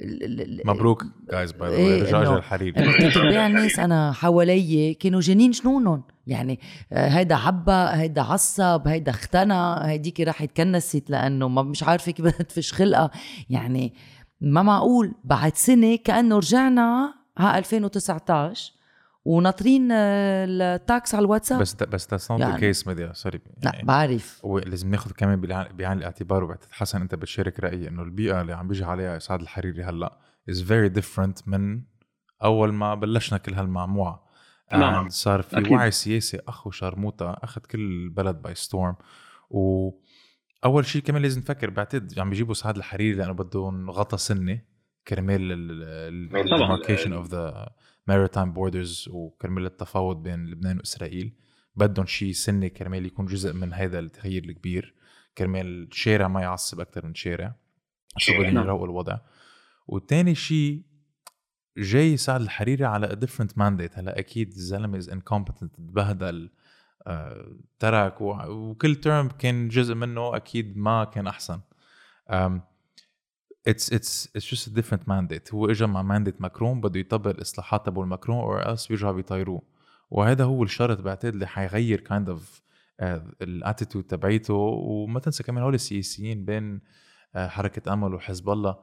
ال- 0.00 0.24
ال- 0.24 0.40
ال- 0.40 0.60
مبروك 0.66 1.04
جايز 1.32 1.52
باي 1.52 2.00
ذا 2.00 2.04
رجع 2.20 2.24
إنه- 2.24 2.36
الحريري. 2.36 3.10
تبيع 3.10 3.46
الناس 3.46 3.78
أنا 3.78 4.12
حوالي 4.12 4.94
كانوا 4.94 5.20
جنين 5.20 5.50
جنونهم 5.50 6.02
يعني 6.26 6.60
آه، 6.92 7.08
هيدا 7.08 7.34
عبى 7.34 7.72
هيدا 7.72 8.22
عصب 8.22 8.88
هيدا 8.88 9.10
اختنى 9.10 9.88
هيديك 9.88 10.20
راح 10.20 10.44
تكنست 10.44 11.10
لأنه 11.10 11.48
ما 11.48 11.62
مش 11.62 11.82
عارفة 11.82 12.12
كيف 12.12 12.24
بدها 12.26 12.42
تفش 12.42 12.72
خلقها. 12.72 13.10
يعني 13.50 13.94
ما 14.40 14.62
معقول 14.62 15.14
بعد 15.24 15.56
سنة 15.56 15.96
كأنه 15.96 16.36
رجعنا 16.36 17.14
على 17.38 17.58
2019 17.58 18.72
وناطرين 19.24 19.88
آه، 19.92 20.46
ال 20.48 20.64
tax 20.64 21.14
على 21.14 21.24
الواتساب. 21.24 21.60
بس 21.60 21.74
بس 21.74 22.06
not 22.14 22.36
the 22.36 22.40
يعني. 22.40 22.74
case 22.74 22.86
Media 22.86 23.12
sorry 23.12 23.40
لا 23.62 23.72
بعرف. 23.82 24.40
ولازم 24.44 24.90
ناخذ 24.90 25.10
كمان 25.10 25.40
بعين 25.78 25.98
الاعتبار 25.98 26.44
وبعتقد 26.44 26.68
حسن 26.72 27.00
أنت 27.00 27.14
بتشارك 27.14 27.60
رأيي 27.60 27.88
إنه 27.88 28.02
البيئة 28.02 28.40
اللي 28.40 28.52
عم 28.52 28.68
بيجي 28.68 28.84
عليها 28.84 29.16
سعد 29.16 29.40
الحريري 29.40 29.84
هلأ 29.84 30.18
is 30.50 30.54
very 30.54 31.00
different 31.00 31.42
من 31.46 31.82
أول 32.44 32.72
ما 32.72 32.94
بلشنا 32.94 33.38
كل 33.38 33.54
هالمعمعة. 33.54 34.31
نعم. 34.78 35.08
And 35.08 35.12
صار 35.12 35.42
في 35.42 35.58
أكيد. 35.58 35.72
وعي 35.72 35.90
سياسي 35.90 36.38
اخو 36.48 36.66
شرموطة 36.66 37.30
أخذ 37.42 37.60
كل 37.60 37.80
البلد 37.80 38.42
by 38.42 38.54
storm 38.54 38.96
و 39.50 39.90
أول 40.64 40.86
شيء 40.86 41.02
كمان 41.02 41.22
لازم 41.22 41.40
نفكر 41.40 41.70
بعتقد 41.70 42.18
عم 42.18 42.30
بيجيبوا 42.30 42.54
سعد 42.54 42.76
الحريري 42.76 43.18
لأنه 43.18 43.32
بدهم 43.32 43.90
غطا 43.90 44.16
سني 44.16 44.60
كرمال 45.08 45.48
طبعاً. 46.30 46.42
ال 46.42 46.48
demarcation 46.48 47.12
of 47.12 47.28
the 47.28 47.68
maritime 48.10 48.54
borders 48.56 49.08
وكرمال 49.08 49.66
التفاوض 49.66 50.22
بين 50.22 50.46
لبنان 50.46 50.78
وإسرائيل 50.78 51.32
بدهم 51.76 52.06
شيء 52.06 52.32
سني 52.32 52.68
كرمال 52.68 53.06
يكون 53.06 53.26
جزء 53.26 53.52
من 53.52 53.72
هذا 53.72 53.98
التغيير 53.98 54.44
الكبير 54.44 54.94
كرمال 55.38 55.88
شارع 55.92 56.28
ما 56.28 56.40
يعصب 56.40 56.80
أكثر 56.80 57.06
من 57.06 57.14
شارع 57.14 57.54
شو 58.16 58.32
بدهم 58.32 58.54
نعم. 58.54 58.64
يروقوا 58.64 58.86
الوضع 58.86 59.18
وتاني 59.86 60.34
شيء 60.34 60.82
جاي 61.76 62.16
سعد 62.16 62.40
الحريري 62.40 62.84
على 62.84 63.08
a 63.08 63.10
different 63.10 63.50
mandate. 63.50 63.98
هلا 63.98 64.18
أكيد 64.18 64.48
الزلمة 64.48 64.98
is 64.98 65.10
incompetent 65.10 65.76
تبهدل 65.76 66.50
آه، 67.06 67.56
ترك 67.78 68.20
وكل 68.20 68.94
term 68.94 69.28
كان 69.28 69.68
جزء 69.68 69.94
منه 69.94 70.36
أكيد 70.36 70.76
ما 70.76 71.04
كان 71.04 71.26
أحسن. 71.26 71.60
it's 73.68 73.88
it's 73.92 74.44
just 74.44 74.66
a 74.66 74.70
different 74.70 75.06
mandate. 75.06 75.54
هو 75.54 75.70
اجى 75.70 75.86
مع 75.86 76.02
mandate 76.02 76.40
ماكرون 76.40 76.80
بده 76.80 77.00
يطبق 77.00 77.30
الإصلاحات 77.30 77.86
تبع 77.86 78.02
الماكرون 78.02 78.38
or 78.38 78.76
else 78.76 78.88
بيرجعوا 78.88 79.12
بيطيروه. 79.12 79.62
وهذا 80.10 80.44
هو 80.44 80.62
الشرط 80.62 81.00
بعتقد 81.00 81.32
اللي 81.32 81.46
حيغير 81.46 82.00
kind 82.00 82.28
of 82.28 82.62
ال 83.42 83.49
attitude 83.49 84.04
تبعيته. 84.04 84.54
وما 84.54 85.20
تنسى 85.20 85.42
كمان 85.42 85.62
هول 85.64 85.74
السياسيين 85.74 86.44
بين 86.44 86.80
آه، 87.34 87.48
حركة 87.48 87.92
أمل 87.92 88.14
وحزب 88.14 88.50
الله. 88.50 88.76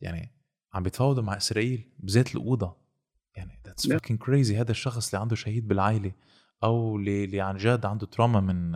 يعني 0.00 0.41
عم 0.74 0.82
بيتفاوضوا 0.82 1.22
مع 1.22 1.36
إسرائيل 1.36 1.84
بذات 1.98 2.34
الأوضة. 2.34 2.76
يعني 3.36 3.50
that's 3.66 3.92
fucking 3.92 4.16
crazy 4.18 4.56
هذا 4.56 4.70
الشخص 4.70 5.08
اللي 5.08 5.22
عنده 5.22 5.36
شهيد 5.36 5.68
بالعائلة 5.68 6.12
أو 6.64 6.96
اللي, 6.96 7.24
اللي 7.24 7.40
عن 7.40 7.56
جد 7.56 7.86
عنده 7.86 8.06
trauma 8.06 8.40
من 8.40 8.72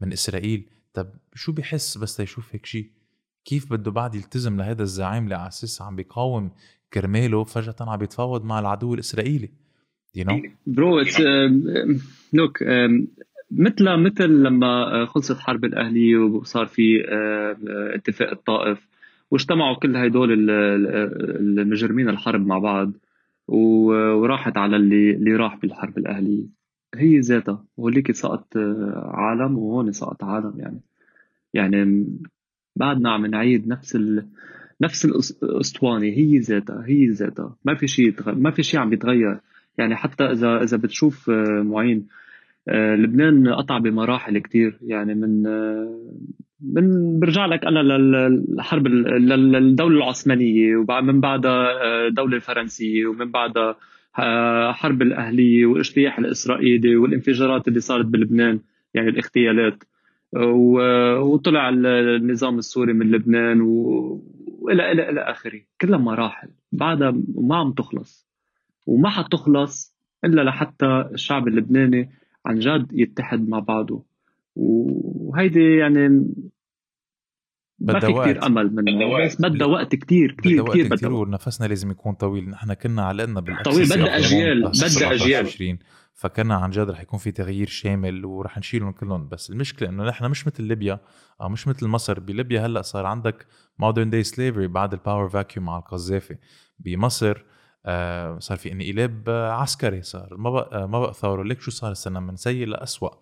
من 0.00 0.12
إسرائيل. 0.12 0.70
طب 0.92 1.08
شو 1.34 1.52
بيحس 1.52 1.98
بس 1.98 2.20
يشوف 2.20 2.54
هيك 2.54 2.66
شيء 2.66 2.90
كيف 3.44 3.72
بده 3.72 3.90
بعد 3.90 4.14
يلتزم 4.14 4.56
لهذا 4.56 4.82
الزعيم 4.82 5.24
اللي 5.24 5.34
على 5.34 5.48
أساس 5.48 5.82
عم 5.82 5.96
بيقاوم 5.96 6.50
كرماله 6.92 7.44
فجاه 7.44 7.74
عم 7.80 7.96
بيتفاوض 7.96 8.44
مع 8.44 8.58
العدو 8.58 8.94
الإسرائيلي؟ 8.94 9.50
You 10.18 10.24
know? 10.24 10.50
Bro 10.66 11.00
look 12.32 12.62
مثل 13.50 13.96
مثل 13.96 14.28
لما 14.28 15.06
خلصت 15.06 15.38
حرب 15.38 15.64
الأهلية 15.64 16.16
وصار 16.16 16.66
في 16.66 17.04
آه، 17.08 17.56
آه، 17.68 17.94
اتفاق 17.94 18.30
الطائف. 18.30 18.88
واجتمعوا 19.30 19.76
كل 19.76 19.96
هدول 19.96 20.32
ال- 20.32 20.50
ال- 20.50 21.58
المجرمين 21.60 22.08
الحرب 22.08 22.46
مع 22.46 22.58
بعض 22.58 22.92
وراحت 23.48 24.56
على 24.56 24.76
اللي 24.76 25.10
اللي 25.10 25.36
راح 25.36 25.56
بالحرب 25.56 25.98
الأهلية. 25.98 26.46
هي 26.94 27.18
ذاتها. 27.18 27.64
هوليك 27.78 28.12
سقط 28.12 28.56
آه، 28.56 29.10
عالم 29.14 29.58
وهون 29.58 29.92
سقط 29.92 30.24
عالم 30.24 30.52
يعني. 30.56 30.80
يعني 31.54 32.06
بعدنا 32.76 33.10
عم 33.12 33.26
نعيد 33.26 33.68
نفس 33.68 33.96
ال... 33.96 34.26
نفس 34.80 35.04
الأسطوانة. 35.42 36.04
هي 36.06 36.38
ذاتها 36.38 36.84
هي 36.86 37.06
ذاتها. 37.06 37.56
ما 37.64 37.74
في 37.74 37.86
شيء 37.86 38.14
ما 38.26 38.50
في 38.50 38.62
شيء 38.62 38.80
عم 38.80 38.92
يتغير. 38.92 39.40
يعني 39.78 39.96
حتى 39.96 40.24
اذا 40.24 40.62
إذا 40.62 40.76
بتشوف 40.76 41.30
آه، 41.30 41.62
معين 41.62 42.06
لبنان 42.68 43.48
قطع 43.48 43.78
بمراحل 43.78 44.38
كتير. 44.38 44.78
يعني 44.82 45.14
من 45.14 45.42
من 46.60 47.18
برجع 47.20 47.46
لك 47.46 47.64
أنا 47.64 47.78
للحرب 47.78 48.86
للدولة 48.86 49.96
العثمانية 49.96 50.76
ومن 50.76 51.20
بعدها 51.20 51.68
الدولة 52.06 52.36
الفرنسية 52.36 53.06
ومن 53.06 53.30
بعدها 53.30 53.76
حرب 54.72 55.02
الأهلية 55.02 55.66
والاجتياح 55.66 56.18
الإسرائيلي 56.18 56.96
والانفجارات 56.96 57.68
اللي 57.68 57.80
صارت 57.80 58.06
بلبنان 58.06 58.60
يعني 58.94 59.08
الاغتيالات. 59.08 59.84
وطلع 61.20 61.68
النظام 61.68 62.58
السوري 62.58 62.92
من 62.92 63.10
لبنان 63.10 63.60
والى 63.60 64.92
إلى 64.92 65.10
إلى 65.10 65.20
آخره. 65.20 65.60
كلها 65.80 65.98
مراحل 65.98 66.48
بعدها 66.72 67.14
ما 67.34 67.56
عم 67.56 67.72
تخلص 67.72 68.28
وما 68.86 69.08
حتخلص 69.08 69.96
إلا 70.24 70.42
لحتى 70.42 71.08
الشعب 71.12 71.48
اللبناني 71.48 72.10
عن 72.46 72.58
جد 72.58 72.86
يتحد 72.92 73.48
مع 73.48 73.58
بعضه. 73.58 74.04
وهيدي 74.56 75.76
يعني 75.76 76.08
ما 77.78 78.00
في 78.00 78.12
كثير 78.12 78.46
أمل 78.46 78.74
منه 78.74 79.24
بس 79.24 79.40
بدها 79.40 79.66
وقت 79.66 79.94
كثير 79.94 80.32
كثير 80.32 80.64
كثير 80.68 80.84
بدها 80.84 80.96
كثير 80.96 81.12
ونفسنا 81.12 81.66
لازم 81.66 81.90
يكون 81.90 82.14
طويل. 82.14 82.50
نحن 82.50 82.72
كنا 82.72 83.02
علقنا 83.02 83.62
طويل 83.64 83.84
بدها 83.84 84.16
أجيال 84.16 84.68
بدها 84.68 85.12
أجيال. 85.12 85.78
فكنا 86.14 86.54
عن 86.54 86.70
جد 86.70 86.90
رح 86.90 87.00
يكون 87.00 87.18
في 87.18 87.30
تغيير 87.30 87.66
شامل 87.66 88.24
ورح 88.24 88.58
نشيلهم 88.58 88.92
كلهم. 88.92 89.28
بس 89.28 89.50
المشكلة 89.50 89.88
إنه 89.88 90.04
نحن 90.04 90.30
مش 90.30 90.46
مثل 90.46 90.62
ليبيا 90.62 91.00
أو 91.40 91.48
مش 91.48 91.68
مثل 91.68 91.86
مصر. 91.86 92.20
بليبيا 92.20 92.66
هلأ 92.66 92.82
صار 92.82 93.06
عندك 93.06 93.46
modern 93.78 94.10
day 94.10 94.22
slavery 94.22 94.66
بعد 94.66 94.92
ال 94.92 94.98
power 94.98 95.28
vacuum 95.28 95.66
مع 95.66 95.78
القذافي 95.78 96.36
بمصر 96.78 97.36
آه 97.36 97.55
صار 98.38 98.56
في 98.56 98.72
انقلاب 98.72 99.30
عسكري 99.30 100.02
صار. 100.02 100.36
ما 100.36 100.50
بقى 100.50 100.82
آه 100.82 100.86
ما 100.86 101.00
بقى 101.00 101.14
ثوره 101.14 101.42
ليك 101.42 101.60
شو 101.60 101.70
صار 101.70 101.90
السنة؟ 101.90 102.20
من 102.20 102.36
سيء 102.36 102.66
لاسوء 102.66 103.12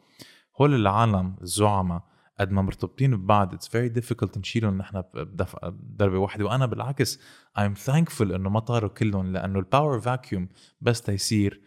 هول 0.60 0.74
العالم 0.74 1.36
الزعماء 1.42 2.02
قد 2.40 2.50
ما 2.50 2.62
مرتبطين 2.62 3.16
ببعض 3.16 3.54
it's 3.54 3.68
very 3.68 3.88
difficult 3.88 4.38
نشيلهم. 4.38 4.78
نحن 4.78 5.02
بضربه 5.14 6.18
واحدة 6.18 6.44
وأنا 6.44 6.66
بالعكس 6.66 7.20
I'm 7.58 7.74
thankful 7.74 8.20
إنه 8.20 8.50
ما 8.50 8.60
طاروا 8.60 8.90
كلهم 8.90 9.32
لأنه 9.32 9.58
ال 9.58 9.65
power 9.65 10.00
vacuum 10.00 10.48
بس 10.80 11.02
تيصير. 11.02 11.60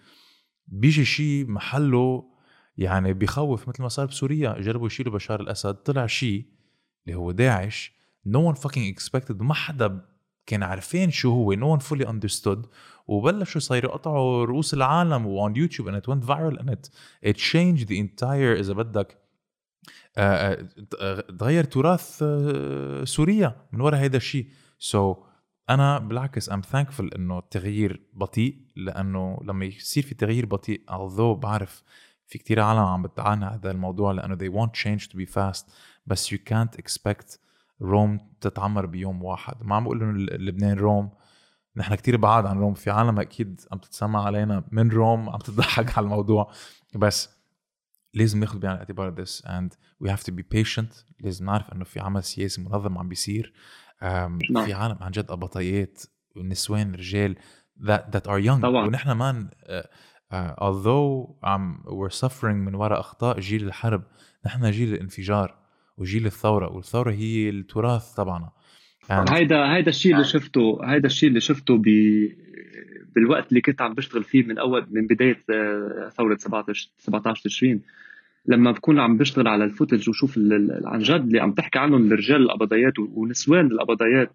بيجي 0.67 1.05
شيء 1.05 1.45
محله 1.47 2.23
يعني 2.77 3.13
بيخوف. 3.13 3.69
مثل 3.69 3.81
ما 3.81 3.87
صار 3.89 4.05
بسوريا 4.05 4.59
جربوا 4.59 4.87
يشيلوا 4.87 5.13
بشار 5.13 5.41
الأسد. 5.41 5.73
طلع 5.73 6.05
شيء 6.05 6.45
اللي 7.05 7.17
هو 7.17 7.31
داعش. 7.31 7.93
no 8.25 8.47
one 8.47 8.53
fucking 8.53 8.93
expected 8.93 9.41
وما 9.41 9.53
حدا 9.53 10.05
كان 10.47 10.63
عارفين 10.63 11.11
شو 11.11 11.31
هو 11.31 11.53
no 11.53 11.71
one 11.71 11.79
fully 11.79 12.09
understood 12.09 12.67
وبلشوا 13.07 13.61
صاروا 13.61 13.91
يقطعوا 13.91 14.45
رؤوس 14.45 14.73
العالم 14.73 15.25
on 15.25 15.55
YouTube 15.55 15.89
and 15.89 16.03
it 16.03 16.07
went 16.07 16.27
viral 16.27 16.71
it 16.71 16.89
it 17.29 17.37
changed 17.37 17.87
the 17.87 17.97
entire 17.97 18.59
إذا 18.59 18.73
بدك 18.73 19.17
آه، 20.17 20.67
آه، 21.01 21.19
تغير 21.21 21.63
تراث 21.63 22.23
آه، 22.23 23.03
سوريا 23.03 23.55
من 23.71 23.81
وراء 23.81 24.05
هذا 24.05 24.17
الشيء 24.17 24.47
سو 24.79 25.13
so, 25.13 25.17
أنا 25.69 25.99
بالعكس 25.99 26.51
I'm 26.51 26.61
thankful 26.61 27.15
إنه 27.15 27.39
التغيير 27.39 28.01
بطيء 28.13 28.57
لأنه 28.75 29.39
لما 29.43 29.65
يصير 29.65 30.03
في 30.03 30.15
تغيير 30.15 30.45
بطيء 30.45 30.81
although 30.91 31.39
بعرف 31.39 31.83
في 32.25 32.37
كتير 32.37 32.59
عالم 32.59 32.79
عم 32.79 33.01
بتعانى 33.01 33.45
هذا 33.45 33.71
الموضوع 33.71 34.11
لأنه 34.11 34.35
they 34.35 34.53
want 34.53 34.71
change 34.71 35.07
to 35.07 35.17
be 35.17 35.25
fast 35.25 35.65
بس 36.05 36.33
you 36.33 36.37
can't 36.37 36.79
expect 36.81 37.46
روم 37.81 38.19
تتعمر 38.41 38.85
بيوم 38.85 39.23
واحد. 39.23 39.55
ما 39.61 39.75
عم 39.75 39.83
بقول 39.83 40.03
إنه 40.03 40.25
لبنان 40.31 40.77
روم. 40.77 41.11
نحن 41.75 41.95
كتير 41.95 42.17
بعاد 42.17 42.45
عن 42.45 42.59
روم. 42.59 42.73
في 42.73 42.89
عالم 42.89 43.19
أكيد 43.19 43.61
عم 43.71 43.77
تتسمع 43.77 44.25
علينا 44.25 44.63
من 44.71 44.89
روم 44.89 45.29
عم 45.29 45.39
تضحك 45.39 45.89
على 45.97 46.03
الموضوع. 46.03 46.51
بس 46.95 47.37
لازم 48.13 48.39
ناخذ 48.39 48.59
بعين 48.59 48.73
الاعتبار 48.73 49.15
this 49.15 49.41
and 49.45 49.77
we 50.03 50.09
have 50.09 50.23
to 50.23 50.31
be 50.31 50.43
patient. 50.57 51.05
لازم 51.19 51.45
نعرف 51.45 51.73
إنه 51.73 51.83
في 51.83 51.99
عمل 51.99 52.23
سياسي 52.23 52.61
منظم 52.61 52.97
عم 52.97 53.09
بيصير. 53.09 53.53
نعم. 54.01 54.39
في 54.65 54.73
عالم 54.73 54.97
عن 55.01 55.11
جد 55.11 55.31
أبطيات 55.31 56.03
ونسوان 56.35 56.95
رجال 56.95 57.35
that, 57.79 58.11
that 58.11 58.27
are 58.27 58.39
young. 58.39 58.61
طبعا. 58.61 58.85
ونحن 58.85 59.11
ما 59.11 59.49
uh, 60.31 60.53
although 60.57 61.37
um, 61.43 61.83
we're 61.85 62.09
suffering 62.09 62.57
من 62.65 62.75
وراء 62.75 62.99
أخطاء 62.99 63.39
جيل 63.39 63.63
الحرب 63.67 64.03
نحن 64.45 64.71
جيل 64.71 64.93
الانفجار. 64.93 65.66
وجيل 65.97 66.25
الثورة 66.25 66.71
والثورة 66.71 67.11
هي 67.11 67.49
التراث 67.49 68.13
تبعنا 68.13 68.49
and... 69.11 69.31
هيدا 69.31 69.75
هيدا 69.75 69.89
الشيء 69.89 70.13
اللي 70.13 70.23
شفته 70.23 70.79
هيدا 70.83 71.07
الشيء 71.07 71.29
اللي 71.29 71.39
شفته 71.39 71.77
ب 71.77 71.85
بالوقت 73.15 73.49
اللي 73.49 73.61
كنت 73.61 73.81
عم 73.81 73.93
بشتغل 73.93 74.23
فيه 74.23 74.43
من 74.43 74.57
اول 74.57 74.87
من 74.91 75.07
بداية 75.07 75.43
آه، 75.49 76.09
ثورة 76.17 76.37
17 76.37 76.89
17 76.97 77.41
تشرين. 77.43 77.81
لما 78.45 78.71
بكون 78.71 78.99
عم 78.99 79.17
بشتغل 79.17 79.47
على 79.47 79.63
الفوتج 79.63 80.09
وشوف 80.09 80.39
عن 80.85 80.99
جد 80.99 81.21
اللي 81.21 81.39
عم 81.39 81.51
تحكي 81.51 81.79
عنهم 81.79 82.07
الرجال 82.07 82.41
القبضيات 82.41 82.93
ونسوان 82.99 83.65
القبضيات 83.65 84.31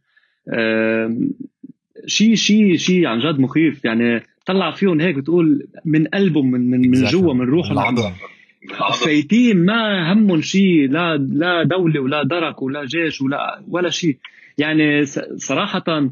شيء 2.07 2.35
شيء 2.35 2.77
شيء 2.77 3.07
عن 3.07 3.19
جد 3.19 3.39
مخيف. 3.39 3.85
يعني 3.85 4.23
طلع 4.47 4.71
فيهم 4.71 5.01
هيك 5.01 5.17
بتقول 5.17 5.67
من 5.85 6.07
قلبهم 6.07 6.51
من 6.51 6.71
من, 6.71 6.91
من 6.91 7.05
جوا 7.05 7.35
من 7.35 7.45
روحهم 7.45 8.05
فايتين 9.05 9.65
ما 9.65 10.13
همهم 10.13 10.41
شيء 10.41 10.91
لا 10.91 11.17
لا 11.17 11.63
دولة 11.63 12.01
ولا 12.01 12.23
درك 12.23 12.63
ولا 12.63 12.85
جيش 12.85 13.23
ولا 13.23 13.63
ولا 13.69 13.91
شيء. 13.91 14.19
يعني 14.59 15.05
صراحة 15.37 16.11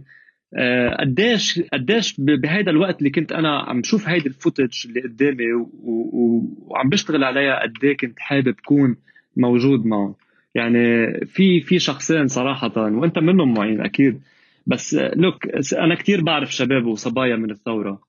آه، 0.58 0.96
قديش 1.00 1.60
قديش 1.72 2.14
بهيدا 2.18 2.70
الوقت 2.70 2.98
اللي 2.98 3.10
كنت 3.10 3.32
أنا 3.32 3.58
عم 3.58 3.80
بشوف 3.80 4.08
هيدي 4.08 4.28
الفوتج 4.28 4.86
اللي 4.86 5.00
قدامي 5.00 5.44
وعم 5.82 6.88
بشتغل 6.88 7.24
عليها 7.24 7.62
قد 7.62 7.72
إيه 7.84 7.96
كنت 7.96 8.18
حابب 8.18 8.54
كون 8.64 8.96
موجود 9.36 9.86
معهم 9.86 10.14
يعني 10.54 11.12
في 11.26 11.60
في 11.60 11.78
شخصين 11.78 12.28
صراحة 12.28 12.72
وأنت 12.76 13.18
منهم 13.18 13.54
معين 13.54 13.80
أكيد. 13.80 14.20
بس 14.66 14.94
لوك 14.94 15.46
أنا 15.78 15.94
كثير 15.94 16.20
بعرف 16.20 16.54
شباب 16.54 16.86
وصبايا 16.86 17.36
من 17.36 17.50
الثورة. 17.50 18.00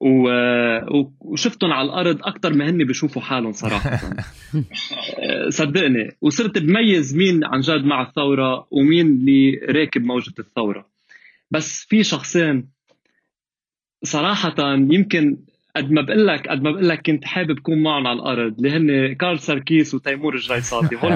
وشفتهم 0.00 1.72
على 1.72 1.86
الأرض 1.86 2.18
أكثر 2.22 2.54
ما 2.54 2.70
هن 2.70 2.84
بيشوفوا 2.84 3.22
حالهم 3.22 3.52
صراحة. 3.52 4.00
صدقني. 5.48 6.16
وصرت 6.20 6.58
بميز 6.58 7.16
مين 7.16 7.44
عن 7.44 7.60
جد 7.60 7.84
مع 7.84 8.02
الثورة 8.02 8.66
ومين 8.70 9.06
اللي 9.06 9.60
راكب 9.68 10.04
موجة 10.04 10.34
الثورة. 10.38 10.86
بس 11.50 11.86
في 11.88 12.04
شخصين 12.04 12.68
صراحة 14.04 14.54
يمكن 14.74 15.36
قد 15.76 15.90
ما 15.90 16.02
بقول 16.02 16.26
لك 16.26 16.48
قد 16.48 16.62
ما 16.62 16.70
بقول 16.70 16.88
لك 16.88 17.06
كنت 17.06 17.24
حابب 17.24 17.58
كون 17.58 17.82
معهم 17.82 18.06
على 18.06 18.18
الأرض 18.18 18.54
اللي 18.56 18.70
هن 18.70 19.14
كارل 19.14 19.38
ساركيس 19.38 19.94
وتيمور 19.94 20.34
الجريصاتي 20.34 20.96
هول 20.96 21.12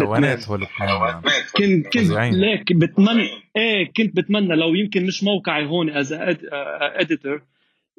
كنت 1.57 1.87
كنت 1.87 2.13
ليك 2.17 2.73
بتمنى 2.73 3.29
إيه 3.57 3.93
كنت 3.97 4.17
بتمنى 4.17 4.57
لو 4.57 4.75
يمكن 4.75 5.07
مش 5.07 5.25
موقعي 5.25 5.67
هون 5.67 5.91
as 5.91 6.13
editor 6.13 7.43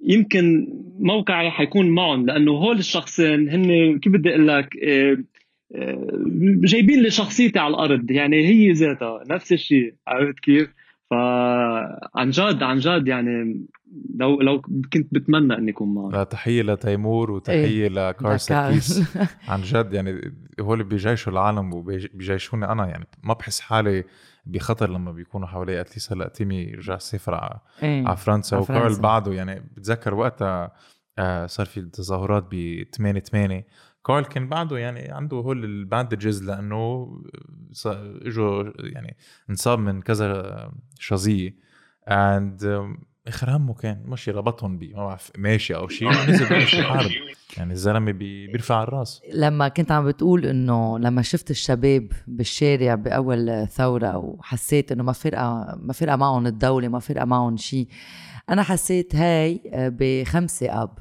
يمكن 0.04 0.68
موقعي 1.00 1.52
حيكون 1.52 1.90
معهم 1.90 2.26
لأنه 2.26 2.52
هول 2.52 2.78
الشخصين 2.78 3.50
هن 3.50 4.00
كيف 4.00 4.14
بدي 4.14 4.30
أقول 4.30 4.48
لك 4.48 4.78
آه، 4.84 5.18
آه، 5.76 6.08
جايبين 6.64 7.02
لي 7.02 7.10
شخصيتي 7.10 7.60
على 7.60 7.74
الأرض 7.74 8.12
يعني 8.12 8.46
هي 8.46 8.72
ذاتها 8.72 9.24
نفس 9.30 9.54
الشيء 9.54 9.94
عرفت 10.08 10.40
كيف؟ 10.40 10.70
فعن 11.12 12.30
جد 12.30 12.64
عن 12.64 12.80
جد 12.80 13.08
يعني 13.08 13.66
لو 14.16 14.42
لو 14.42 14.62
كنت 14.94 15.08
بتمنى 15.14 15.58
إني 15.58 15.72
أكون 15.72 15.94
معه 15.94 16.10
لا 16.10 16.24
تحية 16.24 16.62
لتيمور 16.62 17.32
وتحية 17.32 17.84
إيه. 17.84 17.90
لكارساكيس 17.90 19.18
عن 19.48 19.62
جد 19.62 19.94
يعني 19.94 20.34
هو 20.60 20.74
اللي 20.74 20.84
بيجيشوا 20.84 21.34
العالم 21.34 21.74
وبيجيشوني 21.74 22.66
أنا 22.66 22.88
يعني 22.88 23.08
ما 23.24 23.34
بحس 23.34 23.60
حالي 23.60 24.04
بخطر 24.46 24.90
لما 24.90 25.12
بيكونوا 25.12 25.48
حوالي 25.48 25.82
اتليست 25.82 26.12
هلا 26.12 26.28
تيمي 26.28 26.72
رجع 26.72 26.98
سافر 26.98 27.34
على. 27.34 27.60
على 28.08 28.18
فرنسا. 28.18 28.58
وكارل 28.58 29.00
بعده 29.00 29.34
يعني 29.34 29.60
بتذكر 29.60 30.14
وقتها 30.14 30.72
آه، 31.18 31.46
صار 31.46 31.66
في 31.66 31.80
التظاهرات 31.80 32.48
ب 32.52 32.84
8 32.96 33.20
8 33.20 33.66
كارل 34.06 34.26
كان 34.26 34.50
بعده 34.50 34.78
يعني 34.78 35.12
عنده 35.12 35.38
هول 35.38 35.64
ال 35.64 35.72
bandages 35.72 36.44
لأنه 36.44 37.08
إجوا 37.86 38.64
يعني 38.78 39.18
انصاب 39.50 39.80
من 39.80 40.02
كذا 40.02 40.72
شظيه 41.00 41.56
and 42.08 42.96
همه 43.44 43.74
كان 43.74 44.04
مش 44.06 44.30
ربطهم 44.30 44.78
ب 44.78 44.84
ما 44.84 45.06
بعرف 45.06 45.32
ماشي 45.38 45.76
أو 45.76 45.88
شيء 45.88 46.08
ونزل 46.08 46.50
بلش 46.50 46.74
يحارب 46.74 47.12
يعني 47.58 47.74
الزلمة 47.74 48.12
بيرفع 48.12 48.84
الراس. 48.84 49.22
لما 49.34 49.68
كنت 49.68 49.92
عم 49.92 50.08
بتقول 50.08 50.46
إنه 50.46 51.00
لما 51.00 51.22
شفت 51.22 51.52
الشباب 51.52 52.12
بالشارع 52.28 52.96
بأول 52.96 53.68
ثورة 53.68 54.18
وحسيت 54.18 54.92
إنه 54.92 55.04
ما 55.04 55.12
فرقة 55.12 55.76
ما 55.82 55.94
فرقة 55.94 56.16
معهم 56.16 56.48
الدولة 56.48 56.88
ما 56.88 57.00
فرقة 57.00 57.26
معهم 57.26 57.58
شيء 57.58 57.88
أنا 58.50 58.64
حسيت 58.64 59.16
هاي 59.16 59.62
بخمسة 59.76 60.84
أب. 60.84 60.98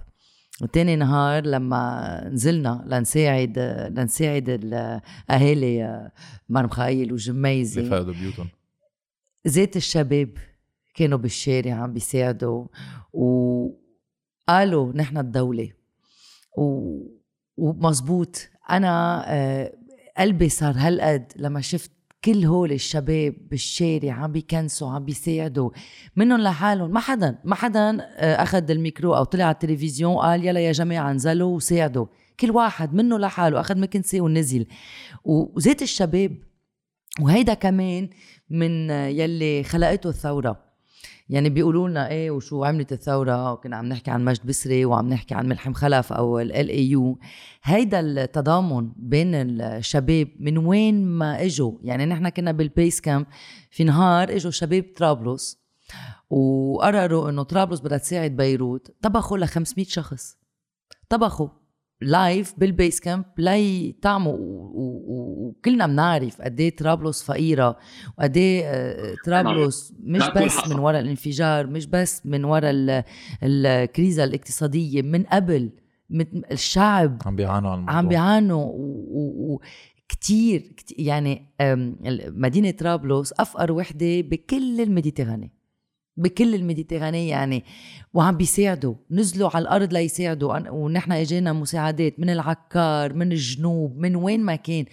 وتاني 0.63 0.97
نهار 0.97 1.47
لما 1.47 2.29
نزلنا 2.29 2.85
لنساعد 2.87 3.59
لنساعد 3.97 4.49
الاهالي 4.49 6.11
مرمخايل 6.49 7.13
وجميزة. 7.13 7.81
اللي 7.81 7.91
فقدوا 7.91 8.15
بيوتهم. 8.15 8.49
زيت 9.45 9.77
الشباب. 9.77 10.31
كانوا 10.95 11.19
بالشارع 11.19 11.73
عم 11.73 11.93
بيساعدوا 11.93 12.67
وقالوا 13.13 14.93
نحن 14.93 15.19
الدولة. 15.19 15.71
و... 16.59 16.99
ومزبوط. 17.57 18.49
أنا 18.71 19.25
آه، 19.27 19.73
قلبي 20.19 20.49
صار 20.49 20.75
هالقد 20.77 21.33
لما 21.37 21.61
شفت 21.61 21.91
كل 22.25 22.45
هول 22.45 22.73
الشباب 22.73 23.35
بالشارع 23.51 24.13
عم 24.13 24.33
بيكنسوا 24.33 24.91
عم 24.91 25.05
بيساعدوا. 25.05 25.71
منهم 26.17 26.41
لحالهم 26.41 26.91
ما 26.91 27.01
حدا 27.01 27.39
ما 27.45 27.55
حدا 27.55 27.99
آه، 28.01 28.43
أخذ 28.43 28.71
الميكرو 28.71 29.15
أو 29.17 29.25
طلع 29.25 29.45
على 29.45 29.53
التلفزيون 29.53 30.17
قال 30.17 30.45
يلا 30.45 30.61
يا 30.61 30.73
جماعة 30.73 31.11
انزلوا 31.11 31.57
وساعدوا. 31.57 32.07
كل 32.41 32.51
واحد 32.51 32.95
منه 32.95 33.19
لحاله 33.19 33.61
أخذ 33.61 33.79
مكنسة 33.79 34.21
ونزل. 34.21 34.67
وزيت 35.25 35.83
الشباب. 35.83 36.37
وهيدا 37.21 37.55
كمان 37.55 38.11
من 38.51 38.91
يلي 38.91 39.63
خلقته 39.65 40.09
الثورة. 40.09 40.70
يعني 41.31 41.49
بيقولوا 41.49 41.89
لنا 41.89 42.11
إيه 42.11 42.31
وشو 42.31 42.65
عملت 42.65 42.93
الثورة؟ 42.93 43.53
وكنا 43.53 43.77
عم 43.77 43.87
نحكي 43.87 44.11
عن 44.11 44.25
مجد 44.25 44.47
بسري 44.47 44.85
وعم 44.85 45.09
نحكي 45.09 45.35
عن 45.35 45.49
ملحم 45.49 45.73
خلف 45.73 46.13
أو 46.13 46.39
ال 46.39 46.53
AU 46.53 47.19
هيدا 47.63 48.01
التضامن 48.01 48.93
بين 48.97 49.35
الشباب 49.35 50.29
من 50.41 50.59
وين 50.59 51.07
ما 51.07 51.45
إجوا. 51.45 51.73
يعني 51.83 52.07
نحن 52.07 52.29
كنا 52.29 52.53
بال 52.53 52.69
base 52.69 53.01
camp 53.01 53.27
في 53.71 53.85
نهار 53.85 54.37
إجوا 54.37 54.51
شباب 54.51 54.85
طرابلس 54.97 55.61
وقرروا 56.31 57.31
إنه 57.31 57.43
طرابلس 57.43 57.81
بدها 57.81 57.99
تساعد 57.99 58.31
بيروت. 58.37 58.91
طبخوا 59.03 59.39
ل 59.39 59.49
500 59.49 59.87
شخص. 59.87 60.37
طبخوا. 61.09 61.49
live 62.03 62.55
بال 62.59 62.73
base 62.73 63.01
camp 63.01 63.25
ليطعموا 63.39 64.37
وكلنا 64.39 65.87
بنعرف 65.87 66.43
قد 66.43 66.61
إيه 66.61 66.77
طرابلس 66.77 67.23
فقيرة 67.23 67.77
وقد 68.19 68.37
إيه 68.37 68.65
آه، 68.65 69.15
طرابلس 69.27 69.95
مش 70.03 70.23
بس 70.37 70.69
من 70.69 70.79
وراء 70.79 71.01
الانفجار 71.01 71.67
مش 71.67 71.87
بس 71.87 72.27
من 72.27 72.45
وراء 72.45 73.05
ال 73.43 73.56
crise 73.56 74.25
الاقتصادية 74.25 75.03
من 75.03 75.23
قبل 75.23 75.71
الشعب 76.53 77.19
عم 77.27 77.37
بيعانوا 77.37 77.71
على 77.71 77.85
عم 77.89 78.09
بيعانوا 78.09 78.73
وكتير 80.11 80.75
يعني 80.99 81.47
مدينة 82.29 82.71
طرابلس 82.71 83.33
أفقر 83.39 83.73
وحدة 83.73 84.21
بكل 84.21 84.81
ال 84.81 84.86
Méditerranée. 84.86 85.53
بكل 86.17 86.55
ال 86.55 86.61
Méditerranée 86.61 87.31
يعني 87.31 87.65
وعم 88.15 88.37
بيساعدوا 88.37 88.95
نزلوا 89.11 89.51
على 89.55 89.63
الأرض 89.63 89.93
ليساعدوا 89.93 90.71
ونحن 90.71 91.13
إجينا 91.13 91.53
مساعدات 91.53 92.21
من 92.21 92.31
العكار 92.31 93.13
من 93.15 93.33
الجنوب 93.33 93.97
من 93.99 94.17
وين 94.17 94.41
ما 94.41 94.57
كان 94.57 94.85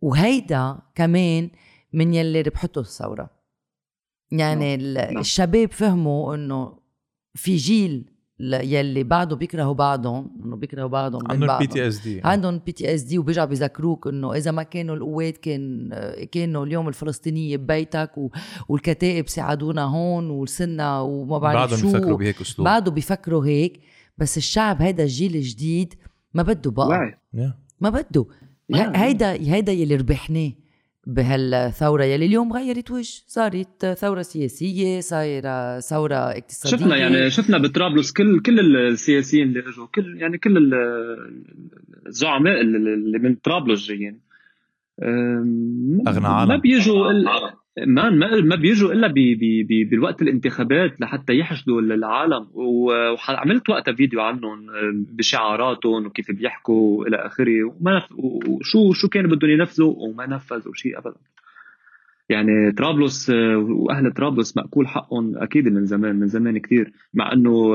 وهيدا 0.00 0.78
كمان 0.94 1.50
من 1.92 2.14
يلي 2.14 2.40
ربحته 2.40 2.80
الثورة 2.80 3.30
يعني 4.30 4.76
نعم. 4.76 4.94
نعم. 4.94 5.18
الشباب 5.18 5.72
فهموا 5.72 6.34
إنه 6.34 6.78
في 7.34 7.56
جيل 7.56 8.10
يلي 8.40 9.02
بعده 9.04 9.36
بيكرهوا 9.36 9.74
بعضهم 9.74 10.30
إنه 10.44 10.56
بيكرهوا 10.56 10.88
بعضهم 10.88 11.22
عندهم 11.30 11.58
PTSD 11.58 12.20
عندهم 12.24 12.58
PTSD 12.58 13.18
وبيرجعوا 13.18 13.46
بيذكروك 13.46 14.06
إنه 14.06 14.34
إذا 14.34 14.50
ما 14.50 14.62
كانوا 14.62 14.96
القوات 14.96 15.36
كان 15.36 15.90
كانوا 16.32 16.64
اليوم 16.64 16.88
الفلسطينية 16.88 17.56
ببيتك 17.56 18.18
و... 18.18 18.30
والكتائب 18.68 19.28
ساعدونا 19.28 19.82
هون 19.84 20.30
وصلنا 20.30 21.00
وما 21.00 21.38
بعرف 21.38 21.70
شو. 21.70 21.76
بعدهم 21.76 21.92
بيفكروا 21.92 22.18
بهيك 22.18 22.40
أسلوب. 22.40 22.64
بعده 22.68 22.90
بيفكروا 22.90 23.44
هيك 23.46 23.80
بس 24.18 24.36
الشعب 24.36 24.82
هيدا 24.82 25.02
الجيل 25.02 25.36
الجديد 25.36 25.94
ما 26.34 26.42
بده 26.42 26.70
بقى. 26.70 27.18
ما 27.80 27.90
بده. 27.90 28.26
هيدا 28.74 29.32
هيدا 29.32 29.72
يلي 29.72 29.96
ربحناه. 29.96 30.52
بهالثورة 31.06 32.04
يلي 32.04 32.26
اليوم 32.26 32.52
غيرت 32.52 32.90
وجه. 32.90 33.22
صارت 33.26 33.86
ثورة 33.86 34.22
سياسية 34.22 35.00
صايرة 35.00 35.80
ثورة 35.80 36.14
اقتصادية. 36.14 36.76
شفنا 36.76 36.96
يعني 36.96 37.30
شفنا 37.30 37.58
بطرابلس 37.58 38.12
كل 38.12 38.40
كل 38.40 38.76
السياسيين 38.76 39.48
اللي 39.48 39.60
إجوا 39.60 39.86
كل 39.94 40.16
يعني 40.20 40.38
كل 40.38 40.74
الزعماء 42.06 42.60
اللي 42.60 43.18
من 43.18 43.34
طرابلس 43.34 43.86
جايين. 43.86 44.27
أغنى 45.02 46.26
عالم. 46.26 46.48
ما 46.48 46.56
بيجوا 46.56 47.12
ما 47.86 48.10
ما 48.40 48.56
بيجوا 48.56 48.92
إلا 48.92 49.06
بي 49.06 49.34
بي 49.34 49.62
بي 49.62 49.84
بالوقت 49.84 50.22
الانتخابات 50.22 51.00
لحتى 51.00 51.38
يحشدوا 51.38 51.80
العالم. 51.80 52.46
وعملت 52.54 53.70
وقتها 53.70 53.94
فيديو 53.94 54.20
عنهم 54.20 54.66
بشعاراتهم 55.18 56.06
وكيف 56.06 56.30
بيحكوا 56.32 57.06
إلى 57.06 57.16
آخره. 57.16 57.64
وما 57.64 58.02
وشو 58.16 58.92
شو 58.92 59.08
كانوا 59.08 59.30
بدهم 59.30 59.50
ينفذوا؟ 59.50 59.94
وما 59.98 60.26
نفذوا 60.26 60.74
شيء 60.74 60.98
ابدا. 60.98 61.16
يعني 62.28 62.72
طرابلس 62.72 63.30
وأهل 63.30 64.12
طرابلس 64.12 64.56
مأكول 64.56 64.88
حقهم 64.88 65.36
أكيد 65.36 65.68
من 65.68 65.86
زمان 65.86 66.16
من 66.16 66.26
زمان 66.26 66.58
كثير 66.58 66.92
مع 67.14 67.32
إنه 67.32 67.74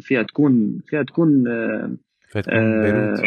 فيها 0.00 0.22
تكون 0.22 0.78
فيها 0.86 1.02
تكون 1.02 1.44
فيها 2.28 2.42
تكون 2.42 2.82
بيروت. 2.82 3.20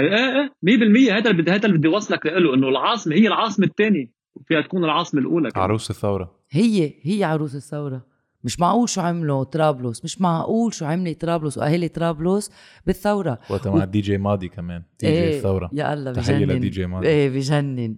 إيه 0.00 0.50
إيه 0.68 1.08
100% 1.08 1.12
هذا 1.12 1.30
اللي 1.30 1.42
بدي 1.42 1.50
هذا 1.50 1.66
اللي 1.66 1.78
بدي 1.78 1.88
اوصلك 1.88 2.26
له 2.26 2.54
إنه 2.54 2.68
العاصمة 2.68 3.14
هي 3.14 3.26
العاصمة 3.26 3.66
الثانية 3.66 4.12
وفيها 4.34 4.60
تكون 4.60 4.84
العاصمة 4.84 5.20
الأولى 5.20 5.50
كمان. 5.50 5.64
عروس 5.64 5.90
الثورة. 5.90 6.34
هي 6.50 6.94
هي 7.02 7.24
عروس 7.24 7.54
الثورة. 7.54 8.06
مش 8.44 8.60
معقول 8.60 8.88
شو 8.88 9.00
عملوا 9.00 9.44
طرابلس 9.44 10.04
مش 10.04 10.20
معقول 10.20 10.74
شو 10.74 10.84
عملت 10.84 11.20
طرابلس 11.20 11.58
وأهالي 11.58 11.88
طرابلس 11.88 12.50
بالثورة. 12.86 13.38
وقتها 13.50 13.76
مع 13.76 13.84
الدي 13.84 14.00
جي 14.00 14.18
ماضي 14.18 14.48
كمان 14.48 14.82
دي 15.00 15.06
جي 15.06 15.12
إيه 15.12 15.36
الثورة. 15.36 15.70
يا 15.72 15.92
الله 15.92 16.10
بجنن 16.10 16.22
تحيه 16.22 16.44
لدي 16.44 16.68
جي 16.68 16.86
ماضي. 16.86 17.06
إيه 17.06 17.30
بجنن. 17.30 17.96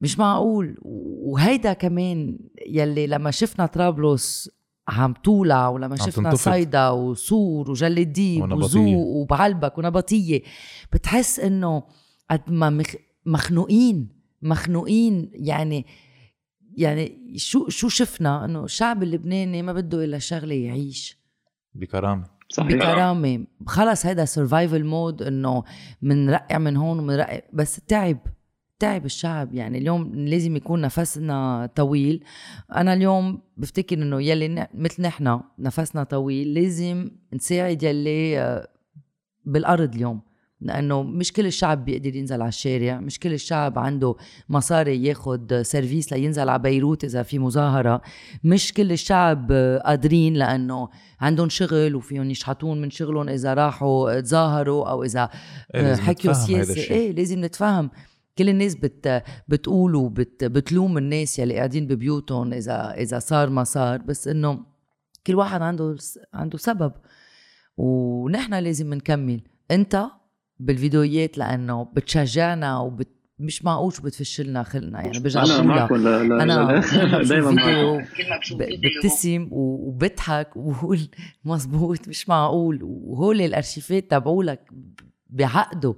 مش 0.00 0.18
معقول. 0.18 0.76
وهيدا 0.82 1.72
كمان 1.72 2.38
يلي 2.68 3.06
لما 3.06 3.30
شفنا 3.30 3.66
طرابلس 3.66 4.57
عم 4.88 5.12
تولع 5.12 5.68
ولما 5.68 5.96
شفنا 5.96 6.34
صيدا 6.34 6.88
وسور 6.88 7.70
وجل 7.70 7.98
الديب 7.98 8.52
وزوق 8.52 9.06
وبعلبك 9.06 9.78
ونبطية. 9.78 10.42
بتحس 10.92 11.40
إنه 11.40 11.82
قد 12.30 12.40
ما 12.48 12.82
مخنوقين 13.26 14.08
مخنوقين 14.42 15.30
يعني 15.34 15.86
يعني 16.76 17.34
شو 17.36 17.68
شو 17.68 17.88
شفنا؟ 17.88 18.44
إنه 18.44 18.64
الشعب 18.64 19.02
اللبناني 19.02 19.62
ما 19.62 19.72
بده 19.72 20.04
إلا 20.04 20.18
شغلة 20.18 20.54
يعيش. 20.54 21.18
بكرامة. 21.74 22.24
صحيح. 22.48 22.72
بكرامة. 22.72 23.46
خلص 23.66 24.06
هيدا 24.06 24.24
survival 24.24 24.84
mode 24.84 25.22
إنه 25.22 25.64
منرقع 26.02 26.58
من 26.58 26.76
هون 26.76 26.98
ومنرقع. 26.98 27.40
بس 27.52 27.80
تعب 27.88 28.18
تعب 28.78 29.04
الشعب 29.04 29.54
يعني 29.54 29.78
اليوم 29.78 30.14
لازم 30.14 30.56
يكون 30.56 30.80
نفسنا 30.80 31.70
طويل. 31.74 32.24
أنا 32.76 32.92
اليوم 32.92 33.40
بفتكر 33.56 33.96
إنه 33.96 34.22
يلي 34.22 34.68
مثل 34.74 35.02
نحن 35.02 35.40
نفسنا 35.58 36.04
طويل 36.04 36.54
لازم 36.54 37.10
نساعد 37.32 37.82
يلي 37.82 38.40
آه، 38.40 38.68
بالأرض 39.44 39.94
اليوم. 39.94 40.20
لأنه 40.60 41.02
مش 41.02 41.32
كل 41.32 41.46
الشعب 41.46 41.84
بيقدر 41.84 42.16
ينزل 42.16 42.42
على 42.42 42.48
الشارع 42.48 43.00
مش 43.00 43.18
كل 43.18 43.32
الشعب 43.32 43.78
عنده 43.78 44.14
مصاري 44.48 45.04
ياخد 45.04 45.62
سيرفيس 45.62 46.12
لينزل 46.12 46.48
على 46.48 46.62
بيروت 46.62 47.04
إذا 47.04 47.22
في 47.22 47.38
مظاهرة. 47.38 48.02
مش 48.44 48.72
كل 48.72 48.92
الشعب 48.92 49.52
قادرين 49.84 50.34
لأنه 50.34 50.88
عندهم 51.20 51.48
شغل 51.48 51.94
وفيهم 51.94 52.30
يشحطون 52.30 52.80
من 52.80 52.90
شغلهم 52.90 53.28
إذا 53.28 53.54
راحوا 53.54 54.20
تظاهروا 54.20 54.90
أو 54.90 55.04
إذا 55.04 55.30
حكيوا 55.74 56.34
سياسة. 56.34 56.74
إيه 56.94 57.12
لازم 57.12 57.44
نتفهم 57.44 57.90
كل 58.38 58.48
الناس 58.48 58.74
بت 58.74 59.22
بتقول 59.48 59.94
وبت 59.94 60.44
بتلوم 60.44 60.98
الناس 60.98 61.38
يلي 61.38 61.56
قاعدين 61.56 61.86
ببيوتهم 61.86 62.52
إذا 62.52 62.94
إذا 62.98 63.18
صار 63.18 63.50
ما 63.50 63.64
صار 63.64 63.98
بس 63.98 64.28
إنه 64.28 64.66
كل 65.26 65.34
واحد 65.34 65.62
عنده 65.62 65.96
عنده 66.34 66.58
سبب. 66.58 66.92
ونحن 67.76 68.54
لازم 68.54 68.94
نكمل. 68.94 69.40
أنت 69.70 70.04
بالفيديوهات 70.58 71.38
لأنه 71.38 71.82
بتشجعنا 71.82 72.78
وبت 72.78 73.08
مش 73.38 73.64
معقول 73.64 73.92
شو 73.92 74.02
بتفش 74.02 74.40
لنا 74.40 74.62
خلنا 74.62 75.00
يعني 75.00 75.18
برجع 75.20 75.42
بقول 75.86 76.08
أنا 76.40 76.80
دايما 77.28 77.56
ببتسم 78.52 79.48
وبضحك 79.50 80.56
وبقول 80.56 81.00
مزبوط 81.44 82.08
مش 82.08 82.28
معقول. 82.28 82.78
وهول 82.82 83.40
الأرشيفات 83.40 84.10
تبعولك 84.10 84.70
بعقده. 85.30 85.94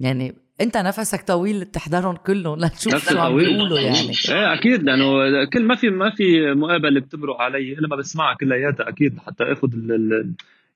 يعني 0.00 0.43
انت 0.60 0.76
نفسك 0.76 1.22
طويل 1.22 1.64
تحضرهم 1.64 2.16
كلهم 2.16 2.58
لتشوف 2.58 3.10
شو 3.10 3.18
عم 3.18 3.36
بيقولوا 3.36 3.78
يعني. 3.78 4.10
إيه 4.28 4.54
أكيد 4.54 4.82
لأنه 4.82 5.44
كل 5.44 5.64
ما 5.64 5.74
في 5.74 5.90
ما 5.90 6.10
في 6.10 6.54
مقابلة 6.54 7.00
بتمرق 7.00 7.40
علي 7.40 7.72
الا 7.72 7.88
ما 7.88 7.96
بسمعها 7.96 8.34
كلياتها 8.34 8.88
أكيد 8.88 9.18
حتى 9.18 9.44
آخذ 9.44 9.70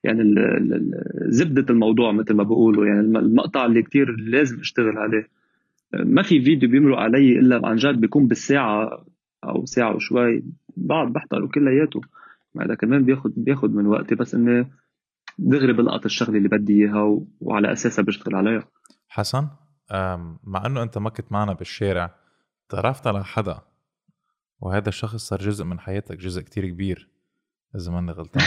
يعني 0.03 0.35
زبدة 1.15 1.65
الموضوع 1.69 2.11
مثل 2.11 2.33
ما 2.33 2.43
بقولوا 2.43 2.85
يعني 2.85 2.99
المقطع 2.99 3.65
اللي 3.65 3.83
كتير 3.83 4.15
لازم 4.19 4.59
أشتغل 4.59 4.97
عليه. 4.97 5.27
ما 5.93 6.21
في 6.21 6.41
فيديو 6.41 6.69
بيمرق 6.69 6.97
علي 6.97 7.39
إلا 7.39 7.67
عن 7.67 7.75
جد 7.75 8.01
بيكون 8.01 8.27
بالساعة 8.27 9.05
أو 9.43 9.65
ساعة 9.65 9.95
وشوي 9.95 10.43
بعد 10.77 11.13
بحضره 11.13 11.47
كلياته. 11.47 12.01
هذا 12.61 12.75
كمان 12.75 13.05
بياخد 13.05 13.33
بياخد 13.37 13.75
من 13.75 13.85
وقتي 13.85 14.15
بس 14.15 14.35
إني 14.35 14.67
دغري 15.37 15.73
بلقط 15.73 16.05
الشغلة 16.05 16.37
اللي 16.37 16.49
بدي 16.49 16.73
إياها. 16.73 17.21
وعلى 17.41 17.71
أساسها 17.71 18.03
بشتغل 18.03 18.35
عليها. 18.35 18.63
حسن؟ 19.09 19.47
مع 20.43 20.65
إنه 20.65 20.83
أنت 20.83 20.97
ما 20.97 21.09
كنت 21.09 21.31
معنا 21.31 21.53
بالشارع 21.53 22.15
تعرفت 22.69 23.07
على 23.07 23.23
حدا؟ 23.25 23.59
وهذا 24.61 24.89
الشخص 24.89 25.15
صار 25.15 25.39
جزء 25.39 25.63
من 25.65 25.79
حياتك 25.79 26.17
جزء 26.17 26.41
كتير 26.41 26.67
كبير. 26.67 27.09
إذا 27.75 27.91
ماني 27.91 28.11
غلطان. 28.11 28.43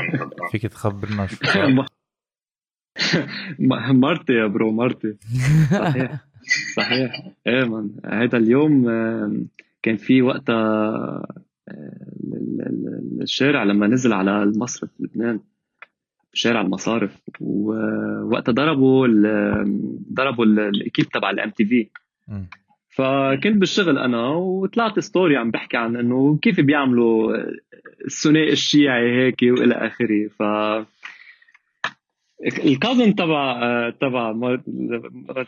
فيك 0.50 0.62
تخبرنا 0.66 1.26
شو 1.26 1.36
مرتي 3.92 4.32
يا 4.32 4.46
برو 4.46 4.72
مرتي. 4.72 5.16
صحيح. 5.70 6.24
صحيح. 6.76 7.30
إيه 7.46 7.64
من 7.64 7.90
هذا 8.06 8.38
اليوم 8.38 8.84
كان 9.82 9.96
في 9.96 10.22
وقتها 10.22 10.54
آه، 11.68 12.06
ال- 12.32 12.60
ال- 12.60 13.22
الشارع 13.22 13.62
لما 13.62 13.86
نزل 13.86 14.12
على 14.12 14.42
المصرف 14.42 14.90
لبنان. 15.00 15.40
شارع 16.34 16.60
المصارف 16.60 17.20
ووقتها 17.40 18.52
ضربوا 18.52 19.06
ال- 19.06 20.04
ضربوا 20.14 20.44
ال- 20.44 20.60
ال 20.60 20.66
équipe 20.66 21.04
تبع 21.06 21.30
ال 21.30 21.50
MTV. 21.50 21.88
فكنت 22.96 23.56
بالشغل 23.56 23.98
أنا 23.98 24.28
وطلعت 24.28 24.98
story 24.98 25.36
عم 25.36 25.50
بحكي 25.50 25.76
عن 25.76 25.96
إنه 25.96 26.38
كيف 26.42 26.60
بيعملوا 26.60 27.36
الثنائي 28.06 28.52
الشيعي 28.52 29.12
هيك 29.12 29.36
وإلى 29.42 29.74
آخره. 29.74 30.28
ف 30.28 30.42
ال 32.64 32.70
cousine 32.70 33.14
تبع 33.14 33.60
تبع 33.90 34.32
مر- 34.32 34.62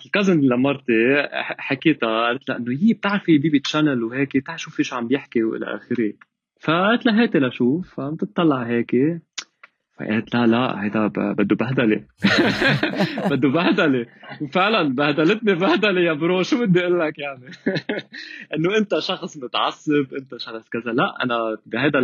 ال 0.07 0.11
cousine 0.11 0.41
لمرتي 0.41 1.29
حكيتها 1.59 2.27
قالت 2.27 2.49
لها 2.49 2.59
إنه 2.59 2.79
هي 2.83 2.93
بتعرفي 2.93 3.39
بيبي 3.39 3.59
channel 3.59 4.05
وهيك 4.05 4.37
تعال 4.47 4.61
شوفي 4.61 4.85
شو 4.85 4.97
عم 4.97 5.07
بيحكي 5.09 5.43
وإلى 5.43 5.67
آخره. 5.77 6.13
فقلت 6.61 7.07
لها 7.07 7.23
هاتي 7.23 7.39
لشوف. 7.39 7.95
فعم 7.95 8.15
تطلع 8.17 8.63
هيك. 8.63 8.97
فقالت 9.99 10.35
لا 10.35 10.47
لا 10.47 10.85
هيدا 10.85 11.07
بده 11.07 11.57
بهدلة. 11.57 12.05
بده 13.31 13.49
بهدلة. 13.49 14.07
وفعلا 14.41 14.95
بهدلتني 14.95 15.55
بهدلة 15.55 16.01
يا 16.01 16.13
bro. 16.13 16.43
شو 16.43 16.67
بدي 16.67 16.81
أقول 16.81 17.01
لك 17.01 17.19
يعني؟ 17.19 17.45
إنه 18.57 18.77
أنت 18.79 18.99
شخص 18.99 19.37
متعصب 19.37 20.15
أنت 20.19 20.37
شخص 20.37 20.69
كذا. 20.69 20.93
لا 20.93 21.15
أنا 21.25 21.57
بهذا 21.67 22.01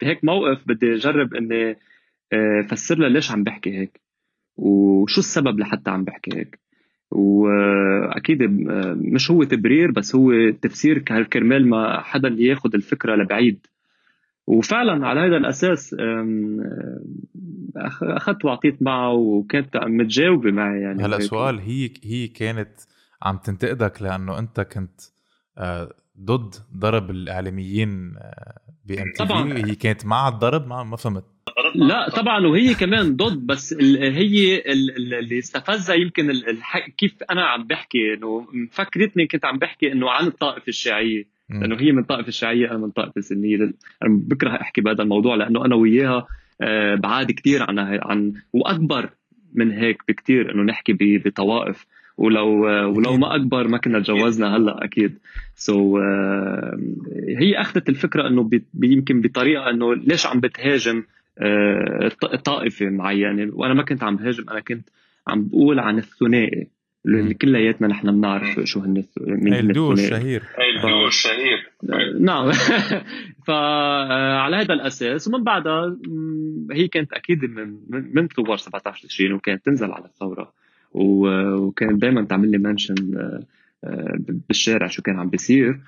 بهيك 0.00 0.24
موقف 0.24 0.58
بدي 0.66 0.94
أجرب 0.94 1.34
إني 1.34 1.76
آه، 2.32 2.62
فسر 2.70 2.98
لها 2.98 3.08
ليش 3.08 3.30
عم 3.30 3.44
بحكي 3.44 3.78
هيك. 3.78 4.00
وشو 4.56 5.20
السبب 5.20 5.58
لحتى 5.60 5.90
عم 5.90 6.04
بحكي 6.04 6.36
هيك. 6.38 6.58
واكيد 7.10 8.42
آه، 8.42 8.96
مش 9.00 9.30
هو 9.30 9.44
تبرير 9.44 9.90
بس 9.90 10.14
هو 10.14 10.50
تفسير 10.50 10.98
كر- 10.98 11.22
كرمال 11.22 11.68
ما 11.68 12.00
حدا 12.00 12.28
ياخذ 12.38 12.70
الفكرة 12.74 13.16
لبعيد. 13.16 13.66
وفعلا 14.48 15.06
على 15.06 15.20
هذا 15.20 15.36
الأساس 15.36 15.94
أخ- 17.78 18.02
أخذت 18.02 18.44
وعطيت 18.44 18.82
معه 18.82 19.12
وكانت 19.12 19.76
متجاوبه 19.76 20.50
معي 20.50 20.80
يعني 20.80 21.02
هلأ. 21.04 21.18
سؤال 21.20 21.58
هي 21.58 21.90
هي 22.04 22.28
كانت 22.28 22.70
عم 23.22 23.36
تنتقدك 23.38 24.02
لأنه 24.02 24.38
أنت 24.38 24.60
كنت 24.60 25.00
آه، 25.58 25.92
ضد 26.20 26.54
ضرب 26.76 27.10
الإعلاميين 27.10 28.14
بام 28.86 29.12
تي 29.16 29.24
طبعاً. 29.24 29.52
هي 29.58 29.74
كانت 29.74 30.06
مع 30.06 30.28
الضرب 30.28 30.66
ما 30.66 30.82
ما 30.82 30.96
فهمت 30.96 31.24
لا 31.74 32.10
طبعا 32.10 32.46
وهي 32.46 32.74
كمان 32.74 33.16
ضد 33.16 33.46
بس 33.46 33.72
ال- 33.72 34.12
هي 34.14 34.56
ال- 34.56 34.96
ال- 34.96 35.14
اللي 35.14 35.38
استفزها 35.38 35.96
يمكن 35.96 36.30
ال- 36.30 36.58
كيف 36.98 37.14
أنا 37.30 37.44
عم 37.46 37.64
بحكي 37.66 38.14
إنه 38.14 38.46
مفكرتني 38.52 39.26
كنت 39.26 39.44
عم 39.44 39.58
بحكي 39.58 39.92
إنه 39.92 40.10
عن 40.10 40.26
الطائفة 40.26 40.68
الشيعية. 40.68 41.37
لأنه 41.50 41.76
هي 41.80 41.92
من 41.92 41.98
الطائفه 41.98 42.28
الشيعية 42.28 42.70
أنا 42.70 42.78
من 42.78 42.84
الطائفه 42.84 43.12
السنية. 43.16 43.56
لل- 43.56 43.74
أنا 44.02 44.20
بكره 44.28 44.50
أحكي 44.50 44.80
بهذا 44.80 45.02
الموضوع 45.02 45.34
لأنه 45.34 45.64
أنا 45.64 45.74
وياها 45.74 46.26
آه، 46.60 46.94
بعاد 46.94 47.32
كثير 47.32 47.62
عن 47.62 47.78
عن 47.78 48.32
وأكبر 48.52 49.10
من 49.54 49.70
هيك 49.72 50.02
بكثير 50.08 50.54
إنه 50.54 50.62
نحكي 50.62 50.96
بطوائف. 51.00 51.86
ولو 52.18 52.68
آه، 52.68 52.86
ولو. 52.86 53.16
ما 53.16 53.34
أكبر 53.36 53.68
ما 53.68 53.78
كنا 53.78 54.00
تجوزنا 54.00 54.56
هلأ 54.56 54.84
أكيد. 54.84 55.18
سو 55.54 55.98
so, 55.98 56.02
هي 57.38 57.60
أخذت 57.60 57.88
الفكرة 57.88 58.28
إنه 58.28 58.50
يمكن 58.82 59.20
بطريقة 59.20 59.70
إنه 59.70 59.94
ليش 59.94 60.26
عم 60.26 60.40
بتهاجم 60.40 61.02
ط- 62.20 62.34
طائفة 62.44 62.86
معينة. 62.86 63.50
وأنا 63.54 63.74
ما 63.74 63.82
كنت 63.82 64.02
عم 64.02 64.16
بهاجم 64.16 64.44
أنا 64.50 64.60
كنت 64.60 64.88
عم 65.28 65.44
بقول 65.48 65.78
عن 65.78 65.98
الثنائي. 65.98 66.68
كلياتنا 67.42 67.88
نحن 67.88 68.12
بنعرف 68.20 68.60
شو 68.64 68.80
هن 68.80 69.04
مين 69.20 69.52
هي 69.54 69.60
هن 69.60 69.68
الدو 69.70 69.92
الثنائي. 69.92 70.16
الشهير 70.16 70.42
الدو 70.76 71.06
الشهير. 71.06 71.70
نعم. 72.20 72.50
فعلى 73.46 74.56
هذا 74.56 74.74
الأساس 74.74 75.28
ومن 75.28 75.44
بعدها 75.44 75.96
هي 76.72 76.88
كانت 76.88 77.12
أكيد 77.12 77.44
من 77.44 77.76
من 77.88 78.28
ثوار 78.28 78.56
17 78.56 79.08
تشرين 79.08 79.32
وكانت 79.32 79.66
تنزل 79.66 79.92
على 79.92 80.04
الثورة. 80.04 80.52
و- 80.92 81.54
وكانت 81.54 82.02
دائما 82.02 82.24
تعمل 82.24 82.50
لي 82.50 82.58
mention 82.58 82.94
بالشارع 84.48 84.86
شو 84.86 85.02
كان 85.02 85.18
عم 85.18 85.28
بيصير. 85.30 85.78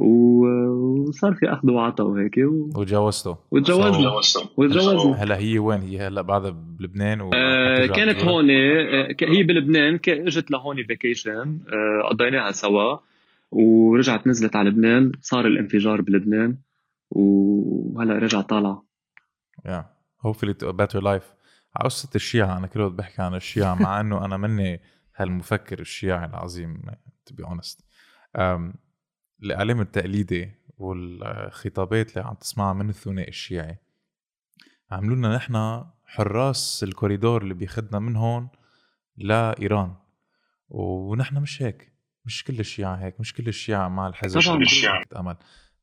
وصار 0.00 1.34
في 1.34 1.52
أخذ 1.52 1.70
وعطاء 1.70 2.06
وهيك 2.06 2.36
و- 2.38 2.80
وتجوزته 2.80 3.36
وتجوزنا 3.50 4.12
وتجوزنا 4.56 5.12
هلا 5.22 5.38
هي 5.38 5.58
وين؟ 5.58 5.80
هي 5.80 6.06
هلا 6.06 6.22
بعدها 6.22 6.50
بلبنان 6.50 7.20
و 7.20 7.30
آه، 7.34 7.86
كانت 7.86 8.24
هون 8.24 8.50
آه، 8.50 9.14
هي 9.22 9.42
بلبنان 9.42 9.98
اجت 10.08 10.50
لهون 10.50 10.84
vacation 10.86 11.60
قضيناها 12.10 12.52
سوا 12.52 12.96
ورجعت 13.50 14.26
نزلت 14.26 14.56
على 14.56 14.70
لبنان 14.70 15.12
صار 15.22 15.46
الانفجار 15.46 16.00
بلبنان 16.00 16.56
وهلا 17.10 18.14
رجع 18.18 18.40
طالعه 18.40 18.84
يا 19.66 19.86
hopefully 20.26 20.54
to 20.64 20.66
a 20.68 20.72
better 20.72 21.00
life. 21.00 21.38
الشيعة 22.16 22.58
أنا 22.58 22.66
كل 22.66 22.80
وقت 22.80 22.92
بحكي 22.92 23.22
عن 23.22 23.34
الشيعة 23.34 23.74
مع 23.82 24.00
إنه 24.00 24.24
أنا 24.24 24.36
مني 24.36 24.80
هالمفكر 25.16 25.80
الشيعي 25.80 26.24
العظيم 26.24 26.82
to 27.30 27.34
be 27.34 27.46
honest. 27.48 27.78
Um, 28.38 28.74
الإعلام 29.42 29.80
التقليدي 29.80 30.50
والخطابات 30.78 32.16
اللي 32.16 32.28
عم 32.28 32.34
تسمعها 32.34 32.72
من 32.72 32.88
الثنائي 32.88 33.28
الشيعي. 33.28 33.76
عملوا 34.90 35.16
لنا 35.16 35.36
نحن 35.36 35.84
حراس 36.06 36.84
الكوريدور 36.84 37.42
اللي 37.42 37.54
بياخدنا 37.54 37.98
من 37.98 38.16
هون 38.16 38.48
لإيران. 39.16 39.94
ونحن 40.68 41.36
مش 41.36 41.62
هيك 41.62 41.92
مش 42.24 42.44
كل 42.44 42.60
الشيعة 42.60 42.94
هيك 42.96 43.20
مش 43.20 43.34
كل 43.34 43.48
الشيعة 43.48 43.88
مع 43.88 44.08
الحزب 44.08 44.40
طبعاً. 44.40 44.62
الشيعة. 44.62 45.04
أمل 45.16 45.36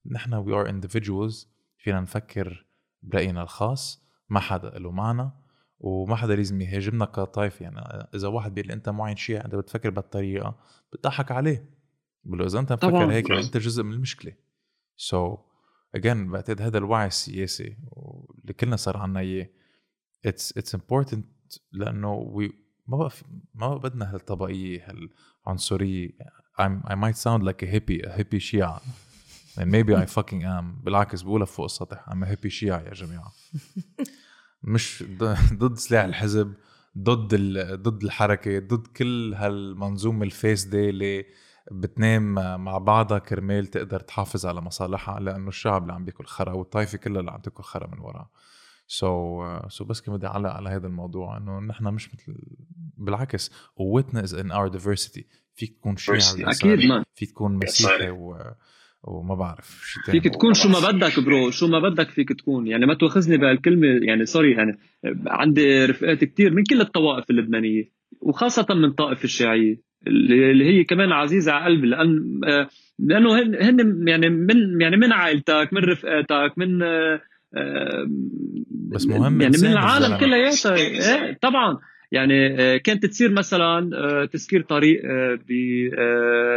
نحن 0.05 0.43
we 0.45 0.47
are 0.65 0.69
individuals 0.71 1.47
فينا 1.77 2.01
نفكر 2.01 2.65
برأينا 3.03 3.41
الخاص 3.43 4.05
ما 4.29 4.39
حدا 4.39 4.69
له 4.69 4.91
معنى 4.91 5.31
وما 5.79 6.15
حدا 6.15 6.35
لازم 6.35 6.61
يهاجمنا 6.61 7.05
كطائفة. 7.05 7.63
يعني 7.63 7.79
إذا 8.15 8.27
واحد 8.27 8.53
بيقول 8.53 8.71
أنت 8.71 8.89
معين 8.89 9.15
شيعي 9.15 9.45
أنت 9.45 9.55
بتفكر 9.55 9.89
بهالطريقه 9.89 10.55
بتضحك 10.93 11.31
عليه. 11.31 11.74
بقول 12.25 12.39
له 12.39 12.45
اذا 12.45 12.59
انت 12.59 12.73
مفكر. 12.73 13.11
هيك 13.11 13.29
يعني 13.29 13.41
أنت 13.41 13.57
جزء 13.57 13.83
من 13.83 13.93
المشكلة. 13.93 14.33
so 14.97 15.35
so, 15.35 15.39
again 15.97 16.17
بعتقد 16.17 16.61
هذا 16.61 16.77
الوعي 16.77 17.07
السياسي 17.07 17.77
واللي 17.91 18.53
كلنا 18.53 18.75
صار 18.75 18.97
عنا 18.97 19.19
إياه. 19.19 19.49
it's 20.25 20.57
it's 20.57 20.75
important 20.75 21.25
لأنه 21.71 22.33
we 22.37 22.53
ما 22.87 22.97
بقى 22.97 23.11
ما 23.53 23.67
بقى 23.75 23.89
بدنا 23.89 24.13
هالطبقية 24.15 24.87
هالعنصرية. 25.47 26.09
I'm, 26.59 26.87
I 26.87 26.95
might 26.95 27.17
sound 27.17 27.43
like 27.43 27.61
a 27.63 27.67
hippie 27.67 28.01
a 28.07 28.17
hippie 28.17 28.37
شيعي 28.37 28.81
and 29.57 29.71
maybe 29.71 29.95
I 29.95 30.05
fucking 30.05 30.43
am. 30.43 30.83
بالعكس 30.83 31.21
بقولها 31.21 31.45
فوق 31.45 31.65
السطح. 31.65 32.05
I'm 32.09 32.23
a 32.23 32.27
hippie 32.27 32.47
شيعي 32.47 32.85
يا 32.85 32.93
جماعة. 32.93 33.33
مش 34.63 35.03
ضد 35.53 35.77
سلاح 35.77 36.03
الحزب 36.03 36.53
ضد 36.97 37.33
ال... 37.33 37.81
ضد 37.83 38.03
الحركة 38.03 38.59
ضد 38.59 38.87
كل 38.87 39.33
هالمنظومة 39.33 40.23
الفاسدة 40.23 40.89
اللي 40.89 41.25
بتنام 41.71 42.33
مع 42.63 42.77
بعضها 42.77 43.19
كرمال 43.19 43.67
تقدر 43.67 43.99
تحافظ 43.99 44.45
على 44.45 44.61
مصالحها 44.61 45.19
لأنه 45.19 45.47
الشعب 45.47 45.81
اللي 45.81 45.93
عم 45.93 46.05
بياكل 46.05 46.25
خرا 46.25 46.53
والطائفة 46.53 46.97
كلها 46.97 47.19
اللي 47.19 47.31
عم 47.31 47.41
تاكل 47.41 47.63
خرا 47.63 47.87
من 47.87 47.99
ورا 47.99 48.29
so 48.87 49.07
so, 49.59 49.83
so 49.83 49.85
so 49.85 49.87
بس 49.87 50.01
كنت 50.01 50.09
بدي 50.15 50.27
أعلق 50.27 50.49
على 50.49 50.69
هذا 50.69 50.87
الموضوع 50.87 51.37
إنه 51.37 51.59
نحن 51.59 51.83
مش 51.83 52.13
مثل 52.13 52.35
بالعكس 52.97 53.51
قوتنا 53.75 54.23
is 54.23 54.33
in 54.33 54.51
our 54.51 54.67
diversity 54.67 55.25
فيك 55.55 55.77
تكون 55.77 55.97
شيعي. 55.97 56.19
أكيد 56.39 56.85
ما 56.85 57.03
فيك 57.15 57.29
تكون 57.29 57.59
مسيحي 57.63 58.09
و... 58.09 58.37
وما 59.03 59.35
بعرف 59.35 59.81
شو 59.85 60.01
تاني. 60.05 60.21
فيك 60.21 60.33
تكون 60.33 60.53
شو 60.53 60.69
ما 60.69 60.79
بدك 60.91 61.19
bro 61.19 61.51
شو 61.51 61.67
ما 61.67 61.79
بدك 61.79 62.09
فيك 62.09 62.29
تكون. 62.29 62.67
يعني 62.67 62.85
ما 62.85 62.93
تواخذني 62.93 63.37
بهالكلمة 63.37 63.87
يعني 63.87 64.25
sorry 64.25 64.51
يعني 64.51 64.79
عندي 65.27 65.85
رفقات 65.85 66.23
كتير 66.23 66.53
من 66.53 66.63
كل 66.63 66.81
الطوائف 66.81 67.29
اللبنانية 67.29 67.91
وخاصة 68.21 68.65
من 68.69 68.85
الطائفه 68.85 69.23
الشيعية. 69.23 69.81
اللي 70.07 70.51
اللي 70.51 70.65
هي 70.65 70.83
كمان 70.83 71.11
عزيزة 71.11 71.51
على 71.51 71.65
قلبي 71.65 71.87
لأن 71.87 72.41
آه، 72.47 72.69
لأنه 72.99 73.39
هن 73.39 74.07
يعني 74.07 74.29
من 74.29 74.81
يعني 74.81 74.97
من 74.97 75.13
عائلتك 75.13 75.69
من 75.71 75.81
رفقاتك 75.81 76.53
من 76.57 76.83
آه، 76.83 77.21
آه، 77.57 78.07
بس 78.71 79.07
مهم 79.07 79.41
يعني 79.41 79.57
من 79.61 79.71
العالم. 79.71 80.17
كلياتها 80.17 80.75
إيه، 80.75 81.37
طبعا. 81.41 81.77
يعني 82.11 82.79
كانت 82.79 83.05
تصير 83.05 83.31
مثلا 83.31 84.25
تسكير 84.25 84.61
طريق 84.61 85.01
ب 85.47 85.51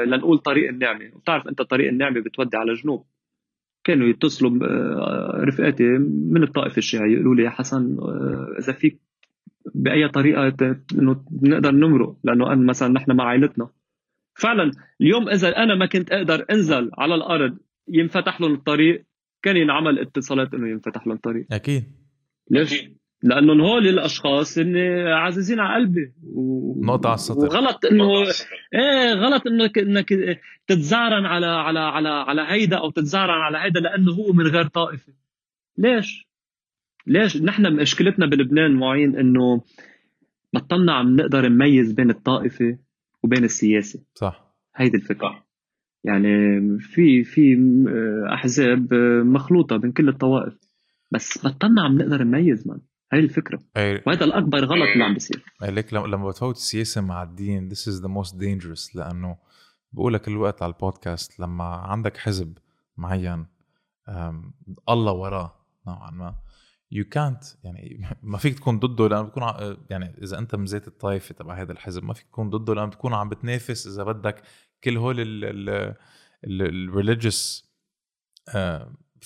لنقول 0.06 0.38
طريق 0.38 0.68
النعمة. 0.68 1.10
وبتعرف 1.14 1.48
أنت 1.48 1.62
طريق 1.62 1.88
النعمة 1.88 2.20
بتودي 2.20 2.56
على 2.56 2.74
جنوب. 2.74 3.04
كانوا 3.84 4.08
يتصلوا 4.08 4.50
رفقاتي 5.44 5.84
من 6.08 6.42
الطائفة 6.42 6.78
الشيعية 6.78 7.12
يقولوا 7.12 7.34
لي 7.34 7.42
يا 7.42 7.50
حسن 7.50 7.96
إذا 8.58 8.72
فيك 8.72 9.07
بأي 9.74 10.08
طريقة 10.08 10.76
إنه 10.94 11.24
نقدر 11.42 11.70
نمرق 11.70 12.16
لأنه 12.24 12.52
أنا 12.52 12.64
مثلا 12.66 12.88
نحن 12.88 13.12
مع 13.12 13.24
عائلتنا 13.24 13.68
فعلا 14.34 14.70
اليوم 15.00 15.28
إذا 15.28 15.56
أنا 15.56 15.74
ما 15.74 15.86
كنت 15.86 16.12
أقدر 16.12 16.44
أنزل 16.50 16.90
على 16.98 17.14
الأرض 17.14 17.58
ينفتح 17.88 18.40
لهم 18.40 18.54
الطريق 18.54 19.04
كان 19.42 19.56
ينعمل 19.56 19.98
اتصالات 19.98 20.54
إنه 20.54 20.68
ينفتح 20.68 21.06
لهم 21.06 21.16
الطريق 21.16 21.46
أكيد. 21.52 21.84
ليش؟ 22.50 22.84
لأنه 23.22 23.64
هول 23.64 23.88
الأشخاص 23.88 24.58
هن 24.58 24.76
عزيزين 25.06 25.60
على 25.60 25.84
قلبي. 25.84 26.12
و... 26.22 26.84
نقطة 26.84 27.06
على 27.06 27.14
السطر. 27.14 27.44
وغلط 27.44 27.84
إنه 27.84 28.22
إيه 28.74 29.14
غلط 29.14 29.46
انك 29.46 29.78
إنك 29.78 30.08
تتزعرن 30.66 31.26
على 31.26 31.46
على 31.46 31.78
على 31.78 32.08
على 32.08 32.42
هيدا 32.48 32.76
أو 32.76 32.90
تتزعرن 32.90 33.40
على 33.40 33.58
هيدا 33.58 33.80
لأنه 33.80 34.12
هو 34.12 34.32
من 34.32 34.46
غير 34.46 34.66
طائفة. 34.66 35.12
ليش؟ 35.78 36.27
ليش 37.08 37.36
نحن 37.36 37.72
مشكلتنا 37.72 38.26
بلبنان 38.26 38.74
معين 38.74 39.16
إنه 39.16 39.62
بطلنا 40.54 40.92
عم 40.92 41.16
نقدر 41.16 41.48
نميز 41.48 41.92
بين 41.92 42.10
الطائفة 42.10 42.78
وبين 43.22 43.44
السياسة؟ 43.44 44.00
صح. 44.14 44.54
هيدي 44.76 44.96
الفكرة. 44.96 45.44
يعني 46.04 46.28
في 46.78 47.24
في 47.24 47.56
أحزاب 48.32 48.94
مخلوطة 49.24 49.76
بين 49.76 49.92
كل 49.92 50.08
الطوائف. 50.08 50.58
بس 51.10 51.46
بطلنا 51.46 51.82
عم 51.82 51.98
نقدر 51.98 52.22
نميز 52.22 52.68
مان 52.68 52.80
هاي 53.12 53.20
الفكرة. 53.20 53.58
أي 53.76 54.02
وهذا 54.06 54.24
الأكبر 54.24 54.64
غلط 54.64 54.88
اللي 54.92 55.04
عم 55.04 55.14
بيصير. 55.14 55.44
أي 55.62 55.70
ليك 55.70 55.94
لما 55.94 56.28
بتفوت 56.28 56.56
السياسة 56.56 57.00
مع 57.00 57.22
الدين 57.22 57.70
this 57.70 57.92
is 57.92 58.02
the 58.02 58.08
most 58.08 58.32
dangerous 58.34 58.96
لأنه 58.96 59.36
بقولها 59.92 60.18
كل 60.18 60.36
وقت 60.36 60.62
على 60.62 60.72
البودكاست 60.72 61.40
لما 61.40 61.64
عندك 61.64 62.16
حزب 62.16 62.58
معين 62.96 63.46
الله 64.88 65.12
وراه 65.12 65.54
نوعا 65.86 66.10
ما. 66.10 66.34
You 66.94 67.04
can't 67.04 67.56
يعني 67.64 68.08
ما 68.22 68.38
فيك 68.38 68.58
تكون 68.58 68.78
ضده 68.78 69.08
لأنه 69.08 69.22
بتكون 69.22 69.42
يعني 69.90 70.22
إذا 70.22 70.38
أنت 70.38 70.54
من 70.54 70.66
زيت 70.66 70.88
الطائفه 70.88 71.34
تبع 71.34 71.62
هذا 71.62 71.72
الحزب 71.72 72.04
ما 72.04 72.14
فيك 72.14 72.26
تكون 72.26 72.50
ضده 72.50 72.74
لأنه 72.74 72.86
بتكون 72.86 73.14
عم 73.14 73.28
بتنافس 73.28 73.86
إذا 73.86 74.02
بدك 74.04 74.42
كل 74.84 74.96
هول 74.96 75.16
الريليجيوس 76.44 77.68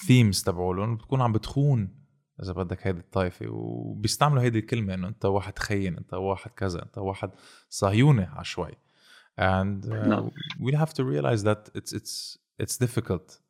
ثيمز 0.06 0.42
تبعولهم 0.42 0.96
بتكون 0.96 1.20
عم 1.20 1.32
بتخون 1.32 2.02
إذا 2.42 2.52
بدك 2.52 2.86
هيدي 2.86 3.00
الطائفة. 3.00 3.46
وبيستعملوا 3.48 4.42
هيدي 4.42 4.58
الكلمة 4.58 4.94
إنه 4.94 5.08
أنت 5.08 5.24
واحد 5.24 5.58
خاين 5.58 5.96
أنت 5.96 6.14
واحد 6.14 6.50
كذا 6.50 6.82
أنت 6.82 6.98
واحد 6.98 7.30
صهيوني 7.68 8.24
على 8.24 8.44
شوي. 8.44 8.72
And 9.40 9.84
uh, 9.84 9.88
نعم. 9.88 10.30
we 10.60 10.72
have 10.72 10.92
to 10.92 11.04
realize 11.04 11.42
that 11.42 11.70
it's 11.74 11.92
it's 11.92 12.38
it's 12.62 12.76
difficult 12.78 13.40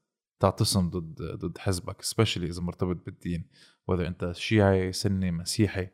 تعتصم 0.41 0.91
ضد 0.91 1.23
ضد 1.23 1.59
حزبك 1.59 2.03
especially 2.03 2.43
إذا 2.43 2.61
مرتبط 2.63 3.07
بالدين. 3.07 3.45
Whether 3.91 4.01
انت 4.01 4.33
شيعي 4.33 4.93
سني 4.93 5.31
مسيحي. 5.31 5.89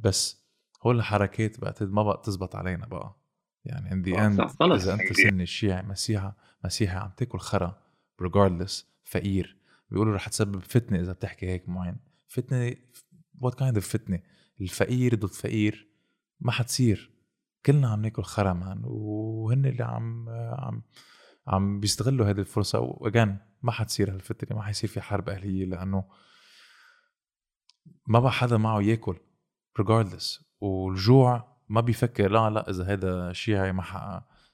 بس 0.00 0.44
هول 0.82 0.96
الحركات 0.96 1.60
بقت 1.60 1.82
ما 1.82 2.02
بقى 2.02 2.22
تزبط 2.24 2.56
علينا 2.56 2.86
بقى. 2.86 3.16
يعني 3.64 3.90
end 4.16 4.36
صح، 4.38 4.56
خلص. 4.58 4.82
إذا 4.82 4.94
انت 4.94 5.12
سني 5.12 5.46
شيعي 5.46 5.82
مسيحي 5.82 6.32
مسيحي 6.64 6.96
عم 6.96 7.10
تاكل 7.16 7.38
خرا 7.38 7.82
regardless 8.22 8.84
فقير. 9.04 9.56
بيقولوا 9.90 10.14
رح 10.14 10.28
تسبب 10.28 10.58
فتنة 10.58 11.00
إذا 11.00 11.12
بتحكي 11.12 11.46
هيك 11.46 11.68
معين. 11.68 11.96
فتنة 12.28 12.74
what 13.44 13.52
kind 13.52 13.74
of 13.76 13.78
فتنة؟ 13.78 14.20
الفقير 14.60 15.14
ضد 15.14 15.32
فقير. 15.32 15.88
ما 16.40 16.52
حتصير. 16.52 17.10
كلنا 17.66 17.88
عم 17.88 18.02
ناكل 18.02 18.22
خرا 18.22 18.52
مان 18.52 18.82
وهن 18.84 19.66
اللي 19.66 19.84
عم 19.84 20.28
عم 20.28 20.82
عم 21.46 21.80
بيستغلوا 21.80 22.30
هذه 22.30 22.38
الفرصة. 22.38 22.80
واجان 22.80 23.38
ما 23.62 23.72
حتصير 23.72 24.12
هالفتنة 24.14 24.56
ما 24.56 24.62
حيصير 24.62 24.90
في 24.90 25.00
حرب 25.00 25.28
أهلية 25.28 25.64
لأنه 25.64 26.04
ما 28.06 28.20
بقى 28.20 28.32
حدا 28.32 28.56
معه 28.56 28.80
ياكل 28.82 29.16
regardless 29.82 30.42
والجوع 30.60 31.56
ما 31.68 31.80
بيفكر 31.80 32.30
لا 32.30 32.50
لا 32.50 32.70
إذا 32.70 32.84
هذا 32.84 33.32
شيعي 33.32 33.72
ما 33.72 33.82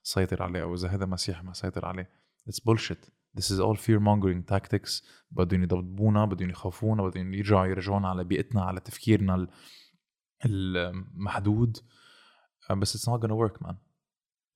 حسيطر 0.05 0.43
عليه 0.43 0.63
أو 0.63 0.75
إذا 0.75 0.89
هذا 0.89 1.07
مسيحي 1.07 1.43
ما 1.43 1.53
سيطر 1.53 1.85
عليه. 1.85 2.11
It's 2.51 2.61
bullshit. 2.61 3.11
This 3.39 3.51
is 3.51 3.61
all 3.61 3.77
fear 3.77 4.01
mongering 4.01 4.43
tactics. 4.55 5.03
بدهم 5.31 5.63
يضبطونا 5.63 6.25
بدهم 6.25 6.51
يخوفونا 6.51 7.03
بدهم 7.03 7.35
يرجعوا 7.35 7.67
يرجعونا 7.67 8.09
على 8.09 8.25
بيئتنا 8.25 8.63
على 8.63 8.81
تفكيرنا 8.81 9.35
ال- 9.35 9.49
المحدود. 10.45 11.77
بس 12.71 12.97
it's 12.97 13.11
not 13.13 13.21
gonna 13.23 13.35
work 13.49 13.67
man. 13.67 13.75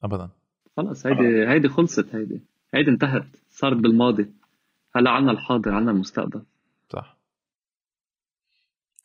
ابدا. 0.03 0.31
خلص 0.77 1.07
هيدي 1.07 1.49
هيدي 1.49 1.69
خلصت 1.69 2.15
هيدي. 2.15 2.45
هيدي 2.75 2.91
انتهت. 2.91 3.27
صارت 3.51 3.77
بالماضي. 3.77 4.35
هلا 4.97 5.11
عنا 5.11 5.31
الحاضر 5.31 5.75
عنا 5.75 5.91
المستقبل. 5.91 6.43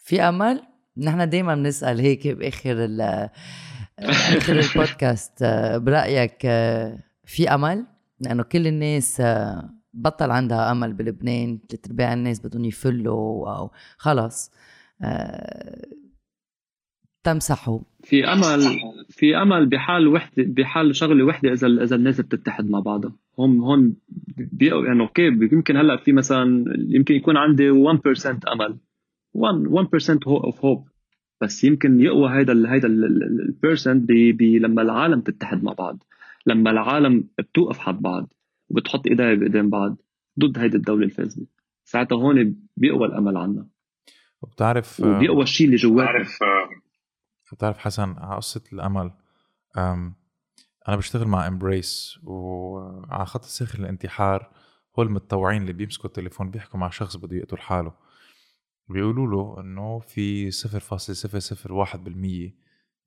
في 0.06 0.22
أمل؟ 0.22 0.62
نحن 0.98 1.30
دائما 1.30 1.56
بنسأل 1.56 2.00
هيك 2.00 2.28
بآخر 2.28 2.86
ال 2.86 3.30
آخر 4.00 4.60
البودكاست. 4.76 5.44
برأيك 5.78 6.42
في 7.26 7.50
أمل؟ 7.50 7.86
لأنه 8.20 8.44
كل 8.44 8.68
الناس 8.68 9.22
آه، 9.22 9.70
بطل 9.94 10.32
عندها 10.32 10.72
أمل 10.72 10.94
بلبنان 10.94 11.60
ثلاث 11.70 11.88
ارباع 11.88 12.14
الناس 12.14 12.46
بدهم 12.46 12.66
يفلوا 12.66 13.58
أو 13.58 13.72
خلص 13.98 14.52
آه، 15.02 15.86
تمسحوا. 17.24 17.80
في 18.04 18.26
أمل 18.26 18.62
في 19.10 19.38
أمل 19.38 19.66
بحال 19.66 20.08
وحدة 20.08 20.44
بحال 20.48 20.96
شغلة 20.96 21.26
وحدة 21.26 21.54
إذا 21.54 21.68
إذا 21.68 21.96
الناس 21.96 22.22
بتتحد 22.22 22.70
مع 22.70 22.80
بعضها. 22.80 23.16
هون 23.40 23.60
هون 23.60 23.96
بي 24.38 24.68
يعني 24.68 25.02
okay 25.02 25.26
يمكن 25.52 25.78
هلأ 25.78 25.98
في 25.98 26.12
مثلا 26.12 26.66
يمكن 26.90 27.16
يكون 27.16 27.38
عندي 27.38 27.72
1% 27.72 27.76
أمل. 28.52 28.78
1 29.36 29.68
1% 29.68 30.28
of 30.28 30.66
hope 30.66 30.88
بس 31.42 31.64
يمكن 31.64 32.00
يقوى 32.00 32.30
هيدا 32.30 32.54
ال 32.54 32.68
هيدا 32.68 32.88
ال 32.88 33.03
percent 33.03 34.08
بي 34.08 34.32
بي 34.32 34.60
لما 34.60 34.82
العالم 34.82 35.22
تتحد 35.22 35.64
مع 35.64 35.74
بعض. 35.74 36.04
لما 36.46 36.72
العالم 36.72 37.30
بتوقف 37.38 37.78
حد 37.80 38.02
بعض 38.02 38.34
وبتحط 38.70 39.08
إيديها 39.08 39.34
بايدين 39.34 39.70
بعض 39.70 39.98
ضد 40.40 40.60
هيدي 40.60 40.78
الدولة 40.78 41.06
الفاسدة. 41.06 41.48
ساعتها 41.84 42.16
هون 42.16 42.56
بيقوى 42.78 43.08
الأمل 43.08 43.38
عنا. 43.38 43.68
وبتعرف 44.42 45.00
وبيقوى 45.00 45.44
الشيء 45.44 45.68
اللي 45.68 45.78
جواتنا 45.78 46.26
بتعرف 47.52 47.78
حسن 47.78 48.16
على 48.18 48.36
قصة 48.36 48.64
الأمل 48.74 49.12
um 49.78 50.16
أنا 50.88 50.96
بشتغل 50.96 51.28
مع 51.28 51.48
Embrace 51.48 52.20
وعلى 52.24 53.26
خط 53.26 53.44
الساخن 53.44 53.84
الانتحار 53.84 54.52
هو 55.00 55.04
المتطوعين 55.04 55.62
اللي 55.62 55.74
بيمسكوا 55.74 56.06
التليفون 56.06 56.52
بيحكوا 56.52 56.80
مع 56.80 56.90
شخص 56.90 57.16
بده 57.16 57.38
يقتل 57.38 57.58
حاله. 57.58 58.05
بيقولوا 58.88 59.28
له 59.28 59.62
إنه 59.62 60.00
في 60.00 60.52
0.001% 60.52 62.54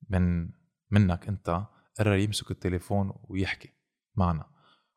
من 0.09 0.49
منك 0.91 1.27
أنت 1.27 1.65
قرر 1.99 2.15
يمسك 2.15 2.51
التليفون 2.51 3.13
ويحكي 3.23 3.69
معنا. 4.15 4.45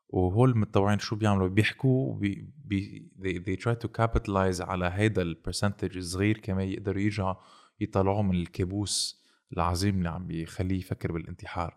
وهول 0.09 0.49
المتطوعين 0.49 0.99
شو 0.99 1.15
بيعملوا؟ 1.15 1.47
بيحكوا 1.47 2.15
بي 2.15 2.53
بي 2.65 3.11
they, 3.19 3.39
they 3.45 3.57
try 3.63 3.75
to 3.75 3.87
capitalize 3.87 4.61
على 4.61 4.91
هيدا 4.93 5.21
ال 5.21 5.28
percentage 5.28 5.97
الصغير 5.97 6.37
كمان 6.37 6.67
يقدروا 6.67 7.01
يرجعوا 7.01 7.35
يطلعوه 7.79 8.21
من 8.21 8.35
الكابوس 8.35 9.23
العظيم 9.53 9.97
اللي 9.97 10.09
عم 10.09 10.27
بيخليه 10.27 10.79
يفكر 10.79 11.11
بالانتحار. 11.11 11.75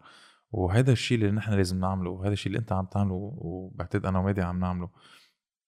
وهذا 0.51 0.93
الشيء 0.93 1.18
اللي 1.18 1.30
نحن 1.30 1.52
لازم 1.52 1.80
نعمله 1.80 2.10
وهذا 2.10 2.32
الشيء 2.32 2.47
اللي 2.47 2.59
أنت 2.59 2.72
عم 2.72 2.86
تعمله 2.86 3.14
وبعتقد 3.36 4.06
أنا 4.06 4.18
ومادي 4.18 4.43
عم 4.43 4.60
نعمله 4.60 4.90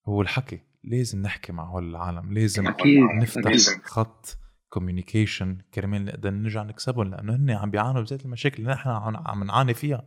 هو 0.06 0.22
الحكي. 0.22 0.60
لازم 0.90 1.22
نحكي 1.22 1.52
مع 1.52 1.64
هول 1.64 1.88
العالم 1.90 2.32
لازم 2.32 2.66
أكيد، 2.66 2.98
نفتح 3.22 3.46
أكيد. 3.46 3.60
خط 3.84 4.36
كوميونيكيشن 4.68 5.58
كرمال 5.74 6.04
نقدر 6.04 6.30
نرجع 6.30 6.62
نكسبهم 6.62 7.10
لأنه 7.10 7.36
هن 7.36 7.50
عم 7.50 7.70
بيعانوا 7.70 8.02
بذات 8.02 8.24
المشاكل 8.24 8.62
اللي 8.62 8.72
نحن 8.72 8.88
عم 8.88 9.16
عم 9.16 9.44
نعاني 9.44 9.74
فيها. 9.74 10.04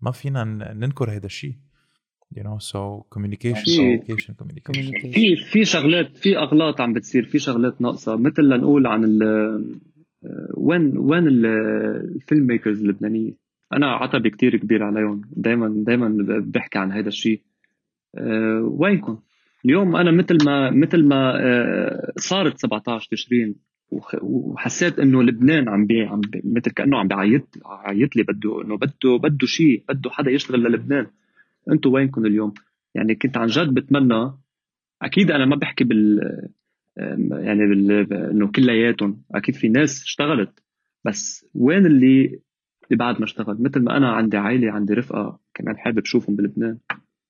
ما 0.00 0.10
فينا 0.10 0.44
ننكر 0.74 1.10
هذا 1.10 1.26
الشيء. 1.26 1.54
You 2.34 2.40
know 2.42 2.58
so 2.58 3.04
communication 3.14 3.64
في- 3.64 3.98
communication 3.98 4.32
communication. 4.42 5.14
في 5.14 5.36
في 5.52 5.64
شغلات 5.64 6.16
في 6.16 6.38
أغلاط 6.38 6.80
عم 6.80 6.92
بتصير 6.92 7.24
في 7.24 7.38
شغلات 7.38 7.80
ناقصة. 7.80 8.16
مثل 8.16 8.42
لنقول 8.42 8.86
عن 8.86 9.04
ال 9.04 9.22
وين 10.56 10.98
وين 10.98 11.26
ال- 11.28 11.46
ال 12.16 12.46
filmmakers 12.46 12.80
اللبنانية؟ 12.80 13.32
أنا 13.72 13.86
عتبي 13.86 14.30
كتير 14.30 14.56
كبير 14.56 14.82
عليهم. 14.82 15.22
دائما 15.36 15.84
دائما 15.86 16.16
بحكي 16.40 16.78
عن 16.78 16.92
هذا 16.92 17.08
الشيء. 17.08 17.42
أه، 18.18 18.60
وينكم؟ 18.62 19.18
اليوم 19.68 19.96
أنا 19.96 20.10
مثل 20.10 20.38
ما 20.44 20.70
مثل 20.70 21.04
ما 21.04 21.32
أه، 21.36 22.12
صارت 22.16 22.58
17 22.58 23.08
تشرين 23.10 23.54
وحسيت 24.22 24.98
إنه 24.98 25.22
لبنان 25.22 25.68
عم 25.68 25.86
بي 25.86 26.02
عم 26.02 26.20
بي 26.20 26.42
مثل 26.44 26.70
كأنه 26.70 26.98
عم 26.98 27.08
بيعيط 27.08 27.58
عيط 27.66 28.16
لي 28.16 28.22
بده 28.22 28.62
إنه 28.62 28.76
بده 28.76 29.16
بده 29.22 29.46
شيء 29.46 29.84
بده 29.88 30.10
حدا 30.10 30.30
يشتغل 30.30 30.62
للبنان. 30.62 31.06
أنتم 31.72 31.92
وينكم 31.92 32.26
اليوم؟ 32.26 32.54
يعني 32.94 33.14
كنت 33.14 33.36
عن 33.36 33.46
جد 33.46 33.74
بتمنى 33.74 34.32
أكيد 35.02 35.30
أنا 35.30 35.46
ما 35.46 35.56
بحكي 35.56 35.84
بال 35.84 36.20
يعني 37.30 37.66
بال... 37.66 38.12
إنه 38.12 38.46
كلياتهم 38.46 39.22
أكيد 39.34 39.54
في 39.54 39.68
ناس 39.68 40.02
اشتغلت 40.02 40.62
بس 41.04 41.46
وين 41.54 41.86
اللي 41.86 42.40
اللي 42.84 42.98
بعد 42.98 43.18
ما 43.18 43.24
اشتغل؟ 43.24 43.62
مثل 43.62 43.80
ما 43.80 43.96
أنا 43.96 44.12
عندي 44.12 44.36
عائلة 44.36 44.72
عندي 44.72 44.94
رفقة 44.94 45.40
كمان 45.54 45.76
حابب 45.78 45.98
أشوفهم 45.98 46.36
بلبنان. 46.36 46.78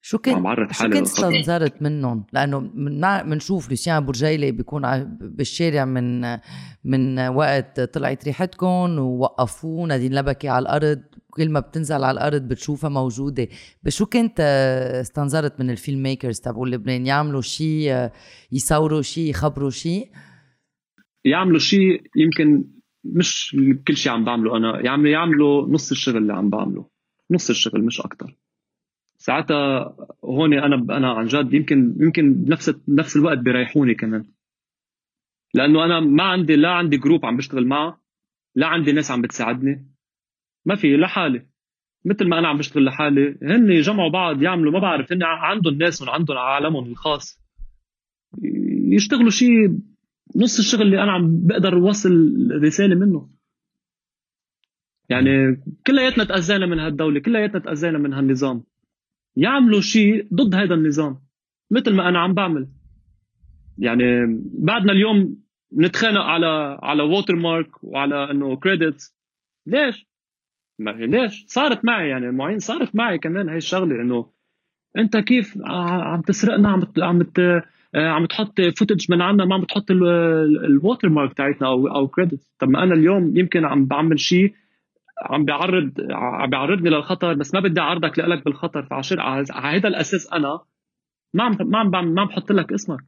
شو 0.01 0.19
كنت 0.19 0.73
شو 0.73 0.85
كنت. 0.85 0.97
استنظرت 0.97 1.83
منهم؟ 1.83 2.25
لأنه 2.33 2.59
بنشوف 3.23 3.71
لوسيان 3.71 4.07
برجيلي 4.07 4.53
بيكون 4.53 5.05
بالشارع 5.21 5.85
من 5.85 6.39
من 6.85 7.19
وقت 7.29 7.81
طلعت 7.81 8.25
ريحتكم 8.25 8.99
ووقفوه 8.99 9.87
نادين 9.87 10.15
لبكي 10.15 10.49
على 10.49 10.63
الأرض. 10.63 11.03
كل 11.31 11.51
ما 11.51 11.61
بتنزل 11.61 12.05
على 12.05 12.11
الأرض 12.11 12.43
بتشوفها 12.43 12.91
موجودة. 12.91 13.49
بس 13.83 13.97
شو 13.97 14.07
كنت 14.07 14.41
استنظرت 15.01 15.61
من 15.61 15.71
ال 15.71 16.03
filmmakers 16.03 16.41
تبعوا 16.41 16.67
لبنان 16.67 17.07
يعملوا 17.07 17.41
شيء 17.41 18.09
يصوروا 18.53 19.03
شيء 19.03 19.31
يخبروا 19.31 19.71
شيء 19.71 20.11
يعملوا 21.25 21.59
شيء 21.59 22.03
يمكن 22.17 22.65
مش 23.05 23.57
كل 23.89 23.97
شيء 23.97 24.13
عم 24.13 24.25
بعمله 24.25 24.57
أنا. 24.57 24.81
يعملوا 24.85 25.11
يعملوا 25.11 25.69
نص 25.69 25.91
الشغل 25.91 26.17
اللي 26.17 26.33
عم 26.33 26.51
بعمله. 26.51 26.87
نص 27.31 27.51
الشغل 27.51 27.85
مش 27.85 28.01
أكتر. 28.01 28.37
ساعتها 29.29 29.97
هون 30.25 30.55
أنا 30.55 30.97
أنا 30.97 31.13
عن 31.13 31.27
جد 31.27 31.55
يمكن 31.55 31.97
يمكن 32.01 32.35
بنفس 32.35 32.71
بنفس 32.71 33.17
الوقت 33.17 33.39
بيريحوني 33.39 33.95
كمان. 33.95 34.25
لأنه 35.55 35.85
أنا 35.85 36.01
ما 36.01 36.23
عندي 36.23 36.57
لا 36.57 36.71
عندي 36.71 36.97
group 36.97 37.27
عم 37.27 37.37
بشتغل 37.37 37.67
معه 37.67 38.01
لا 38.55 38.67
عندي 38.67 38.93
ناس 38.93 39.11
عم 39.11 39.23
بتساعدني. 39.23 39.87
ما 40.65 40.75
في 40.75 40.97
لحالي. 40.97 41.47
مثل 42.05 42.29
ما 42.29 42.39
أنا 42.39 42.49
عم 42.49 42.59
بشتغل 42.59 42.85
لحالي 42.85 43.39
هن 43.43 43.71
يجمعوا 43.71 44.11
بعض 44.11 44.43
يعملوا 44.43 44.73
ما 44.73 44.79
بعرف 44.79 45.13
هن 45.13 45.23
عندهم 45.23 45.75
ناسهم 45.75 46.11
عندهم 46.11 46.39
عالمهم 46.39 46.91
الخاص. 46.91 47.41
يشتغلوا 48.93 49.31
شيء 49.31 49.79
نص 50.37 50.59
الشغل 50.59 50.83
اللي 50.83 51.03
أنا 51.03 51.13
عم 51.13 51.47
بقدر 51.47 51.73
أوصل 51.73 52.11
رسالة 52.63 52.95
منه. 52.95 53.31
يعني 55.09 55.63
كلياتنا 55.87 56.25
تأذينا 56.25 56.67
من 56.67 56.79
هالدولة 56.79 57.21
كلياتنا 57.21 57.61
تأذينا 57.61 57.99
من 57.99 58.13
هالنظام. 58.13 58.65
يعملوا 59.39 59.81
شيء 59.81 60.27
ضد 60.35 60.55
هذا 60.55 60.75
النظام 60.75 61.19
مثل 61.71 61.95
ما 61.95 62.09
أنا 62.09 62.19
عم 62.19 62.35
بعمل 62.35 62.69
يعني 63.79 64.05
بعدنا 64.55 64.93
اليوم 64.93 65.37
نتخانق 65.77 66.21
على 66.21 66.79
على 66.83 67.03
watermark 67.03 67.85
وعلى 67.85 68.31
إنه 68.31 68.57
credits 68.57 69.17
ليش؟ 69.67 70.07
ما 70.79 70.91
ليش؟ 70.91 71.45
صارت 71.47 71.85
معي 71.85 72.09
يعني 72.09 72.31
معين 72.31 72.59
صارت 72.59 72.97
معي 72.97 73.19
كمان 73.19 73.49
هاي 73.49 73.57
الشغلة 73.57 74.03
إنه 74.03 74.31
أنت 74.99 75.17
كيف 75.17 75.59
عم 75.67 76.21
تسرقنا 76.21 76.69
عم 76.69 76.83
عم 76.99 77.23
عم 77.95 78.27
تحط 78.27 78.61
footage 78.61 79.07
من 79.11 79.23
عنا 79.23 79.45
ما 79.45 79.55
عم 79.55 79.61
بتحط 79.61 79.91
ال 79.91 81.09
watermark 81.09 81.35
تاعتنا 81.35 81.69
أو 81.69 81.89
أو 81.89 82.09
credit 82.09 82.41
طب 82.59 82.69
ما 82.69 82.83
أنا 82.83 82.95
اليوم 82.95 83.37
يمكن 83.37 83.65
عم 83.65 83.85
بعمل 83.87 84.21
شيء 84.21 84.55
عم 85.23 85.45
بيعرض 85.45 85.93
عم 86.11 86.51
بيعرضني 86.51 86.91
للخطر 86.91 87.35
بس 87.35 87.55
ما 87.55 87.61
بدي 87.61 87.81
أعرضك 87.81 88.19
لك 88.19 88.45
بالخطر. 88.45 88.83
فعشان 88.83 89.21
على 89.21 89.47
هذا 89.77 89.89
الأساس 89.89 90.33
أنا 90.33 90.61
ما 91.35 91.45
عم 91.45 91.57
ما 91.61 91.79
عم 91.79 91.91
ما 91.91 92.21
عم 92.21 92.29
بحط 92.29 92.53
لك 92.53 92.73
اسمك. 92.73 93.01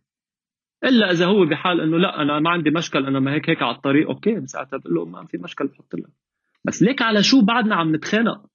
إلا 0.85 1.11
إذا 1.11 1.27
هو 1.27 1.45
بحال 1.47 1.81
إنه 1.81 1.99
لا 1.99 2.23
أنا 2.23 2.41
ما 2.41 2.51
عندي 2.51 2.71
مشكل 2.71 3.07
أنا 3.07 3.21
ما 3.21 3.35
هيك 3.35 3.51
هيك 3.51 3.63
على 3.63 3.77
الطريق 3.77 4.09
أوكي 4.09 4.47
ساعتها 4.47 4.77
بقول 4.77 4.95
له 4.95 5.05
ما 5.05 5.27
في 5.27 5.39
مشكل 5.39 5.67
بحط 5.67 5.95
لك. 5.95 6.11
بس 6.65 6.83
ليك 6.83 7.03
على 7.03 7.23
شو 7.23 7.41
بعدنا 7.45 7.75
عم 7.77 7.97
نتخانق؟ 7.97 8.47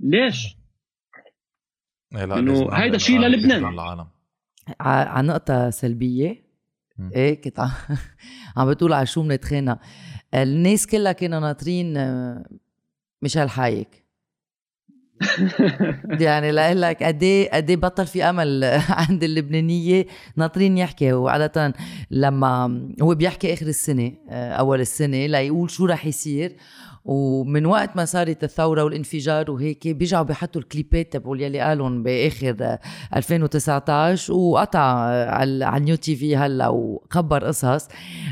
ليش؟ 0.00 0.56
إيه 2.16 2.24
نعمل 2.24 2.68
هيدا 2.72 2.98
شيء 2.98 3.18
للبنان. 3.18 3.78
على 4.80 5.28
نقطة 5.28 5.70
سلبية. 5.70 6.48
إيه 7.14 7.40
كنت 7.40 7.60
عم, 8.56 8.70
بتقول 8.70 8.92
على 8.92 9.06
شو 9.06 9.22
بنتخانق. 9.22 9.78
الناس 10.34 10.86
كلها 10.86 11.12
كانوا 11.12 11.40
ناطرين 11.40 11.94
ميشيل 13.22 13.50
حايك 13.50 14.08
يعني 16.20 16.50
لأقول 16.50 16.82
لك 16.82 17.02
قد 17.02 17.22
إيه 17.22 17.50
قد 17.50 17.70
إيه 17.70 17.76
بطل 17.76 18.06
في 18.06 18.24
أمل 18.24 18.64
عند 18.88 19.24
اللبنانية. 19.24 20.06
ناطرين 20.36 20.78
يحكي 20.78 21.12
وعاده 21.12 21.74
لما 22.10 22.80
هو 23.02 23.14
بيحكي 23.14 23.52
آخر 23.52 23.66
السنة 23.66 24.12
آه، 24.30 24.52
أول 24.52 24.80
السنة 24.80 25.26
ليقول 25.26 25.70
شو 25.70 25.86
رح 25.86 26.06
يصير. 26.06 26.56
ومن 27.04 27.66
وقت 27.66 27.96
ما 27.96 28.04
صارت 28.04 28.44
الثوره 28.44 28.84
والانفجار 28.84 29.50
وهيك 29.50 29.88
بيرجعوا 29.88 30.24
بيحطوا 30.24 30.60
الكليبات 30.60 31.12
تبعول 31.12 31.40
يلي 31.40 31.60
قالهم 31.60 32.02
بآخر 32.02 32.56
آه، 32.60 32.78
2019 33.16 34.32
وقطع 34.32 34.80
على 34.80 35.64
على 35.64 35.76
ال 35.76 35.96
New 35.96 36.16
TV 36.16 36.36
هلأ 36.36 36.68
وخبر 36.68 37.44
قصص. 37.44 37.88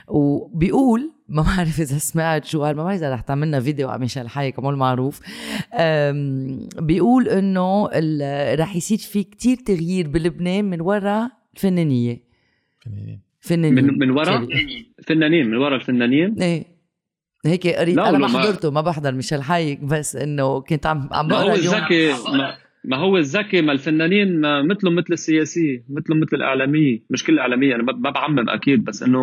وبيقول 0.09 1.16
ما 1.29 1.43
بعرف 1.43 1.81
إذا 1.81 1.99
سمعت 1.99 2.45
شو 2.45 2.63
قال 2.63 2.77
ما 2.77 2.85
بعرف 2.85 2.99
إذا 2.99 3.15
رح 3.15 3.21
تعملنا 3.21 3.61
فيديو 3.61 3.89
على 3.89 4.01
ميشيل 4.01 4.29
حي 4.29 4.53
كمان 4.53 4.75
معروف. 4.75 5.21
بيقول 6.81 7.29
إنه 7.29 7.89
ال- 7.93 8.61
رح 8.61 8.77
يصير 8.77 8.99
في 8.99 9.23
كتير 9.23 9.57
تغيير 9.57 10.09
بلبنان 10.09 10.65
من 10.65 10.81
وراء 10.81 11.31
الفنانيه 11.57 12.23
فنانين. 12.85 13.21
فنانين. 13.41 13.85
من 13.85 13.99
من 13.99 14.11
ورا؟ 14.11 14.25
سوري. 14.25 14.93
فنانين 15.07 15.47
من 15.51 15.57
ورا 15.57 15.77
الفنانين؟ 15.77 16.43
إيه. 16.43 16.65
هيك 17.47 17.67
قريت 17.67 17.99
أنا 17.99 18.19
ما 18.19 18.29
حضرته 18.29 18.71
ما 18.71 18.81
بحضر 18.81 19.13
ميشيل 19.13 19.43
حايك 19.43 19.81
بس 19.81 20.17
إنه 20.17 20.61
كنت 20.61 20.87
عم 20.87 21.09
عم 21.13 21.29
ما 21.29 21.37
هو 21.37 21.45
بقرا 21.47 21.55
اليوم. 21.55 21.75
الذكي 21.75 22.09
ما, 22.13 22.55
ما 22.85 22.97
هو 22.97 23.17
الذكي 23.17 23.63
ما 23.63 23.73
الفنانين 23.73 24.41
ما 24.41 24.63
مثلهم 24.63 24.95
مثل 24.95 25.13
السياسيين 25.13 25.85
مثلهم 25.89 26.21
مثل 26.21 26.37
الإعلامية. 26.37 27.03
مش 27.11 27.25
كل 27.25 27.33
الإعلامية 27.33 27.75
أنا 27.75 27.83
ما 27.83 27.93
ما 27.93 28.11
بعمم 28.11 28.49
أكيد 28.49 28.85
بس 28.85 29.03
إنه 29.03 29.21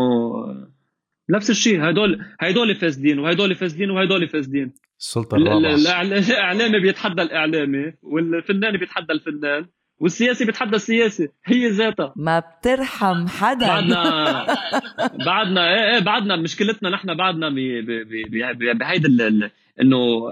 نفس 1.30 1.50
الشيء 1.50 1.90
هدول 1.90 2.26
هدول 2.40 2.76
فاسدين 2.76 3.20
وهدول 3.20 3.56
فاسدين 3.56 3.90
وهدول 3.92 4.28
فاسدين. 4.30 4.74
السلطة 5.00 5.36
ال- 5.38 5.48
ال- 5.48 5.66
الرابعة. 5.88 6.02
الإعلامي 6.20 6.80
بيتحدى 6.80 7.22
الإعلامي 7.22 7.94
والفنان 8.02 8.78
بيتحدى 8.78 9.14
الفنان 9.14 9.66
والسياسي 10.00 10.46
بيتحدى 10.46 10.76
السياسي 10.76 11.28
هي 11.46 11.70
ذاتها. 11.70 12.14
ما 12.16 12.40
بترحم 12.40 13.28
حدا. 13.28 13.68
بعدنا 13.68 14.46
بعدنا 15.26 15.74
إيه 15.74 15.94
إيه 15.96 16.00
بعدنا 16.00 16.36
مشكلتنا 16.36 16.90
نحن 16.90 17.16
بعدنا 17.18 17.50
ب- 17.50 17.54
ب- 17.56 18.08
ب- 18.10 18.58
ب- 18.58 18.78
بهيدا 18.78 19.50
إنه 19.82 20.30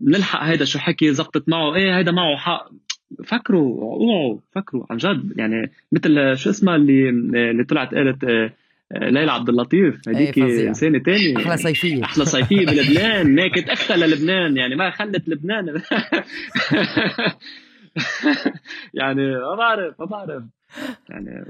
بنلحق 0.00 0.42
هيدا 0.42 0.64
شو 0.64 0.78
حكي 0.78 1.12
زبطت 1.12 1.48
معه 1.48 1.74
إيه 1.74 1.96
هيدا 1.98 2.12
معه 2.12 2.36
حق. 2.36 2.68
فكروا 3.24 3.80
اوعوا 3.82 4.38
فكروا 4.54 4.86
عن 4.90 4.96
جد. 4.96 5.32
يعني 5.36 5.72
مثل 5.92 6.36
شو 6.36 6.50
اسمها 6.50 6.76
اللي 6.76 7.08
اللي 7.50 7.64
طلعت 7.64 7.94
قالت 7.94 8.24
آه، 8.24 8.52
ليلى 8.94 9.32
عبد 9.32 9.48
اللطيف 9.48 10.08
هذيك 10.08 10.38
إيه، 10.38 10.44
فظيعة. 10.44 10.68
إنسانة 10.68 10.98
ثانية 10.98 11.36
أحلى 11.36 11.56
صيفية. 11.56 12.04
أحلى 12.04 12.24
صيفية 12.24 12.66
بلبنان. 12.70 13.34
ناكت 13.34 13.68
أختها 13.68 13.96
للبنان 13.96 14.56
يعني 14.56 14.76
ما 14.76 14.90
خلت 14.90 15.28
لبنان. 15.28 15.66
يعني 18.94 19.26
ما 19.30 19.54
بعرف 19.58 20.00
ما 20.00 20.06
بعرف. 20.06 20.42
يعني 21.08 21.44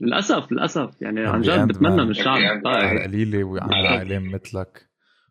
للأسف 0.00 0.52
للأسف. 0.52 1.02
يعني 1.02 1.20
عن 1.26 1.40
جد 1.40 1.68
بتمنى. 1.68 2.04
من 2.04 2.10
الشعب 2.10 2.66
على. 2.66 3.04
قليلة 3.04 3.44
وعندنا 3.44 3.96
اعلام 3.96 4.32
مثلك 4.32 4.86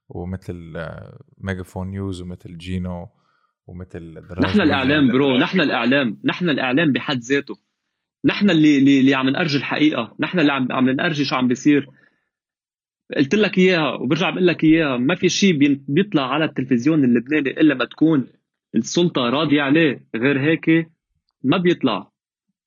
ومثل 0.10 0.74
آه، 0.76 1.20
Megaphone 1.38 1.88
News 1.88 2.22
ومثل 2.22 2.58
جينو 2.58 3.08
ومثل 3.68 4.22
نحن 4.42 4.62
الإعلام 4.62 5.12
bro 5.12 5.38
نحن 5.38 5.62
الإعلام 5.62 6.18
نحن 6.26 6.50
الإعلام 6.50 6.92
بحد 6.92 7.18
ذاته. 7.18 7.56
نحن 8.26 8.50
اللي 8.50 9.00
اللي, 9.00 9.14
عم 9.14 9.30
نأرجي 9.30 9.58
الحقيقة. 9.58 10.16
نحن 10.20 10.40
اللي 10.40 10.52
عم 10.52 10.68
عم 10.72 10.90
نأرجي 10.90 11.26
شو 11.26 11.36
عم 11.36 11.48
بيصير. 11.48 11.88
قلت 13.18 13.36
لك 13.36 13.58
إياها 13.58 13.94
وبرجع 13.94 14.30
بقول 14.30 14.48
لك 14.48 14.64
إياها 14.64 14.98
ما 14.98 15.16
في 15.16 15.30
شيء 15.30 15.78
بيطلع 15.88 16.34
على 16.34 16.46
التلفزيون 16.46 17.04
اللبناني 17.04 17.50
إلا 17.50 17.76
ما 17.76 17.86
تكون 17.86 18.28
السلطة 18.76 19.22
راضية 19.22 19.62
عليه. 19.62 20.06
غير 20.16 20.40
هيك 20.40 20.92
ما 21.44 21.58
بيطلع. 21.58 22.12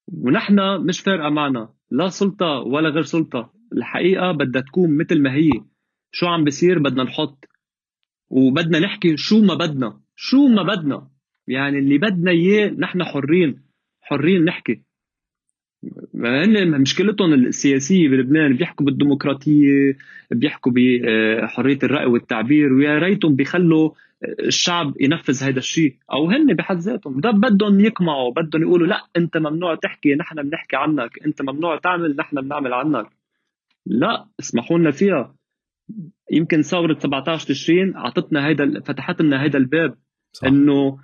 ونحن 0.09 0.81
مش 0.87 1.01
فارقة 1.01 1.31
معنا. 1.31 1.75
لا 1.91 2.09
سلطة 2.09 2.47
ولا 2.47 2.89
غير 2.89 3.03
سلطة. 3.03 3.53
الحقيقة 3.73 4.33
بدها 4.33 4.63
تكون 4.63 4.97
مثل 4.97 5.23
ما 5.23 5.35
هي. 5.35 5.51
شو 6.13 6.27
عم 6.27 6.45
بيصير؟ 6.45 6.79
بدنا 6.79 7.03
نحط. 7.05 7.45
وبدنا 8.31 8.79
نحكي 8.79 9.17
شو 9.17 9.43
ما 9.43 9.55
بدنا. 9.55 10.01
شو 10.17 10.47
ما 10.47 10.63
بدنا. 10.63 11.11
يعني 11.49 11.79
اللي 11.79 11.99
بدنا 11.99 12.31
إياه 12.31 12.69
نحن 12.69 13.05
حرين. 13.05 13.63
حرين 14.01 14.45
نحكي. 14.45 14.84
هن 16.15 16.81
مشكلتهم 16.81 17.33
السياسية 17.35 18.09
بلبنان 18.09 18.57
بيحكوا 18.57 18.87
بالديمقراطية 18.87 19.97
بيحكوا 20.31 20.73
بحريه 20.73 21.79
الرأي 21.83 22.07
والتعبير 22.07 22.73
ويا 22.73 22.99
ريتهم 22.99 23.37
بيخلوا 23.37 23.91
الشعب 24.47 24.95
ينفذ 25.01 25.45
هذا 25.45 25.59
الشيء 25.59 25.97
أو 26.13 26.31
هن 26.31 26.55
بحد 26.55 26.77
ذاتهم. 26.77 27.21
ده 27.21 27.31
بدهم 27.31 27.81
يقمعوا 27.81 28.33
بدهم 28.33 28.63
يقولوا 28.63 28.87
لأ 28.87 29.07
أنت 29.17 29.37
ممنوع 29.37 29.75
تحكي 29.75 30.15
نحن 30.15 30.43
بنحكي 30.43 30.77
عنك. 30.77 31.11
أنت 31.27 31.43
ممنوع 31.43 31.79
تعمل 31.79 32.17
نحن 32.17 32.41
بنعمل 32.41 32.73
عنك. 32.73 33.07
لأ 33.87 34.27
اسمحوا 34.41 34.79
لنا 34.79 34.91
فيها. 34.91 35.35
يمكن 36.33 36.63
ثورة 36.63 36.99
17 36.99 37.49
تشرين 37.49 37.97
أعطتنا 37.97 38.47
هيدا 38.47 38.81
فتحت 38.81 39.23
لنا 39.23 39.43
هيدا 39.43 39.59
الباب. 39.59 39.95
صح. 40.33 40.47
إنه 40.47 40.99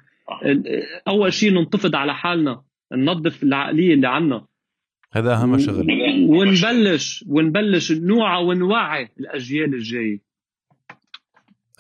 أول 1.09 1.33
شيء 1.33 1.53
ننتفض 1.53 1.97
على 1.97 2.15
حالنا. 2.15 2.63
ننظف 2.93 3.43
العقلية 3.43 3.95
اللي 3.95 4.09
عنا. 4.09 4.47
هذا 5.13 5.35
أهم 5.35 5.59
شغل. 5.59 5.87
ونبلش 6.29 7.25
ونبلش 7.29 7.93
نوعى 7.93 8.45
ونوعي 8.45 9.09
الأجيال 9.21 9.75
الجاية. 9.75 10.21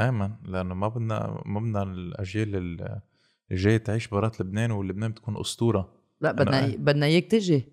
ايمن 0.01 0.31
لأنه 0.49 0.75
ما 0.75 0.89
بدنا 0.89 1.43
ما 1.47 1.61
بدنا 1.61 1.83
الأجيال 1.83 2.57
ال- 2.57 3.01
الجاية 3.53 3.77
تعيش 3.77 4.09
برات 4.09 4.41
لبنان 4.41 4.71
ولبنان 4.71 5.11
بتكون 5.11 5.37
أسطورة. 5.41 5.93
لا 6.21 6.33
بدنا 6.33 6.77
بدنا 6.79 7.07
إياك 7.07 7.25
تجي. 7.25 7.65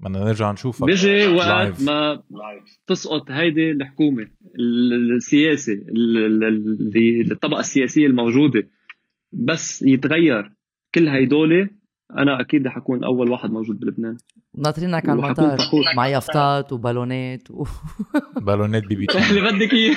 بدنا 0.00 0.18
نرجع 0.24 0.52
نشوفك 0.52 0.86
بيجي 0.86 1.26
وقت 1.26 1.46
live. 1.48 1.82
ما 1.82 2.22
تسقط 2.86 3.30
هيدي 3.30 3.70
الحكومة 3.70 4.28
ال- 4.58 5.16
السياسة 5.16 5.72
ال- 5.72 6.16
ال- 6.18 6.44
اللي 6.44 7.32
الطبقة 7.32 7.60
السياسية 7.60 8.06
الموجودة 8.06 8.68
بس 9.32 9.82
يتغير. 9.82 10.52
كل 10.94 11.08
هيدول 11.08 11.70
أنا 12.18 12.40
أكيد 12.40 12.66
رح 12.66 12.76
أكون 12.76 13.04
أول 13.04 13.30
واحد 13.30 13.50
موجود 13.50 13.80
بلبنان. 13.80 14.16
ناطرينك 14.58 15.08
على 15.08 15.18
المطار. 15.18 15.58
مع 15.96 16.06
يافطات 16.08 16.72
وبالونات 16.72 17.50
و... 17.50 17.64
بالونات 18.46 18.86
بي 18.86 18.94
بي 18.96 19.06
اللي 19.30 19.40
بدك 19.40 19.72
إياه. 19.72 19.96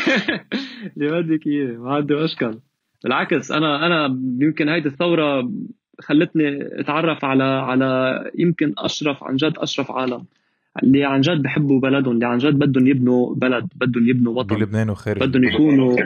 اللي 0.98 1.22
بدك 1.22 1.48
إياه. 1.48 1.78
ما 1.78 1.96
عندي 1.96 2.16
مشكل 2.16 2.60
بالعكس 3.04 3.52
أنا 3.52 3.86
أنا 3.86 4.20
يمكن 4.40 4.70
هيدي 4.70 4.90
الثورة 4.90 5.52
خلتني 6.02 6.80
أتعرف 6.80 7.26
على 7.26 7.44
على 7.44 8.24
يمكن 8.40 8.74
أشرف 8.78 9.24
عن 9.24 9.36
جد 9.36 9.54
أشرف 9.58 9.92
عالم. 9.92 10.26
اللي 10.84 11.06
عن 11.06 11.22
جد 11.22 11.42
بحبوا 11.42 11.80
بلدهم 11.80 12.14
اللي 12.14 12.26
عن 12.26 12.38
جد 12.38 12.54
بدهم 12.54 12.88
يبنوا 12.88 13.36
بلد 13.36 13.68
بدهم 13.76 14.10
يبنوا 14.10 14.34
وطن. 14.34 14.56
بلبنان 14.56 14.90
وخارج. 14.90 15.24
بدهم 15.24 15.44
يكونوا 15.44 15.98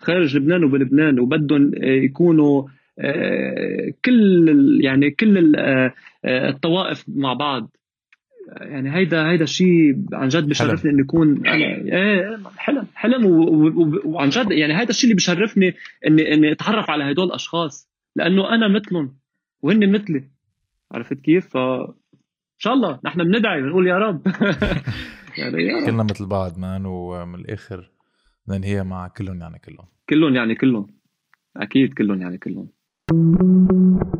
خارج 0.00 0.36
لبنان. 0.36 0.64
وبلبنان 0.64 1.20
وبدهم 1.20 1.70
يكونوا 1.82 2.62
آه، 2.62 2.66
كل 4.04 4.50
ال- 4.50 4.84
يعني 4.84 5.10
كل 5.10 5.56
آه، 5.56 5.94
آه، 6.24 6.48
الطوائف 6.48 7.04
مع 7.08 7.32
بعض. 7.32 7.76
يعني 8.60 8.94
هيدا 8.96 9.30
هيدا 9.30 9.44
الشيء 9.44 9.96
عن 10.12 10.28
جد 10.28 10.48
بشرفني 10.48 10.90
إني 10.90 11.02
أكون 11.02 11.46
أنا. 11.46 11.54
إيه 11.54 12.38
حلم. 12.56 12.86
حلم 12.94 13.26
وعن 14.04 14.28
جد 14.28 14.50
يعني 14.52 14.78
هيدا 14.80 14.90
الشيء 14.90 15.04
اللي 15.04 15.16
بشرفني 15.16 15.74
اني 16.06 16.34
إني 16.34 16.52
أتعرف 16.52 16.90
على 16.90 17.04
هدول 17.12 17.26
الأشخاص. 17.26 17.88
لأنه 18.16 18.54
أنا 18.54 18.68
مثلهم 18.68 19.16
وهن 19.62 19.92
مثلي. 19.92 20.24
عرفت 20.92 21.20
كيف؟ 21.20 21.46
ف 21.46 21.56
إن 21.56 22.58
شاء 22.58 22.74
الله 22.74 23.00
نحن 23.04 23.24
بندعي 23.24 23.62
بنقول 23.62 23.86
يا 23.86 23.98
رب. 23.98 24.26
يعني 25.38 25.62
يا 25.62 25.76
رب. 25.80 25.86
كلنا 25.86 26.02
مثل 26.02 26.26
بعض 26.26 26.58
مان 26.58 26.86
ومن 26.86 27.34
الآخر 27.34 27.90
بدنا 28.46 28.58
ننهيها 28.58 28.82
مع 28.82 29.08
كلهم 29.08 29.40
يعني 29.40 29.58
كلهم. 29.58 29.86
كلهم 30.10 30.34
يعني 30.34 30.54
كلهم. 30.54 30.86
أكيد 31.56 31.94
كلهم 31.94 32.20
يعني 32.22 32.38
كلهم. 32.38 32.68
Thank 33.08 33.40
you. 33.40 34.15